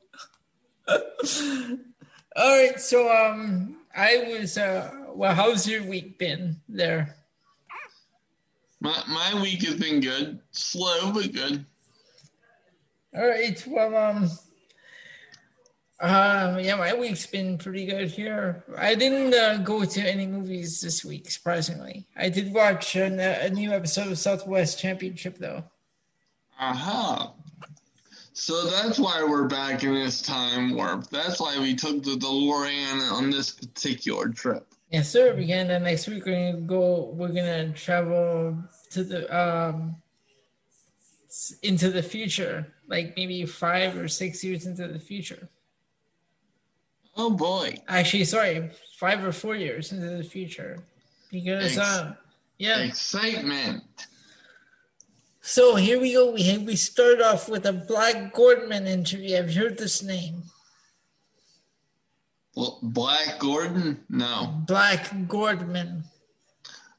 All 2.37 2.59
right, 2.59 2.81
so 2.81 3.11
um, 3.11 3.77
I 3.97 4.37
was 4.39 4.59
uh, 4.59 4.91
well, 5.15 5.35
how's 5.35 5.67
your 5.67 5.83
week 5.85 6.19
been 6.19 6.61
there? 6.69 7.17
My 8.81 9.03
my 9.09 9.41
week 9.41 9.63
has 9.65 9.77
been 9.77 10.01
good, 10.01 10.41
slow 10.51 11.13
but 11.13 11.33
good. 11.33 11.65
All 13.17 13.27
right, 13.27 13.65
well, 13.67 13.97
um, 13.97 14.31
uh, 16.01 16.59
yeah, 16.61 16.75
my 16.77 16.95
week's 16.95 17.27
been 17.27 17.57
pretty 17.57 17.87
good 17.87 18.11
here. 18.11 18.65
I 18.77 18.95
didn't 18.95 19.33
uh, 19.33 19.59
go 19.59 19.85
to 19.85 20.01
any 20.01 20.27
movies 20.27 20.81
this 20.81 21.05
week, 21.05 21.31
surprisingly. 21.31 22.07
I 22.17 22.29
did 22.29 22.53
watch 22.53 22.97
a, 22.97 23.47
a 23.47 23.51
new 23.51 23.73
episode 23.73 24.11
of 24.11 24.19
Southwest 24.19 24.79
Championship, 24.79 25.39
though. 25.39 25.65
Aha. 26.59 27.33
Uh-huh. 27.33 27.69
So 28.37 28.67
that's 28.67 28.99
why 28.99 29.23
we're 29.23 29.47
back 29.47 29.85
in 29.85 29.95
this 29.95 30.21
time 30.21 30.75
warp. 30.75 31.09
That's 31.09 31.41
why 31.41 31.57
we 31.61 31.77
took 31.77 32.03
the 32.03 32.17
DeLorean 32.17 33.13
on 33.13 33.31
this 33.31 33.53
particular 33.53 34.29
trip. 34.29 34.67
Yes, 34.91 35.09
sir. 35.09 35.35
Beginning 35.35 35.69
the 35.69 35.79
next 35.79 36.09
week, 36.09 36.27
we're 36.27 36.53
gonna 36.53 36.61
go. 36.67 37.13
We're 37.15 37.29
gonna 37.29 37.73
travel 37.73 38.59
to 38.91 39.05
the 39.05 39.37
um 39.37 39.97
into 41.63 41.91
the 41.91 42.03
future, 42.03 42.75
like 42.89 43.17
maybe 43.17 43.47
five 43.47 43.97
or 43.97 44.09
six 44.09 44.43
years 44.43 44.67
into 44.67 44.89
the 44.89 44.99
future. 44.99 45.49
Oh 47.17 47.31
boy! 47.31 47.77
Actually, 47.89 48.25
sorry, 48.25 48.71
five 48.99 49.25
or 49.25 49.33
four 49.33 49.55
years 49.55 49.93
into 49.93 50.09
the 50.09 50.25
future, 50.25 50.79
because 51.31 51.77
Ex- 51.77 51.79
uh, 51.79 52.15
yeah, 52.59 52.81
excitement. 52.81 53.85
So 55.41 55.77
here 55.77 56.01
we 56.01 56.15
go. 56.15 56.33
We 56.33 56.59
we 56.59 56.75
start 56.77 57.21
off 57.21 57.49
with 57.49 57.67
a 57.67 57.73
Black 57.73 58.35
Gordman 58.35 58.87
interview. 58.87 59.37
Have 59.37 59.51
you 59.51 59.63
heard 59.63 59.79
this 59.79 60.03
name? 60.03 60.43
Well, 62.57 62.79
Black 62.83 63.39
Gordon? 63.41 64.05
No. 64.09 64.63
Black 64.67 65.11
Gordman. 65.27 66.05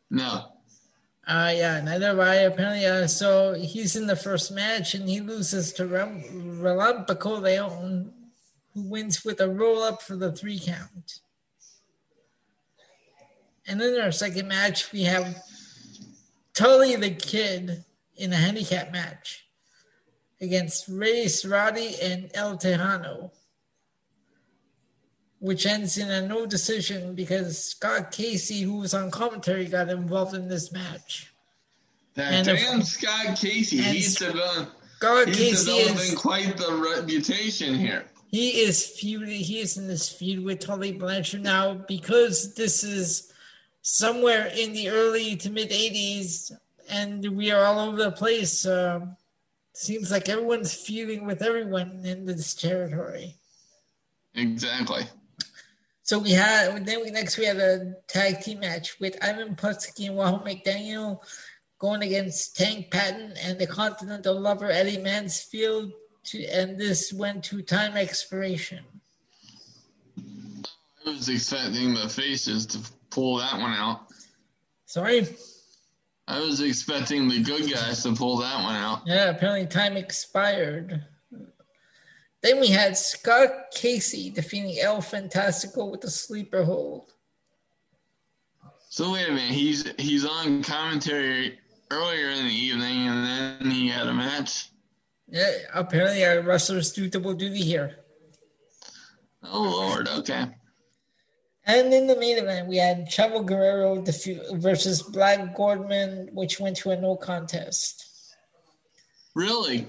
No. 0.09 0.51
Uh, 1.27 1.51
yeah, 1.55 1.81
neither 1.81 2.07
have 2.07 2.19
I. 2.19 2.35
Apparently, 2.35 2.85
uh, 2.85 3.07
so 3.07 3.53
he's 3.53 3.95
in 3.95 4.05
the 4.05 4.15
first 4.15 4.51
match 4.51 4.93
and 4.93 5.09
he 5.09 5.21
loses 5.21 5.73
to 5.73 5.87
Ram- 5.87 6.21
Relampico 6.61 7.41
Leon, 7.41 8.13
who 8.75 8.83
wins 8.83 9.25
with 9.25 9.39
a 9.39 9.49
roll 9.49 9.81
up 9.81 10.01
for 10.01 10.15
the 10.15 10.31
three 10.31 10.59
count. 10.59 11.19
And 13.67 13.81
then 13.81 13.95
in 13.95 14.01
our 14.01 14.11
second 14.11 14.47
match, 14.47 14.91
we 14.91 15.03
have 15.03 15.41
Tully 16.53 16.95
the 16.95 17.09
Kid 17.09 17.83
in 18.15 18.31
a 18.31 18.35
handicap 18.35 18.91
match 18.91 19.47
against 20.39 20.87
Ray 20.87 21.25
Sarati 21.25 21.95
and 22.01 22.29
El 22.33 22.57
Tejano, 22.57 23.31
which 25.39 25.65
ends 25.65 25.97
in 25.97 26.11
a 26.11 26.27
no 26.27 26.45
decision 26.45 27.15
because 27.15 27.63
Scott 27.63 28.11
Casey, 28.11 28.61
who 28.61 28.79
was 28.79 28.93
on 28.93 29.09
commentary, 29.09 29.65
got 29.65 29.89
involved 29.89 30.35
in 30.35 30.47
this 30.47 30.71
match. 30.71 31.33
That 32.15 32.33
and 32.33 32.45
damn 32.45 32.79
if, 32.81 32.85
Scott 32.85 33.37
Casey, 33.37 33.77
he's, 33.77 34.15
developing, 34.15 34.71
Scott 34.97 35.27
he's 35.27 35.37
Casey 35.37 35.77
developing 35.77 36.13
is, 36.13 36.15
quite 36.15 36.57
the 36.57 36.95
reputation 36.95 37.75
here. 37.75 38.05
He 38.35 38.63
is 38.63 38.85
feuding. 38.85 39.29
He 39.29 39.61
is 39.61 39.77
in 39.77 39.87
this 39.87 40.09
feud 40.09 40.43
with 40.43 40.59
Tully 40.59 40.91
Blanchard 40.91 41.41
now 41.41 41.73
because 41.73 42.53
this 42.55 42.83
is 42.83 43.31
somewhere 43.81 44.47
in 44.47 44.73
the 44.73 44.89
early 44.89 45.37
to 45.37 45.49
mid 45.49 45.69
'80s 45.69 46.51
and 46.89 47.25
we 47.37 47.51
are 47.51 47.63
all 47.63 47.79
over 47.79 47.95
the 47.95 48.11
place. 48.11 48.65
Uh, 48.65 49.05
seems 49.71 50.11
like 50.11 50.27
everyone's 50.27 50.73
feuding 50.73 51.25
with 51.25 51.41
everyone 51.41 52.01
in 52.03 52.25
this 52.25 52.53
territory. 52.53 53.35
Exactly. 54.33 55.03
So 56.03 56.19
we 56.19 56.31
had 56.31 56.85
then 56.85 57.03
we 57.03 57.11
next 57.11 57.37
we 57.37 57.45
have 57.45 57.59
a 57.59 57.93
tag 58.09 58.41
team 58.41 58.59
match 58.59 58.99
with 58.99 59.17
Ivan 59.23 59.55
Putski 59.55 60.07
and 60.07 60.17
Wahoo 60.17 60.43
McDaniel 60.43 61.21
going 61.79 62.01
against 62.01 62.57
Tank 62.57 62.91
Patton 62.91 63.35
and 63.41 63.57
the 63.57 63.67
Continental 63.67 64.37
Lover 64.37 64.69
Eddie 64.69 64.97
Mansfield. 64.97 65.93
To, 66.25 66.43
and 66.45 66.79
this 66.79 67.13
went 67.13 67.43
to 67.45 67.61
time 67.61 67.95
expiration. 67.95 68.83
I 71.05 71.09
was 71.09 71.29
expecting 71.29 71.93
the 71.93 72.09
faces 72.09 72.65
to 72.67 72.79
pull 73.11 73.37
that 73.37 73.59
one 73.59 73.73
out. 73.73 74.07
Sorry. 74.85 75.27
I 76.27 76.39
was 76.39 76.61
expecting 76.61 77.27
the 77.27 77.41
good 77.41 77.71
guys 77.71 78.01
to 78.03 78.13
pull 78.13 78.37
that 78.37 78.63
one 78.63 78.75
out. 78.75 79.03
Yeah, 79.05 79.29
apparently 79.29 79.67
time 79.67 79.95
expired. 79.97 81.05
Then 82.41 82.59
we 82.59 82.67
had 82.67 82.97
Scott 82.97 83.51
Casey 83.73 84.29
defeating 84.31 84.79
El 84.79 84.97
Fantastico 84.97 85.91
with 85.91 86.03
a 86.03 86.09
sleeper 86.09 86.63
hold. 86.63 87.11
So 88.89 89.13
wait 89.13 89.27
a 89.27 89.31
minute, 89.31 89.51
he's 89.51 89.91
he's 89.97 90.25
on 90.25 90.63
commentary 90.63 91.59
earlier 91.91 92.29
in 92.29 92.45
the 92.45 92.53
evening, 92.53 93.07
and 93.07 93.25
then 93.61 93.71
he 93.71 93.89
had 93.89 94.07
a 94.07 94.13
match. 94.13 94.69
Yeah, 95.27 95.51
apparently 95.73 96.23
our 96.23 96.41
wrestlers 96.41 96.91
do 96.91 97.09
double 97.09 97.33
duty 97.33 97.61
here. 97.61 97.97
Oh 99.43 99.63
Lord, 99.63 100.07
okay. 100.07 100.47
And 101.67 101.93
in 101.93 102.05
the 102.05 102.15
main 102.15 102.37
event, 102.37 102.67
we 102.67 102.77
had 102.77 103.07
Chavo 103.07 103.43
Guerrero 103.43 104.03
versus 104.53 105.01
Black 105.01 105.55
Gordman, 105.55 106.31
which 106.31 106.59
went 106.59 106.77
to 106.77 106.91
a 106.91 107.01
no 107.01 107.15
contest. 107.15 108.05
Really, 109.33 109.87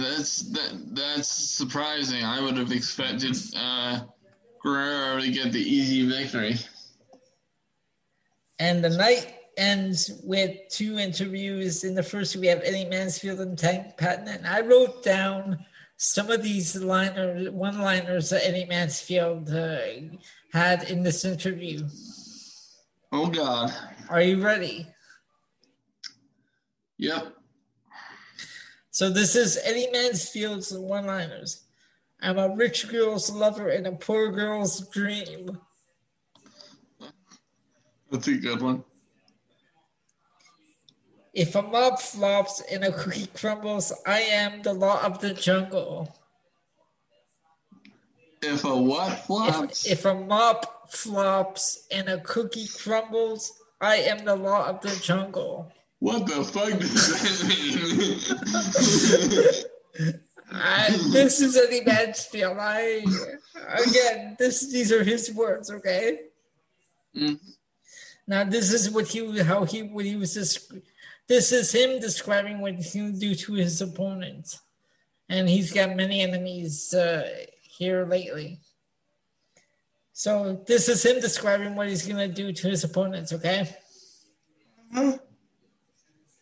that's 0.00 0.42
that, 0.50 0.94
that's 0.94 1.28
surprising. 1.28 2.24
I 2.24 2.40
would 2.40 2.56
have 2.56 2.72
expected 2.72 3.36
uh, 3.56 4.00
Guerrero 4.62 5.20
to 5.20 5.30
get 5.30 5.52
the 5.52 5.60
easy 5.60 6.08
victory. 6.08 6.56
And 8.58 8.84
the 8.84 8.90
night 8.90 9.34
ends 9.62 10.20
with 10.24 10.56
two 10.68 10.98
interviews. 10.98 11.84
In 11.84 11.94
the 11.94 12.02
first, 12.02 12.36
we 12.36 12.48
have 12.48 12.60
Eddie 12.64 12.84
Mansfield 12.84 13.40
and 13.40 13.56
Tank 13.56 13.96
Patton, 13.96 14.28
and 14.28 14.46
I 14.46 14.60
wrote 14.60 15.04
down 15.04 15.64
some 15.96 16.30
of 16.30 16.42
these 16.42 16.74
liners, 16.76 17.48
one-liners 17.50 18.30
that 18.30 18.46
Eddie 18.46 18.64
Mansfield 18.64 19.48
uh, 19.50 19.78
had 20.52 20.90
in 20.90 21.02
this 21.02 21.24
interview. 21.24 21.86
Oh 23.12 23.28
God! 23.28 23.72
Are 24.10 24.20
you 24.20 24.42
ready? 24.42 24.88
Yep. 26.98 27.36
So 28.90 29.10
this 29.10 29.36
is 29.36 29.60
Eddie 29.64 29.90
Mansfield's 29.92 30.72
one-liners. 30.72 31.64
I'm 32.20 32.38
a 32.38 32.54
rich 32.54 32.88
girl's 32.88 33.30
lover 33.30 33.68
and 33.68 33.86
a 33.86 33.92
poor 33.92 34.30
girl's 34.32 34.88
dream. 34.90 35.58
That's 38.10 38.28
a 38.28 38.36
good 38.36 38.60
one. 38.60 38.84
If 41.34 41.54
a 41.54 41.62
mob 41.62 41.98
flops 41.98 42.60
and 42.70 42.84
a 42.84 42.92
cookie 42.92 43.26
crumbles, 43.34 43.92
I 44.06 44.20
am 44.20 44.62
the 44.62 44.74
law 44.74 45.02
of 45.02 45.20
the 45.20 45.32
jungle. 45.32 46.14
If 48.42 48.64
a 48.64 48.76
what 48.76 49.20
flops? 49.20 49.86
If, 49.86 49.92
if 49.92 50.04
a 50.04 50.14
mop 50.14 50.90
flops 50.90 51.86
and 51.90 52.08
a 52.08 52.18
cookie 52.20 52.66
crumbles, 52.66 53.52
I 53.80 53.96
am 53.96 54.24
the 54.24 54.36
law 54.36 54.66
of 54.68 54.82
the 54.82 54.94
jungle. 55.02 55.72
What 56.00 56.26
the 56.26 56.44
fuck 56.44 56.78
does 56.78 57.22
that 57.22 57.46
mean? 59.94 60.14
I, 60.54 60.90
this 61.12 61.40
is 61.40 61.56
Eddie 61.56 61.82
Mansfield. 61.84 62.58
I 62.60 63.04
again, 63.88 64.36
this 64.38 64.70
these 64.70 64.92
are 64.92 65.02
his 65.02 65.32
words. 65.32 65.70
Okay. 65.70 66.18
Mm. 67.16 67.38
Now 68.26 68.44
this 68.44 68.70
is 68.72 68.90
what 68.90 69.08
he 69.08 69.38
how 69.38 69.64
he 69.64 69.82
what 69.82 70.04
he 70.04 70.16
was 70.16 70.34
describing 70.34 70.82
this 71.32 71.50
is 71.50 71.72
him 71.72 71.98
describing 71.98 72.60
what 72.60 72.74
he'll 72.74 73.10
do 73.10 73.34
to 73.34 73.54
his 73.54 73.80
opponent. 73.80 74.60
And 75.30 75.48
he's 75.48 75.72
got 75.72 75.96
many 75.96 76.20
enemies 76.20 76.92
uh, 76.92 77.26
here 77.62 78.04
lately. 78.04 78.60
So 80.12 80.62
this 80.66 80.90
is 80.90 81.02
him 81.02 81.20
describing 81.20 81.74
what 81.74 81.88
he's 81.88 82.06
going 82.06 82.18
to 82.18 82.34
do 82.34 82.52
to 82.52 82.68
his 82.68 82.84
opponents, 82.84 83.32
okay? 83.32 83.74
Mm-hmm. 84.94 85.16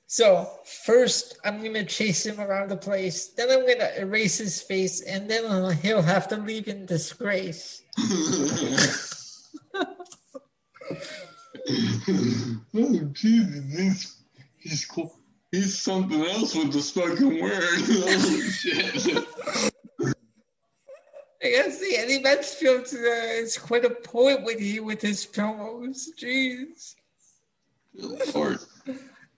So 0.09 0.51
first, 0.85 1.39
I'm 1.45 1.61
going 1.61 1.75
to 1.75 1.85
chase 1.85 2.27
him 2.27 2.41
around 2.41 2.71
the 2.71 2.77
place. 2.77 3.29
Then 3.29 3.49
I'm 3.49 3.65
going 3.65 3.79
to 3.79 4.01
erase 4.01 4.39
his 4.39 4.61
face, 4.61 5.03
and 5.03 5.31
then 5.31 5.77
he'll 5.77 6.03
have 6.03 6.27
to 6.29 6.37
leave 6.37 6.67
in 6.67 6.85
disgrace. 6.85 7.83
oh, 12.75 13.11
Jesus 13.13 14.20
he's 14.61 14.85
cool. 14.85 15.19
He's 15.51 15.81
something 15.81 16.25
else 16.25 16.55
with 16.55 16.73
the 16.73 16.81
spoken 16.81 17.41
word. 17.41 17.53
oh 17.63 18.41
shit. 18.51 19.27
I 21.43 21.53
gotta 21.53 21.73
say, 21.73 21.97
Eddie 21.97 22.21
Mansfield 22.21 22.87
uh, 22.93 23.43
is 23.43 23.57
quite 23.57 23.85
a 23.85 23.91
poet 23.91 24.45
with 24.45 24.61
he 24.61 24.79
with 24.79 25.01
his 25.01 25.27
promos. 25.27 26.09
Jeez. 26.19 26.95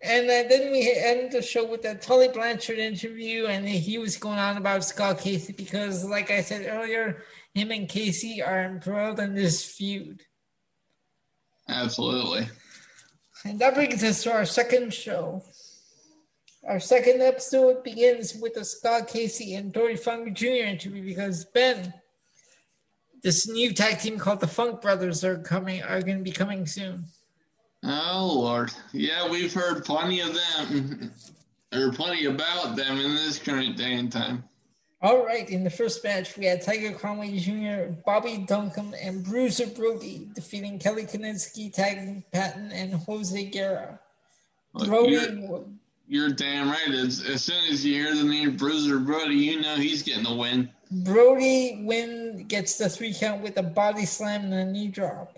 And 0.04 0.24
uh, 0.28 0.48
then 0.48 0.72
we 0.72 0.92
end 0.92 1.30
the 1.30 1.40
show 1.40 1.64
with 1.64 1.84
a 1.84 1.94
Tully 1.94 2.28
Blanchard 2.28 2.78
interview, 2.78 3.46
and 3.46 3.66
he 3.68 3.98
was 3.98 4.16
going 4.16 4.38
on 4.38 4.56
about 4.56 4.84
Scott 4.84 5.20
Casey 5.20 5.52
because, 5.52 6.04
like 6.04 6.30
I 6.30 6.42
said 6.42 6.66
earlier, 6.68 7.22
him 7.54 7.70
and 7.70 7.88
Casey 7.88 8.42
are 8.42 8.64
embroiled 8.64 9.20
in 9.20 9.34
this 9.34 9.64
feud. 9.64 10.22
Absolutely. 11.68 12.48
And 13.44 13.58
that 13.58 13.74
brings 13.74 14.04
us 14.04 14.22
to 14.22 14.32
our 14.32 14.44
second 14.44 14.94
show. 14.94 15.42
Our 16.66 16.78
second 16.78 17.20
episode 17.22 17.82
begins 17.82 18.36
with 18.36 18.64
Scott 18.64 19.08
Casey 19.08 19.54
and 19.54 19.72
Dory 19.72 19.96
Funk 19.96 20.32
Jr. 20.36 20.46
interview 20.46 21.04
because 21.04 21.44
Ben, 21.46 21.92
this 23.22 23.48
new 23.48 23.72
tag 23.74 23.98
team 23.98 24.16
called 24.16 24.40
the 24.40 24.46
Funk 24.46 24.80
Brothers 24.80 25.24
are 25.24 25.38
coming 25.38 25.82
are 25.82 26.02
going 26.02 26.18
to 26.18 26.24
be 26.24 26.30
coming 26.30 26.66
soon. 26.66 27.06
Oh 27.84 28.32
Lord, 28.32 28.72
yeah, 28.92 29.28
we've 29.28 29.52
heard 29.52 29.84
plenty 29.84 30.20
of 30.20 30.34
them, 30.34 31.12
or 31.74 31.92
plenty 31.92 32.26
about 32.26 32.76
them 32.76 32.98
in 32.98 33.14
this 33.16 33.40
current 33.40 33.76
day 33.76 33.94
and 33.94 34.12
time. 34.12 34.44
All 35.02 35.26
right, 35.26 35.50
in 35.50 35.64
the 35.64 35.70
first 35.70 36.04
match, 36.04 36.36
we 36.36 36.44
had 36.44 36.62
Tiger 36.62 36.92
Conway 36.92 37.36
Jr., 37.36 37.92
Bobby 38.06 38.46
Duncum, 38.48 38.94
and 39.02 39.24
Bruiser 39.24 39.66
Brody 39.66 40.28
defeating 40.32 40.78
Kelly 40.78 41.06
Kiniski, 41.06 41.72
Tank 41.72 42.24
Patton, 42.30 42.70
and 42.70 42.94
Jose 42.94 43.44
Guerra. 43.46 43.98
Brody, 44.72 45.12
you're, 45.12 45.64
you're, 46.06 46.30
damn 46.30 46.70
right. 46.70 46.88
As, 46.88 47.24
as 47.28 47.42
soon 47.42 47.64
as 47.68 47.84
you 47.84 47.94
hear 47.94 48.14
the 48.14 48.22
name 48.22 48.56
Bruiser 48.56 49.00
Brody, 49.00 49.34
you 49.34 49.60
know 49.60 49.74
he's 49.74 50.04
getting 50.04 50.22
the 50.22 50.34
win. 50.34 50.70
Brody 50.92 51.82
win 51.84 52.44
gets 52.46 52.78
the 52.78 52.88
three 52.88 53.12
count 53.12 53.42
with 53.42 53.56
a 53.56 53.62
body 53.62 54.06
slam 54.06 54.44
and 54.44 54.54
a 54.54 54.64
knee 54.64 54.88
drop. 54.88 55.36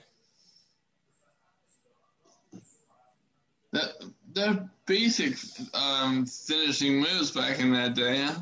That 3.73 3.95
that 4.35 4.69
basic 4.87 5.37
um, 5.73 6.27
finishing 6.27 7.01
moves 7.01 7.31
back 7.31 7.61
in 7.61 7.73
that 7.73 7.95
day, 7.95 8.23
huh? 8.23 8.41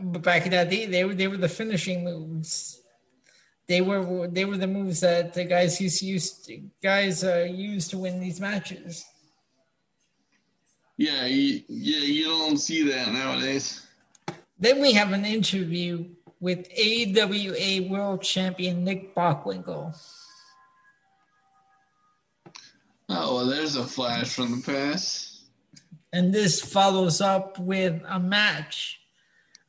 But 0.00 0.22
back 0.22 0.44
in 0.44 0.52
that 0.52 0.70
day, 0.70 0.86
they 0.86 1.04
were 1.04 1.14
they 1.14 1.28
were 1.28 1.36
the 1.36 1.48
finishing 1.48 2.04
moves. 2.04 2.80
They 3.66 3.80
were 3.80 4.28
they 4.28 4.44
were 4.44 4.56
the 4.56 4.66
moves 4.66 5.00
that 5.00 5.34
the 5.34 5.44
guys 5.44 5.80
used 5.80 6.00
to 6.00 6.06
use 6.06 6.50
guys 6.82 7.22
uh, 7.22 7.46
used 7.48 7.90
to 7.90 7.98
win 7.98 8.20
these 8.20 8.40
matches. 8.40 9.04
Yeah, 10.96 11.26
you, 11.26 11.62
yeah, 11.68 12.00
you 12.00 12.24
don't 12.24 12.56
see 12.56 12.82
that 12.90 13.12
nowadays. 13.12 13.86
Then 14.58 14.80
we 14.80 14.92
have 14.94 15.12
an 15.12 15.24
interview 15.24 16.06
with 16.40 16.68
AWA 16.76 17.88
World 17.88 18.22
Champion 18.22 18.82
Nick 18.84 19.14
Bockwinkel. 19.14 19.96
Oh, 23.08 23.34
well, 23.34 23.46
there's 23.46 23.76
a 23.76 23.84
flash 23.84 24.34
from 24.34 24.60
the 24.60 24.62
past. 24.62 25.44
And 26.12 26.34
this 26.34 26.60
follows 26.60 27.20
up 27.20 27.58
with 27.58 28.02
a 28.06 28.18
match 28.18 28.97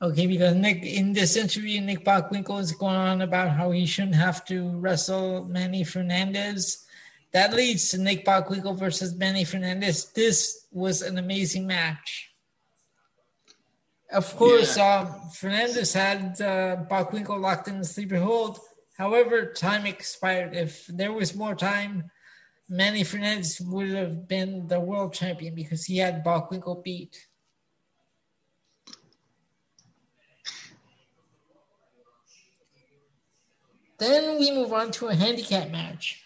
Okay, 0.02 0.28
because 0.28 0.56
Nick 0.56 0.86
in 0.86 1.12
this 1.12 1.36
interview, 1.36 1.82
Nick 1.82 2.06
Bockwinkel 2.06 2.62
is 2.62 2.72
going 2.72 2.96
on 2.96 3.22
about 3.22 3.50
how 3.50 3.72
he 3.72 3.86
shouldn't 3.86 4.16
have 4.16 4.46
to 4.46 4.70
wrestle 4.78 5.44
Manny 5.46 5.84
Fernandez. 5.84 6.86
That 7.32 7.54
leads 7.54 7.92
to 7.92 7.98
Nick 7.98 8.26
Bockwinkel 8.26 8.80
versus 8.80 9.14
Manny 9.16 9.44
Fernandez. 9.44 10.06
This 10.14 10.66
was 10.72 11.02
an 11.02 11.18
amazing 11.18 11.68
match. 11.68 12.32
Of 14.12 14.36
course, 14.38 14.78
yeah. 14.78 15.02
um, 15.02 15.30
Fernandez 15.32 15.94
had 15.94 16.42
uh, 16.42 16.78
Bockwinkel 16.90 17.40
locked 17.40 17.68
in 17.68 17.80
the 17.80 17.86
sleeper 17.86 18.20
hold. 18.20 18.60
However, 18.98 19.46
time 19.54 19.86
expired. 19.86 20.56
If 20.56 20.88
there 20.88 21.14
was 21.14 21.36
more 21.36 21.56
time, 21.56 22.10
Manny 22.70 23.04
Fernandez 23.04 23.60
would 23.62 23.90
have 23.90 24.28
been 24.28 24.68
the 24.68 24.80
world 24.80 25.14
champion 25.14 25.56
because 25.56 25.86
he 25.86 25.98
had 25.98 26.24
Bockwinkel 26.24 26.84
beat. 26.84 27.28
Then 34.00 34.40
we 34.40 34.52
move 34.52 34.72
on 34.72 34.92
to 34.92 35.08
a 35.08 35.16
handicap 35.16 35.70
match. 35.70 36.24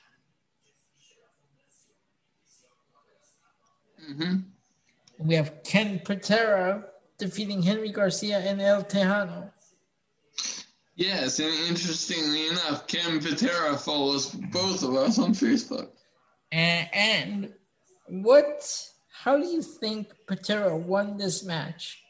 Mm-hmm. 4.09 4.37
We 5.17 5.35
have 5.35 5.63
Ken 5.63 5.99
Patera 6.03 6.85
defeating 7.17 7.61
Henry 7.61 7.89
Garcia 7.89 8.39
and 8.39 8.61
El 8.61 8.83
Tejano. 8.83 9.51
Yes, 10.95 11.39
and 11.39 11.51
interestingly 11.67 12.47
enough, 12.47 12.87
Ken 12.87 13.19
Patera 13.19 13.75
follows 13.77 14.29
both 14.29 14.83
of 14.83 14.95
us 14.95 15.17
on 15.17 15.33
Facebook. 15.33 15.89
And, 16.51 16.89
and 16.93 17.53
what? 18.07 18.89
How 19.11 19.37
do 19.37 19.47
you 19.47 19.63
think 19.63 20.09
Patera 20.27 20.77
won 20.77 21.17
this 21.17 21.43
match? 21.43 22.03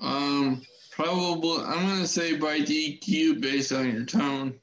Um, 0.00 0.62
Probably, 1.02 1.64
I'm 1.64 1.86
going 1.88 2.00
to 2.00 2.06
say 2.06 2.36
by 2.36 2.60
DQ 2.60 3.40
based 3.40 3.72
on 3.72 3.90
your 3.90 4.04
tone. 4.04 4.54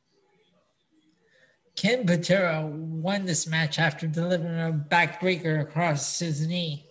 Ken 1.75 2.05
Patera 2.05 2.65
won 2.65 3.25
this 3.25 3.45
match 3.45 3.77
after 3.77 4.07
delivering 4.07 4.57
a 4.57 4.71
backbreaker 4.71 5.59
across 5.59 6.19
his 6.19 6.47
knee 6.47 6.85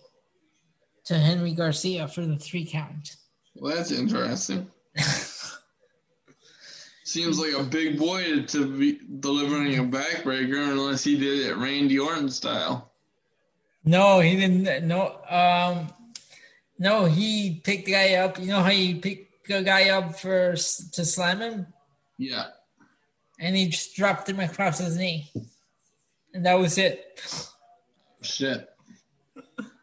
to 1.05 1.15
Henry 1.15 1.53
Garcia 1.53 2.07
for 2.07 2.23
the 2.23 2.37
three 2.37 2.63
count. 2.63 3.15
Well, 3.55 3.75
that's 3.75 3.91
interesting. 3.91 4.69
Seems 7.03 7.39
like 7.39 7.53
a 7.53 7.63
big 7.63 7.97
boy 7.97 8.43
to 8.43 8.77
be 8.77 8.99
delivering 9.19 9.79
a 9.79 9.83
backbreaker 9.83 10.71
unless 10.71 11.03
he 11.03 11.17
did 11.17 11.47
it 11.47 11.57
Randy 11.57 11.97
Orton 11.97 12.29
style. 12.29 12.91
No, 13.83 14.19
he 14.19 14.35
didn't. 14.35 14.87
No, 14.87 15.19
um, 15.27 15.91
no, 16.77 17.05
he 17.05 17.61
picked 17.63 17.87
the 17.87 17.93
guy 17.93 18.13
up. 18.13 18.39
You 18.39 18.47
know 18.47 18.61
how 18.61 18.69
you 18.69 18.97
pick 18.97 19.28
a 19.49 19.63
guy 19.63 19.89
up 19.89 20.19
for 20.19 20.51
to 20.53 21.05
slam 21.05 21.39
him? 21.41 21.67
Yeah. 22.17 22.47
And 23.39 23.55
he 23.55 23.69
just 23.69 23.95
dropped 23.95 24.27
him 24.27 24.39
across 24.39 24.79
his 24.79 24.97
knee, 24.97 25.31
and 26.33 26.45
that 26.45 26.55
was 26.55 26.77
it. 26.77 27.21
Shit. 28.21 28.69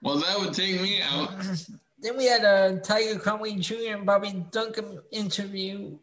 Well, 0.03 0.19
that 0.19 0.39
would 0.39 0.55
take 0.55 0.81
me 0.81 1.01
out. 1.03 1.31
Then 1.99 2.19
we 2.19 2.27
had 2.27 2.45
a 2.45 2.79
Tiger 2.79 3.19
Conway 3.19 3.55
Jr. 3.55 3.95
and 3.97 4.07
Bobby 4.07 4.45
Duncum 4.51 5.01
interview, 5.11 5.99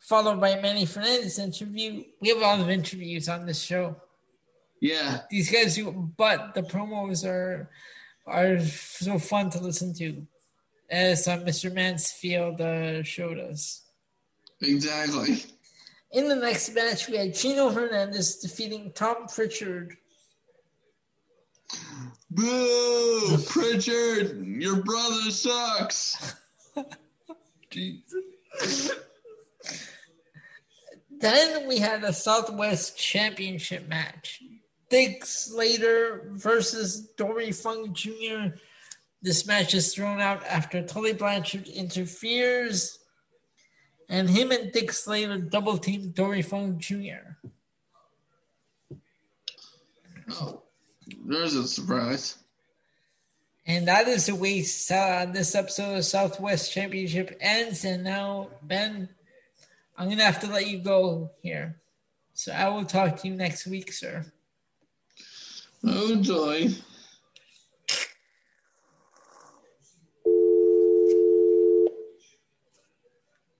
followed 0.00 0.40
by 0.40 0.58
Manny 0.58 0.86
Fernandez 0.86 1.38
interview. 1.38 2.02
We 2.20 2.30
have 2.30 2.38
a 2.38 2.40
lot 2.40 2.60
of 2.60 2.70
interviews 2.70 3.28
on 3.28 3.46
this 3.46 3.62
show. 3.62 3.94
Yeah. 4.80 5.20
These 5.30 5.52
guys 5.52 5.76
do, 5.76 6.10
but 6.16 6.54
the 6.54 6.62
promos 6.62 7.24
are 7.24 7.70
are 8.26 8.58
so 8.60 9.18
fun 9.18 9.50
to 9.50 9.60
listen 9.60 9.94
to, 9.94 10.26
as 10.92 11.26
uh, 11.26 11.38
Mr. 11.38 11.72
Mansfield 11.72 12.60
uh, 12.60 13.02
showed 13.02 13.38
us. 13.38 13.82
Exactly. 14.60 15.42
In 16.12 16.28
the 16.28 16.36
next 16.36 16.74
match, 16.74 17.08
we 17.08 17.16
had 17.16 17.34
Gino 17.34 17.70
Hernandez 17.70 18.36
defeating 18.36 18.92
Tom 18.94 19.26
Pritchard. 19.26 19.96
Boo! 22.30 23.38
Pritchard, 23.46 24.46
your 24.46 24.76
brother 24.82 25.30
sucks. 25.30 26.34
then 31.18 31.66
we 31.66 31.78
had 31.78 32.04
a 32.04 32.12
Southwest 32.12 32.98
Championship 32.98 33.88
match. 33.88 34.42
Dick 34.90 35.24
Slater 35.24 36.28
versus 36.32 37.00
Dory 37.16 37.52
Funk 37.52 37.94
Jr. 37.94 38.56
This 39.22 39.46
match 39.46 39.72
is 39.72 39.94
thrown 39.94 40.20
out 40.20 40.44
after 40.44 40.82
Tully 40.82 41.12
Blanchard 41.12 41.68
interferes, 41.68 42.98
and 44.08 44.28
him 44.28 44.50
and 44.50 44.72
Dick 44.72 44.92
Slater 44.92 45.38
double 45.38 45.78
team 45.78 46.10
Dory 46.10 46.42
Funk 46.42 46.78
Jr. 46.78 47.36
Oh, 50.30 50.62
there's 51.24 51.54
a 51.54 51.68
surprise. 51.68 52.36
And 53.64 53.86
that 53.86 54.08
is 54.08 54.26
the 54.26 54.34
way 54.34 54.64
uh, 54.90 55.26
this 55.26 55.54
episode 55.54 55.98
of 55.98 56.04
Southwest 56.04 56.72
Championship 56.72 57.36
ends. 57.40 57.84
And 57.84 58.02
now, 58.02 58.48
Ben, 58.60 59.08
I'm 59.96 60.06
going 60.08 60.18
to 60.18 60.24
have 60.24 60.40
to 60.40 60.48
let 60.48 60.66
you 60.66 60.78
go 60.78 61.30
here. 61.42 61.80
So 62.34 62.50
I 62.52 62.68
will 62.68 62.84
talk 62.84 63.18
to 63.18 63.28
you 63.28 63.34
next 63.34 63.66
week, 63.66 63.92
sir. 63.92 64.26
Oh, 65.84 66.16
joy. 66.16 66.70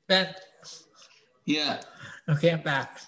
Ben. 0.09 0.35
Yeah. 1.45 1.81
Okay, 2.29 2.51
I'm 2.51 2.63
back. 2.63 3.01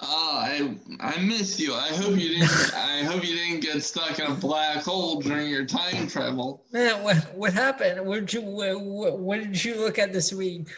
Oh, 0.00 0.38
I 0.40 0.76
I 1.00 1.20
missed 1.20 1.58
you. 1.58 1.74
I 1.74 1.88
hope 1.88 2.16
you 2.16 2.28
didn't. 2.28 2.74
I 2.74 3.02
hope 3.02 3.26
you 3.26 3.34
didn't 3.34 3.60
get 3.60 3.82
stuck 3.82 4.18
in 4.20 4.26
a 4.26 4.34
black 4.34 4.84
hole 4.84 5.20
during 5.20 5.48
your 5.48 5.64
time 5.64 6.06
travel. 6.06 6.64
Man, 6.72 7.02
what 7.02 7.34
what 7.34 7.52
happened? 7.52 8.06
What 8.06 8.20
did 8.20 8.32
you 8.32 8.42
what, 8.42 9.18
what 9.18 9.40
did 9.40 9.64
you 9.64 9.74
look 9.80 9.98
at 9.98 10.12
this 10.12 10.32
week? 10.32 10.68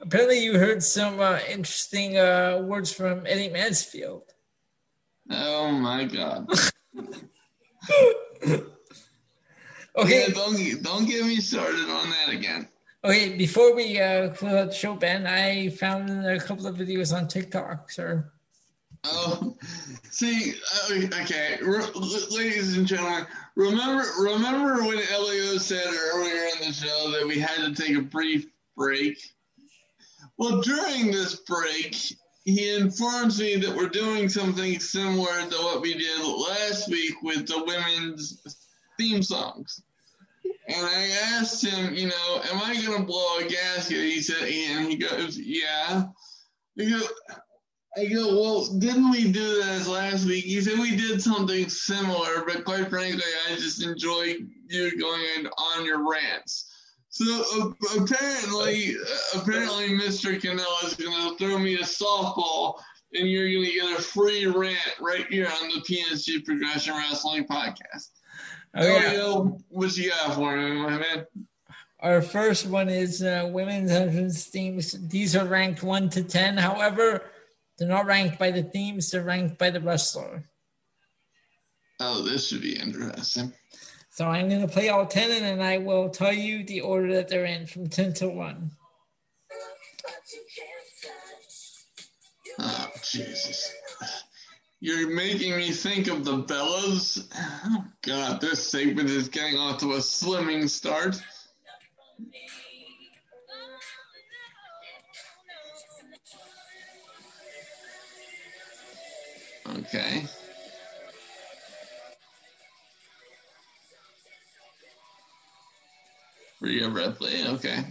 Apparently, 0.00 0.42
you 0.42 0.58
heard 0.58 0.82
some 0.82 1.20
uh, 1.20 1.38
interesting 1.48 2.18
uh, 2.18 2.60
words 2.64 2.92
from 2.92 3.24
Eddie 3.26 3.50
Mansfield. 3.50 4.24
Oh 5.30 5.70
my 5.70 6.04
god. 6.04 6.48
okay, 9.96 10.26
Yeah, 10.28 10.34
don't 10.34 10.82
don't 10.82 11.06
get 11.06 11.24
me 11.24 11.36
started 11.40 11.88
on 11.88 12.10
that 12.10 12.28
again. 12.32 12.68
okay. 13.04 13.36
Before 13.36 13.74
we 13.74 14.00
uh, 14.00 14.30
close 14.30 14.52
out 14.54 14.68
the 14.68 14.74
show, 14.74 14.94
Ben, 14.94 15.26
I 15.26 15.68
found 15.70 16.10
a 16.26 16.38
couple 16.40 16.66
of 16.66 16.76
videos 16.76 17.14
on 17.16 17.28
TikTok, 17.28 17.90
sir. 17.90 18.30
Oh, 19.04 19.56
see, 20.10 20.54
uh, 20.90 20.94
okay, 21.22 21.58
R- 21.64 21.82
ladies 22.30 22.76
and 22.76 22.86
gentlemen, 22.86 23.24
remember 23.54 24.04
remember 24.18 24.82
when 24.84 24.98
Elio 25.12 25.58
said 25.58 25.86
earlier 25.86 26.42
in 26.54 26.66
the 26.66 26.72
show 26.72 27.10
that 27.12 27.24
we 27.26 27.38
had 27.38 27.56
to 27.58 27.72
take 27.74 27.96
a 27.96 28.02
brief 28.02 28.46
break? 28.76 29.16
Well, 30.38 30.60
during 30.60 31.12
this 31.12 31.36
break, 31.36 31.94
he 32.44 32.76
informs 32.76 33.38
me 33.40 33.56
that 33.56 33.76
we're 33.76 33.88
doing 33.88 34.28
something 34.28 34.80
similar 34.80 35.40
to 35.50 35.56
what 35.56 35.80
we 35.82 35.94
did 35.94 36.20
last 36.24 36.88
week 36.90 37.22
with 37.22 37.46
the 37.46 37.62
women's 37.64 38.65
theme 38.98 39.22
songs. 39.22 39.82
And 40.68 40.86
I 40.86 41.08
asked 41.34 41.64
him, 41.64 41.94
you 41.94 42.08
know, 42.08 42.40
am 42.50 42.60
I 42.62 42.74
to 42.74 43.02
blow 43.04 43.38
a 43.38 43.44
gasket? 43.44 43.98
He 43.98 44.20
said, 44.20 44.48
and 44.48 44.88
he 44.88 44.96
goes, 44.96 45.38
yeah. 45.38 46.06
I 46.78 46.84
go, 46.84 47.00
I 47.96 48.04
go, 48.06 48.40
well, 48.40 48.78
didn't 48.78 49.10
we 49.10 49.30
do 49.30 49.62
that 49.62 49.86
last 49.86 50.26
week? 50.26 50.44
He 50.44 50.60
said 50.60 50.78
we 50.78 50.96
did 50.96 51.22
something 51.22 51.68
similar, 51.68 52.44
but 52.44 52.64
quite 52.64 52.90
frankly, 52.90 53.22
I 53.48 53.54
just 53.54 53.82
enjoy 53.82 54.34
you 54.68 54.98
going 54.98 55.46
on 55.46 55.86
your 55.86 56.08
rants. 56.08 56.72
So 57.08 57.44
uh, 57.54 58.02
apparently, 58.02 58.94
uh, 58.96 59.40
apparently, 59.40 59.88
Mr. 59.88 60.38
Canella 60.38 60.84
is 60.84 60.94
going 60.94 61.30
to 61.30 61.38
throw 61.38 61.58
me 61.58 61.76
a 61.76 61.78
softball, 61.78 62.74
and 63.14 63.26
you're 63.26 63.50
going 63.50 63.64
to 63.64 63.72
get 63.72 63.98
a 63.98 64.02
free 64.02 64.44
rant 64.44 65.00
right 65.00 65.26
here 65.30 65.46
on 65.46 65.68
the 65.68 65.80
PNC 65.80 66.44
Progression 66.44 66.94
Wrestling 66.94 67.46
Podcast. 67.46 68.10
Elio, 68.76 69.58
what 69.68 69.96
you 69.96 70.10
got 70.10 70.34
for 70.34 70.56
me, 70.56 70.72
my 70.72 70.98
man? 70.98 71.26
Our 72.00 72.20
first 72.20 72.66
one 72.66 72.90
is 72.90 73.22
uh, 73.22 73.48
women's 73.50 73.90
entrance 73.90 74.44
themes. 74.44 74.92
These 75.08 75.34
are 75.34 75.46
ranked 75.46 75.82
one 75.82 76.10
to 76.10 76.22
ten. 76.22 76.58
However, 76.58 77.24
they're 77.78 77.88
not 77.88 78.06
ranked 78.06 78.38
by 78.38 78.50
the 78.50 78.62
themes; 78.62 79.10
they're 79.10 79.24
ranked 79.24 79.58
by 79.58 79.70
the 79.70 79.80
wrestler. 79.80 80.44
Oh, 82.00 82.22
this 82.22 82.48
should 82.48 82.60
be 82.60 82.78
interesting. 82.78 83.54
So 84.10 84.26
I'm 84.26 84.48
going 84.48 84.60
to 84.60 84.68
play 84.68 84.90
all 84.90 85.06
ten, 85.06 85.30
and 85.30 85.44
then 85.44 85.66
I 85.66 85.78
will 85.78 86.10
tell 86.10 86.32
you 86.32 86.62
the 86.62 86.82
order 86.82 87.14
that 87.14 87.28
they're 87.28 87.46
in 87.46 87.66
from 87.66 87.88
ten 87.88 88.12
to 88.14 88.28
one. 88.28 88.72
Oh, 92.58 92.88
Jesus. 93.02 93.72
You're 94.80 95.14
making 95.14 95.56
me 95.56 95.70
think 95.70 96.06
of 96.08 96.24
the 96.24 96.42
Bellas. 96.42 97.26
Oh, 97.34 97.84
God, 98.02 98.40
this 98.40 98.68
segment 98.68 99.08
is 99.08 99.28
getting 99.28 99.58
off 99.58 99.80
to 99.80 99.94
a 99.94 99.98
slimming 99.98 100.68
start. 100.68 101.20
Okay. 109.78 110.26
Rhea 116.60 116.88
Ripley, 116.88 117.46
okay. 117.46 117.84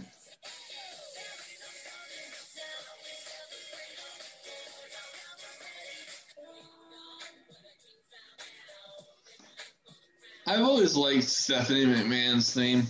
I've 10.48 10.62
always 10.62 10.96
liked 10.96 11.24
Stephanie 11.24 11.86
McMahon's 11.86 12.54
theme. 12.54 12.86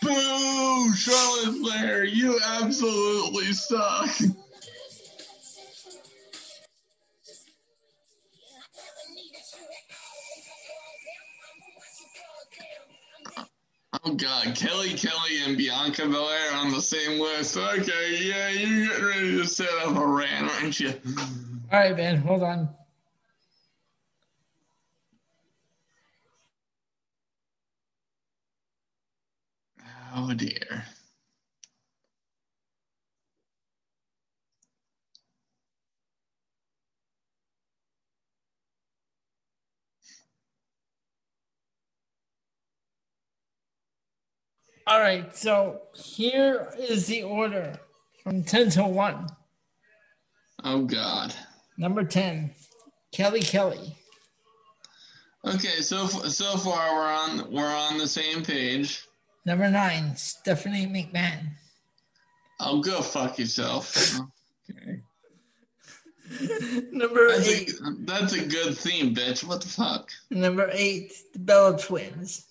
Boo! 0.00 0.92
Charlotte 0.94 1.58
Flair, 1.60 2.04
you 2.04 2.40
absolutely 2.42 3.52
suck. 3.52 4.10
Oh 14.06 14.14
god, 14.14 14.54
Kelly 14.54 14.90
Kelly 14.90 15.38
and 15.46 15.56
Bianca 15.56 16.06
Belair 16.06 16.54
on 16.54 16.70
the 16.70 16.80
same 16.80 17.18
list. 17.18 17.56
Okay, 17.56 18.18
yeah, 18.22 18.50
you're 18.50 18.88
getting 18.88 19.04
ready 19.04 19.38
to 19.38 19.46
set 19.46 19.68
up 19.82 19.96
a 19.96 20.06
rant, 20.06 20.50
aren't 20.60 20.78
you? 20.78 20.92
All 21.72 21.78
right, 21.80 21.96
Ben, 21.96 22.18
hold 22.18 22.42
on. 22.42 22.68
Oh 30.16 30.32
dear. 30.32 30.84
All 44.86 45.00
right, 45.00 45.34
so 45.34 45.80
here 45.94 46.68
is 46.78 47.06
the 47.06 47.22
order 47.22 47.80
from 48.22 48.44
10 48.44 48.68
to 48.70 48.84
1. 48.84 49.26
Oh, 50.62 50.84
God. 50.84 51.34
Number 51.78 52.04
10, 52.04 52.54
Kelly 53.12 53.40
Kelly. 53.40 53.96
Okay, 55.46 55.80
so 55.80 56.06
so 56.06 56.56
far 56.56 56.94
we're 56.94 57.12
on 57.12 57.52
we're 57.52 57.74
on 57.74 57.98
the 57.98 58.08
same 58.08 58.42
page. 58.42 59.04
Number 59.44 59.70
9, 59.70 60.16
Stephanie 60.16 60.86
McMahon. 60.86 61.50
Oh, 62.60 62.80
go 62.80 63.02
fuck 63.02 63.38
yourself. 63.38 64.18
okay. 64.70 65.00
Number 66.90 67.28
that's 67.28 67.48
eight. 67.48 67.70
A, 67.70 67.94
that's 68.00 68.32
a 68.32 68.46
good 68.46 68.76
theme, 68.76 69.14
bitch. 69.14 69.44
What 69.44 69.60
the 69.60 69.68
fuck? 69.68 70.10
Number 70.30 70.70
eight, 70.72 71.12
the 71.32 71.38
Bella 71.38 71.78
Twins. 71.78 72.46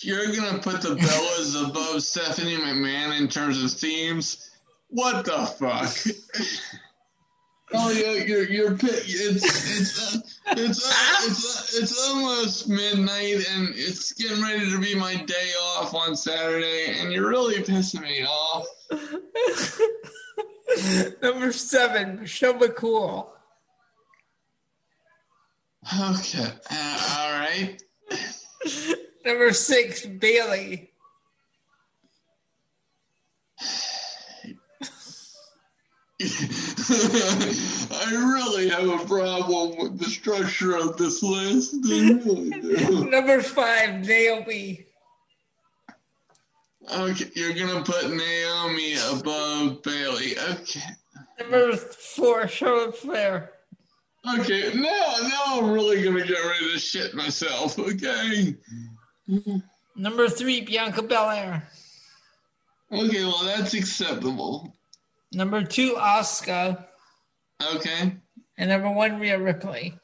You're 0.00 0.26
gonna 0.34 0.58
put 0.58 0.82
the 0.82 0.96
Bellas 0.96 1.68
above 1.70 2.02
Stephanie 2.02 2.56
McMahon 2.56 3.18
in 3.18 3.28
terms 3.28 3.62
of 3.62 3.70
themes? 3.70 4.50
What 4.88 5.24
the 5.24 5.46
fuck? 5.46 5.96
oh 7.72 7.90
yeah, 7.90 8.12
you're 8.24 8.44
you're 8.44 8.72
it's 8.72 8.84
it's 8.84 10.14
uh, 10.14 10.20
it's 10.52 10.86
uh, 10.86 11.26
it's 11.26 11.44
uh, 11.44 11.80
it's 11.82 12.08
almost 12.08 12.68
midnight 12.68 13.44
and 13.50 13.70
it's 13.74 14.12
getting 14.12 14.40
ready 14.42 14.70
to 14.70 14.78
be 14.78 14.94
my 14.94 15.16
day 15.16 15.50
off 15.60 15.92
on 15.94 16.16
Saturday, 16.16 16.94
and 16.98 17.12
you're 17.12 17.28
really 17.28 17.62
pissing 17.62 18.02
me 18.02 18.24
off. 18.24 18.66
Number 21.22 21.52
seven, 21.52 22.20
Michelle 22.20 22.54
McCool. 22.54 23.28
Okay, 26.00 26.52
uh, 26.70 27.16
all 27.18 27.32
right. 27.40 27.82
Number 29.24 29.52
six, 29.52 30.06
Bayley. 30.06 30.90
I 37.90 38.10
really 38.12 38.68
have 38.68 38.88
a 38.88 39.04
problem 39.06 39.76
with 39.78 39.98
the 39.98 40.04
structure 40.04 40.76
of 40.76 40.96
this 40.96 41.22
list. 41.22 41.74
Number 43.10 43.42
five, 43.42 44.06
Naomi. 44.06 44.86
Okay, 46.92 47.30
you're 47.34 47.54
gonna 47.54 47.82
put 47.82 48.08
Naomi 48.10 48.94
above 49.10 49.82
Bayley. 49.82 50.38
Okay. 50.38 50.80
Number 51.40 51.76
four, 51.76 52.46
Charlotte 52.46 52.96
Flair. 52.96 53.50
Okay, 54.38 54.72
now 54.74 55.14
now 55.22 55.42
I'm 55.46 55.72
really 55.72 56.04
gonna 56.04 56.24
get 56.24 56.38
ready 56.38 56.72
to 56.72 56.78
shit 56.78 57.14
myself. 57.14 57.78
Okay. 57.78 58.54
Number 59.96 60.28
three, 60.28 60.60
Bianca 60.60 61.02
Belair. 61.02 61.68
Okay, 62.92 63.24
well 63.24 63.44
that's 63.44 63.74
acceptable. 63.74 64.75
Number 65.32 65.62
two, 65.62 65.94
Asuka. 65.94 66.86
Okay. 67.74 68.16
And 68.58 68.70
number 68.70 68.90
one, 68.90 69.18
Rhea 69.18 69.38
Ripley. 69.38 69.98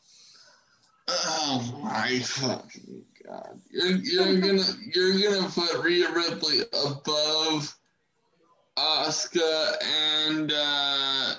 Oh 1.09 1.81
my 1.83 2.19
fucking 2.21 3.05
god! 3.27 3.61
You're, 3.71 3.97
you're 3.97 4.41
gonna 4.41 4.63
you're 4.95 5.19
gonna 5.19 5.49
put 5.49 5.83
Rhea 5.83 6.11
Ripley 6.13 6.61
above 6.73 7.77
Asuka 8.79 9.75
and 9.83 10.53
uh 10.53 11.35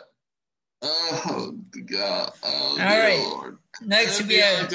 oh 0.83 1.55
god! 1.85 2.31
Oh, 2.43 2.77
All 2.79 2.85
right. 2.85 3.19
Lord. 3.19 3.57
Next 3.81 4.21
we 4.27 4.35
have 4.35 4.71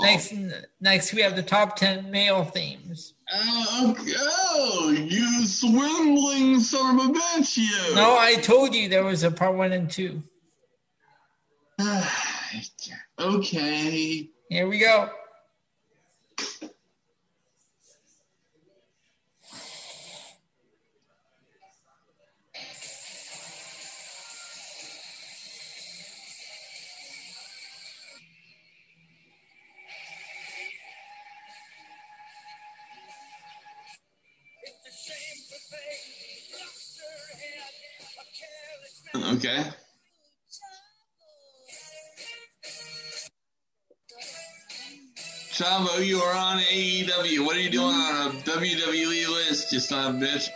next 0.00 0.32
next 0.80 1.12
we 1.12 1.22
have 1.22 1.34
the 1.34 1.42
top 1.42 1.76
ten 1.76 2.10
male 2.10 2.44
themes. 2.44 3.14
Oh, 3.34 3.96
okay. 3.98 4.12
oh, 4.18 4.90
you 4.90 5.46
swindling 5.46 6.60
son 6.60 7.00
of 7.00 7.06
a 7.06 7.12
bitch, 7.12 7.56
you! 7.56 7.94
No, 7.94 8.16
I 8.18 8.34
told 8.34 8.74
you 8.74 8.88
there 8.88 9.04
was 9.04 9.22
a 9.24 9.30
part 9.30 9.56
one 9.56 9.72
and 9.72 9.90
two. 9.90 10.22
okay. 13.18 14.28
Here 14.50 14.68
we 14.68 14.78
go. 14.78 15.10
Okay. 39.44 39.64
Chavo, 45.52 46.06
you 46.06 46.18
are 46.20 46.36
on 46.36 46.58
AEW. 46.60 47.44
What 47.44 47.56
are 47.56 47.60
you 47.60 47.68
doing 47.68 47.88
on 47.88 48.28
a 48.28 48.30
WWE 48.42 49.28
list, 49.30 49.72
you 49.72 49.80
son 49.80 50.14
of 50.14 50.22
a 50.22 50.24
bitch? 50.24 50.48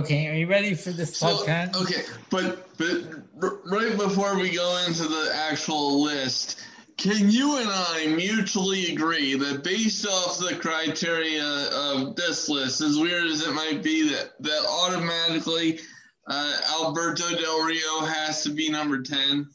Okay, 0.00 0.28
are 0.28 0.34
you 0.34 0.46
ready 0.46 0.74
for 0.74 0.90
this 0.90 1.16
So, 1.16 1.44
ten? 1.44 1.74
okay, 1.74 2.02
but 2.30 2.76
but 2.78 3.04
r- 3.42 3.58
right 3.66 3.96
before 3.96 4.38
we 4.38 4.50
go 4.50 4.84
into 4.86 5.02
the 5.04 5.30
actual 5.34 6.00
list, 6.02 6.60
can 6.96 7.30
you 7.30 7.58
and 7.58 7.68
I 7.70 8.06
mutually 8.16 8.92
agree 8.92 9.34
that 9.36 9.62
based 9.64 10.06
off 10.06 10.38
the 10.38 10.54
criteria 10.56 11.44
of 11.72 12.16
this 12.16 12.48
list, 12.48 12.80
as 12.80 12.98
weird 12.98 13.26
as 13.26 13.46
it 13.46 13.52
might 13.52 13.82
be, 13.82 14.08
that 14.10 14.32
that 14.40 14.66
automatically 14.68 15.80
uh, 16.26 16.56
Alberto 16.82 17.28
Del 17.36 17.62
Rio 17.64 18.00
has 18.00 18.42
to 18.44 18.50
be 18.50 18.70
number 18.70 19.02
ten, 19.02 19.48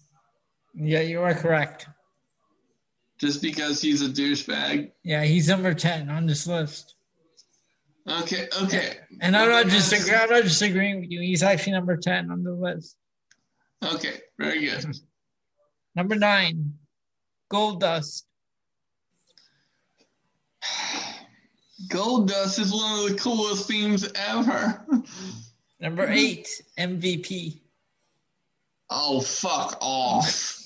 Yeah, 0.76 1.02
you 1.02 1.22
are 1.22 1.34
correct. 1.34 1.88
just 3.20 3.42
because 3.42 3.82
he's 3.82 4.02
a 4.02 4.10
douchebag? 4.10 4.92
Yeah, 5.04 5.24
he's 5.24 5.48
number 5.48 5.74
ten 5.74 6.10
on 6.10 6.26
this 6.26 6.46
list. 6.48 6.95
Okay, 8.08 8.48
okay, 8.62 8.98
And 9.20 9.36
I'm 9.36 9.50
not 9.50 9.68
just 9.68 9.92
I'm 9.94 10.30
not 10.30 10.44
just 10.44 10.62
agreeing 10.62 11.00
with 11.02 11.10
you. 11.10 11.22
He's 11.22 11.42
actually 11.42 11.74
number 11.74 11.98
ten 11.98 12.30
on 12.30 12.44
the 12.44 12.54
list. 12.54 12.96
okay, 13.84 14.20
very 14.38 14.60
good. 14.62 14.86
Number 15.96 16.16
nine, 16.16 16.74
Goldust. 17.52 18.24
Goldust 21.90 22.60
is 22.60 22.74
one 22.74 23.00
of 23.00 23.10
the 23.10 23.16
coolest 23.18 23.68
themes 23.68 24.12
ever. 24.16 24.86
Number 25.80 26.06
eight, 26.08 26.48
MVP. 26.78 27.62
Oh, 28.90 29.22
fuck 29.22 29.78
off. 29.82 30.52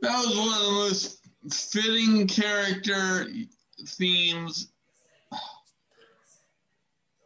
That 0.00 0.16
was 0.16 0.36
one 0.36 0.48
of 0.48 0.58
the 0.58 0.72
most 0.72 1.18
fitting 1.72 2.26
character 2.28 3.26
themes. 3.86 4.68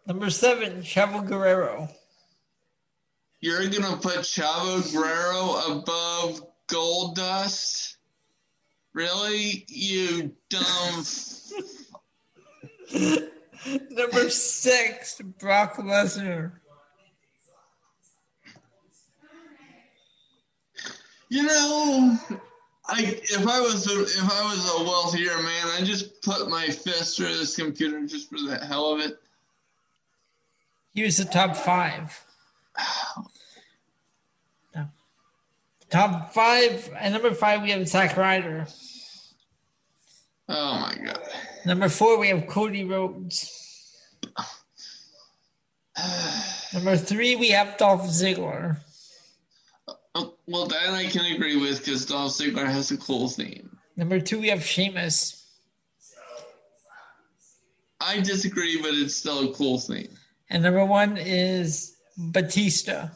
Number 0.06 0.30
seven, 0.30 0.82
Chavo 0.82 1.24
Guerrero. 1.24 1.88
You're 3.40 3.68
gonna 3.68 3.96
put 3.96 4.18
Chavo 4.18 4.92
Guerrero 4.92 5.78
above 5.78 6.40
Goldust? 6.68 7.96
Really? 8.94 9.64
You 9.68 10.32
dumb. 10.48 11.04
Number 13.90 14.28
six, 14.28 15.20
Brock 15.38 15.76
Lesnar. 15.76 16.52
You 21.28 21.44
know, 21.44 22.18
I 22.86 23.18
if 23.22 23.46
I 23.46 23.60
was 23.60 23.86
a, 23.86 24.02
if 24.02 24.30
I 24.30 24.42
was 24.44 24.80
a 24.80 24.84
wealthier 24.84 25.36
man, 25.42 25.66
I'd 25.68 25.86
just 25.86 26.20
put 26.22 26.50
my 26.50 26.66
fist 26.66 27.16
through 27.16 27.36
this 27.38 27.56
computer 27.56 28.04
just 28.06 28.28
for 28.28 28.38
the 28.38 28.58
hell 28.58 28.92
of 28.92 29.00
it. 29.00 29.21
He 30.94 31.02
was 31.02 31.16
the 31.16 31.24
top 31.24 31.56
five. 31.56 32.24
No. 34.74 34.88
Top 35.90 36.32
five, 36.32 36.90
and 36.98 37.14
number 37.14 37.32
five, 37.32 37.62
we 37.62 37.70
have 37.70 37.86
Zack 37.88 38.16
Ryder. 38.16 38.66
Oh 40.48 40.78
my 40.80 40.96
god. 41.04 41.20
Number 41.64 41.88
four, 41.88 42.18
we 42.18 42.28
have 42.28 42.46
Cody 42.46 42.84
Rhodes. 42.84 43.58
Number 46.74 46.96
three, 46.96 47.36
we 47.36 47.50
have 47.50 47.76
Dolph 47.76 48.02
Ziggler. 48.02 48.78
Oh, 50.14 50.34
well, 50.46 50.66
that 50.66 50.90
I 50.90 51.06
can 51.06 51.32
agree 51.32 51.56
with 51.56 51.78
because 51.78 52.06
Dolph 52.06 52.32
Ziggler 52.32 52.66
has 52.66 52.90
a 52.90 52.96
cool 52.96 53.28
theme. 53.28 53.78
Number 53.96 54.20
two, 54.20 54.40
we 54.40 54.48
have 54.48 54.64
Sheamus. 54.64 55.38
I 58.00 58.20
disagree, 58.20 58.80
but 58.82 58.94
it's 58.94 59.14
still 59.14 59.50
a 59.50 59.54
cool 59.54 59.78
theme. 59.78 60.18
And 60.52 60.62
number 60.62 60.84
one 60.84 61.16
is 61.16 61.96
Batista. 62.18 63.08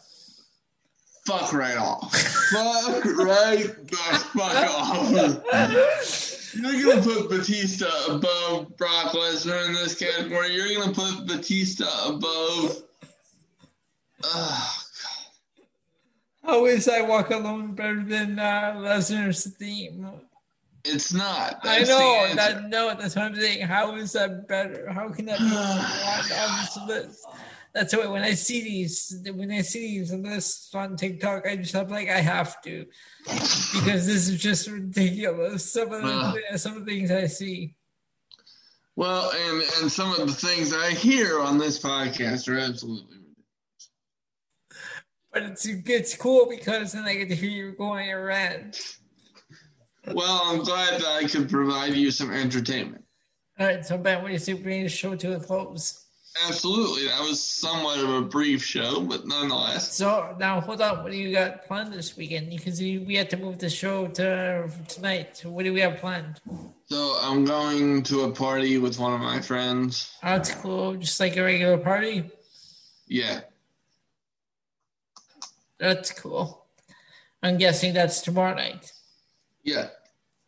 Fuck 1.27 1.53
right 1.53 1.77
off. 1.77 2.11
fuck 2.17 3.05
right 3.05 3.67
the 3.89 3.97
fuck 4.33 4.71
off. 4.71 6.55
You're 6.55 6.95
gonna 6.95 7.03
put 7.03 7.29
Batista 7.29 7.91
above 8.09 8.75
Brock 8.79 9.13
Lesnar 9.13 9.67
in 9.67 9.75
this 9.75 9.99
category. 9.99 10.55
You're 10.55 10.81
gonna 10.81 10.95
put 10.95 11.27
Batista 11.27 11.85
above. 12.09 12.83
Oh, 14.25 14.77
How 16.43 16.65
is 16.65 16.89
I 16.89 17.03
Walk 17.03 17.29
Alone 17.31 17.75
better 17.75 18.03
than 18.03 18.39
uh, 18.39 18.77
Lesnar's 18.79 19.45
theme? 19.57 20.09
It's 20.89 21.13
not. 21.13 21.61
I 21.65 21.81
know 21.81 22.35
that. 22.35 22.69
No, 22.69 22.95
that's 22.95 23.17
what 23.17 23.25
I'm 23.25 23.35
saying. 23.35 23.67
How 23.67 23.97
is 23.97 24.13
that 24.13 24.47
better? 24.47 24.89
How 24.93 25.09
can 25.09 25.27
that 25.27 25.39
be 25.39 25.45
on 26.37 26.59
this 26.61 26.79
list? 26.87 27.27
That's 27.75 27.95
why 27.95 28.07
when 28.07 28.23
I 28.23 28.33
see 28.33 28.63
these, 28.63 29.21
when 29.35 29.51
I 29.51 29.61
see 29.61 29.99
these 29.99 30.13
lists 30.13 30.75
on 30.75 30.97
TikTok, 30.97 31.47
I 31.47 31.57
just 31.57 31.75
have 31.75 31.91
like 31.91 32.09
I 32.09 32.21
have 32.21 32.63
to, 32.63 32.87
because 33.25 34.07
this 34.07 34.29
is 34.29 34.41
just 34.41 34.69
ridiculous. 34.69 35.73
Some 35.73 35.93
of 35.93 36.03
the 36.03 36.43
uh, 36.53 36.57
some 36.57 36.77
of 36.77 36.87
the 36.87 36.93
things 36.93 37.11
I 37.11 37.27
see. 37.27 37.75
Well, 38.95 39.31
and 39.31 39.63
and 39.81 39.93
some 39.93 40.13
of 40.13 40.27
the 40.27 40.33
things 40.33 40.73
I 40.73 40.93
hear 40.93 41.41
on 41.41 41.59
this 41.59 41.79
podcast 41.79 42.49
are 42.49 42.59
absolutely 42.59 43.19
ridiculous. 43.19 43.91
But 45.33 45.43
it's 45.43 45.67
it's 45.67 46.17
cool 46.17 46.47
because 46.49 46.93
then 46.93 47.05
I 47.05 47.15
get 47.15 47.29
to 47.29 47.37
hear 47.37 47.51
you 47.51 47.73
going 47.73 48.11
a 48.11 48.19
rant. 48.19 48.97
Well, 50.13 50.43
I'm 50.45 50.63
glad 50.63 51.01
that 51.01 51.07
I 51.07 51.25
could 51.25 51.49
provide 51.49 51.95
you 51.95 52.11
some 52.11 52.33
entertainment. 52.33 53.05
All 53.59 53.67
right, 53.67 53.85
so 53.85 53.99
Ben, 53.99 54.23
what 54.23 54.29
do 54.29 54.33
you 54.35 54.39
say 54.39 54.55
we 54.55 54.63
bring 54.63 54.83
the 54.83 54.89
show 54.89 55.17
to 55.17 55.37
a 55.37 55.41
close? 55.41 56.05
Absolutely. 56.47 57.07
That 57.07 57.21
was 57.23 57.43
somewhat 57.43 57.99
of 57.99 58.11
a 58.11 58.21
brief 58.21 58.63
show, 58.63 59.01
but 59.01 59.27
nonetheless. 59.27 59.95
So 59.95 60.37
now 60.39 60.61
hold 60.61 60.83
on. 60.83 61.03
What 61.03 61.11
do 61.11 61.17
you 61.17 61.33
got 61.33 61.67
planned 61.67 61.95
this 61.95 62.15
weekend? 62.15 62.51
Because 62.51 62.79
we 62.79 63.15
had 63.15 63.31
to 63.31 63.39
move 63.39 63.59
the 63.59 63.71
show 63.71 64.07
to 64.09 64.71
tonight. 64.87 65.43
What 65.47 65.65
do 65.65 65.73
we 65.73 65.81
have 65.81 65.97
planned? 65.97 66.43
So 66.85 67.19
I'm 67.23 67.47
going 67.47 68.03
to 68.05 68.25
a 68.25 68.31
party 68.31 68.77
with 68.77 68.99
one 68.99 69.15
of 69.15 69.21
my 69.21 69.41
friends. 69.41 70.13
Oh, 70.23 70.37
that's 70.37 70.51
cool. 70.51 70.95
Just 70.97 71.19
like 71.19 71.39
a 71.39 71.43
regular 71.43 71.79
party? 71.79 72.31
Yeah. 73.07 73.41
That's 75.81 76.13
cool. 76.13 76.67
I'm 77.43 77.57
guessing 77.57 77.95
that's 77.95 78.21
tomorrow 78.21 78.55
night. 78.55 78.93
Yeah. 79.67 79.89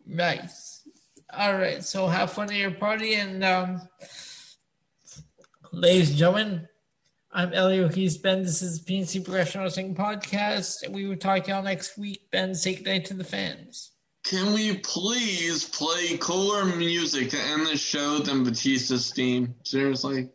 Nice. 0.07 0.89
All 1.37 1.55
right. 1.55 1.83
So 1.83 2.07
have 2.07 2.33
fun 2.33 2.51
at 2.51 2.57
your 2.57 2.71
party 2.71 3.15
and 3.17 3.43
um 3.43 3.83
Ladies 5.73 6.11
and 6.11 6.19
gentlemen, 6.19 6.69
I'm 7.33 7.53
Elliot 7.53 7.93
Keys 7.93 8.17
Ben. 8.17 8.45
This 8.45 8.63
is 8.63 8.85
PNC 8.85 9.25
Professional 9.25 9.65
Wrestling 9.65 9.97
Podcast. 9.97 10.85
And 10.85 10.95
We 10.95 11.07
will 11.07 11.17
talk 11.17 11.45
to 11.45 11.51
y'all 11.51 11.63
next 11.65 11.99
week. 11.99 12.31
Ben, 12.31 12.55
say 12.55 12.77
goodnight 12.77 13.07
to 13.07 13.15
the 13.15 13.25
fans. 13.25 13.91
Can 14.23 14.55
we 14.55 14.79
please 14.79 15.69
play 15.69 16.17
cooler 16.19 16.65
music 16.65 17.31
to 17.31 17.39
end 17.39 17.67
the 17.67 17.77
show 17.77 18.19
than 18.19 18.45
Batista's 18.45 19.13
theme? 19.13 19.53
Seriously? 19.65 20.31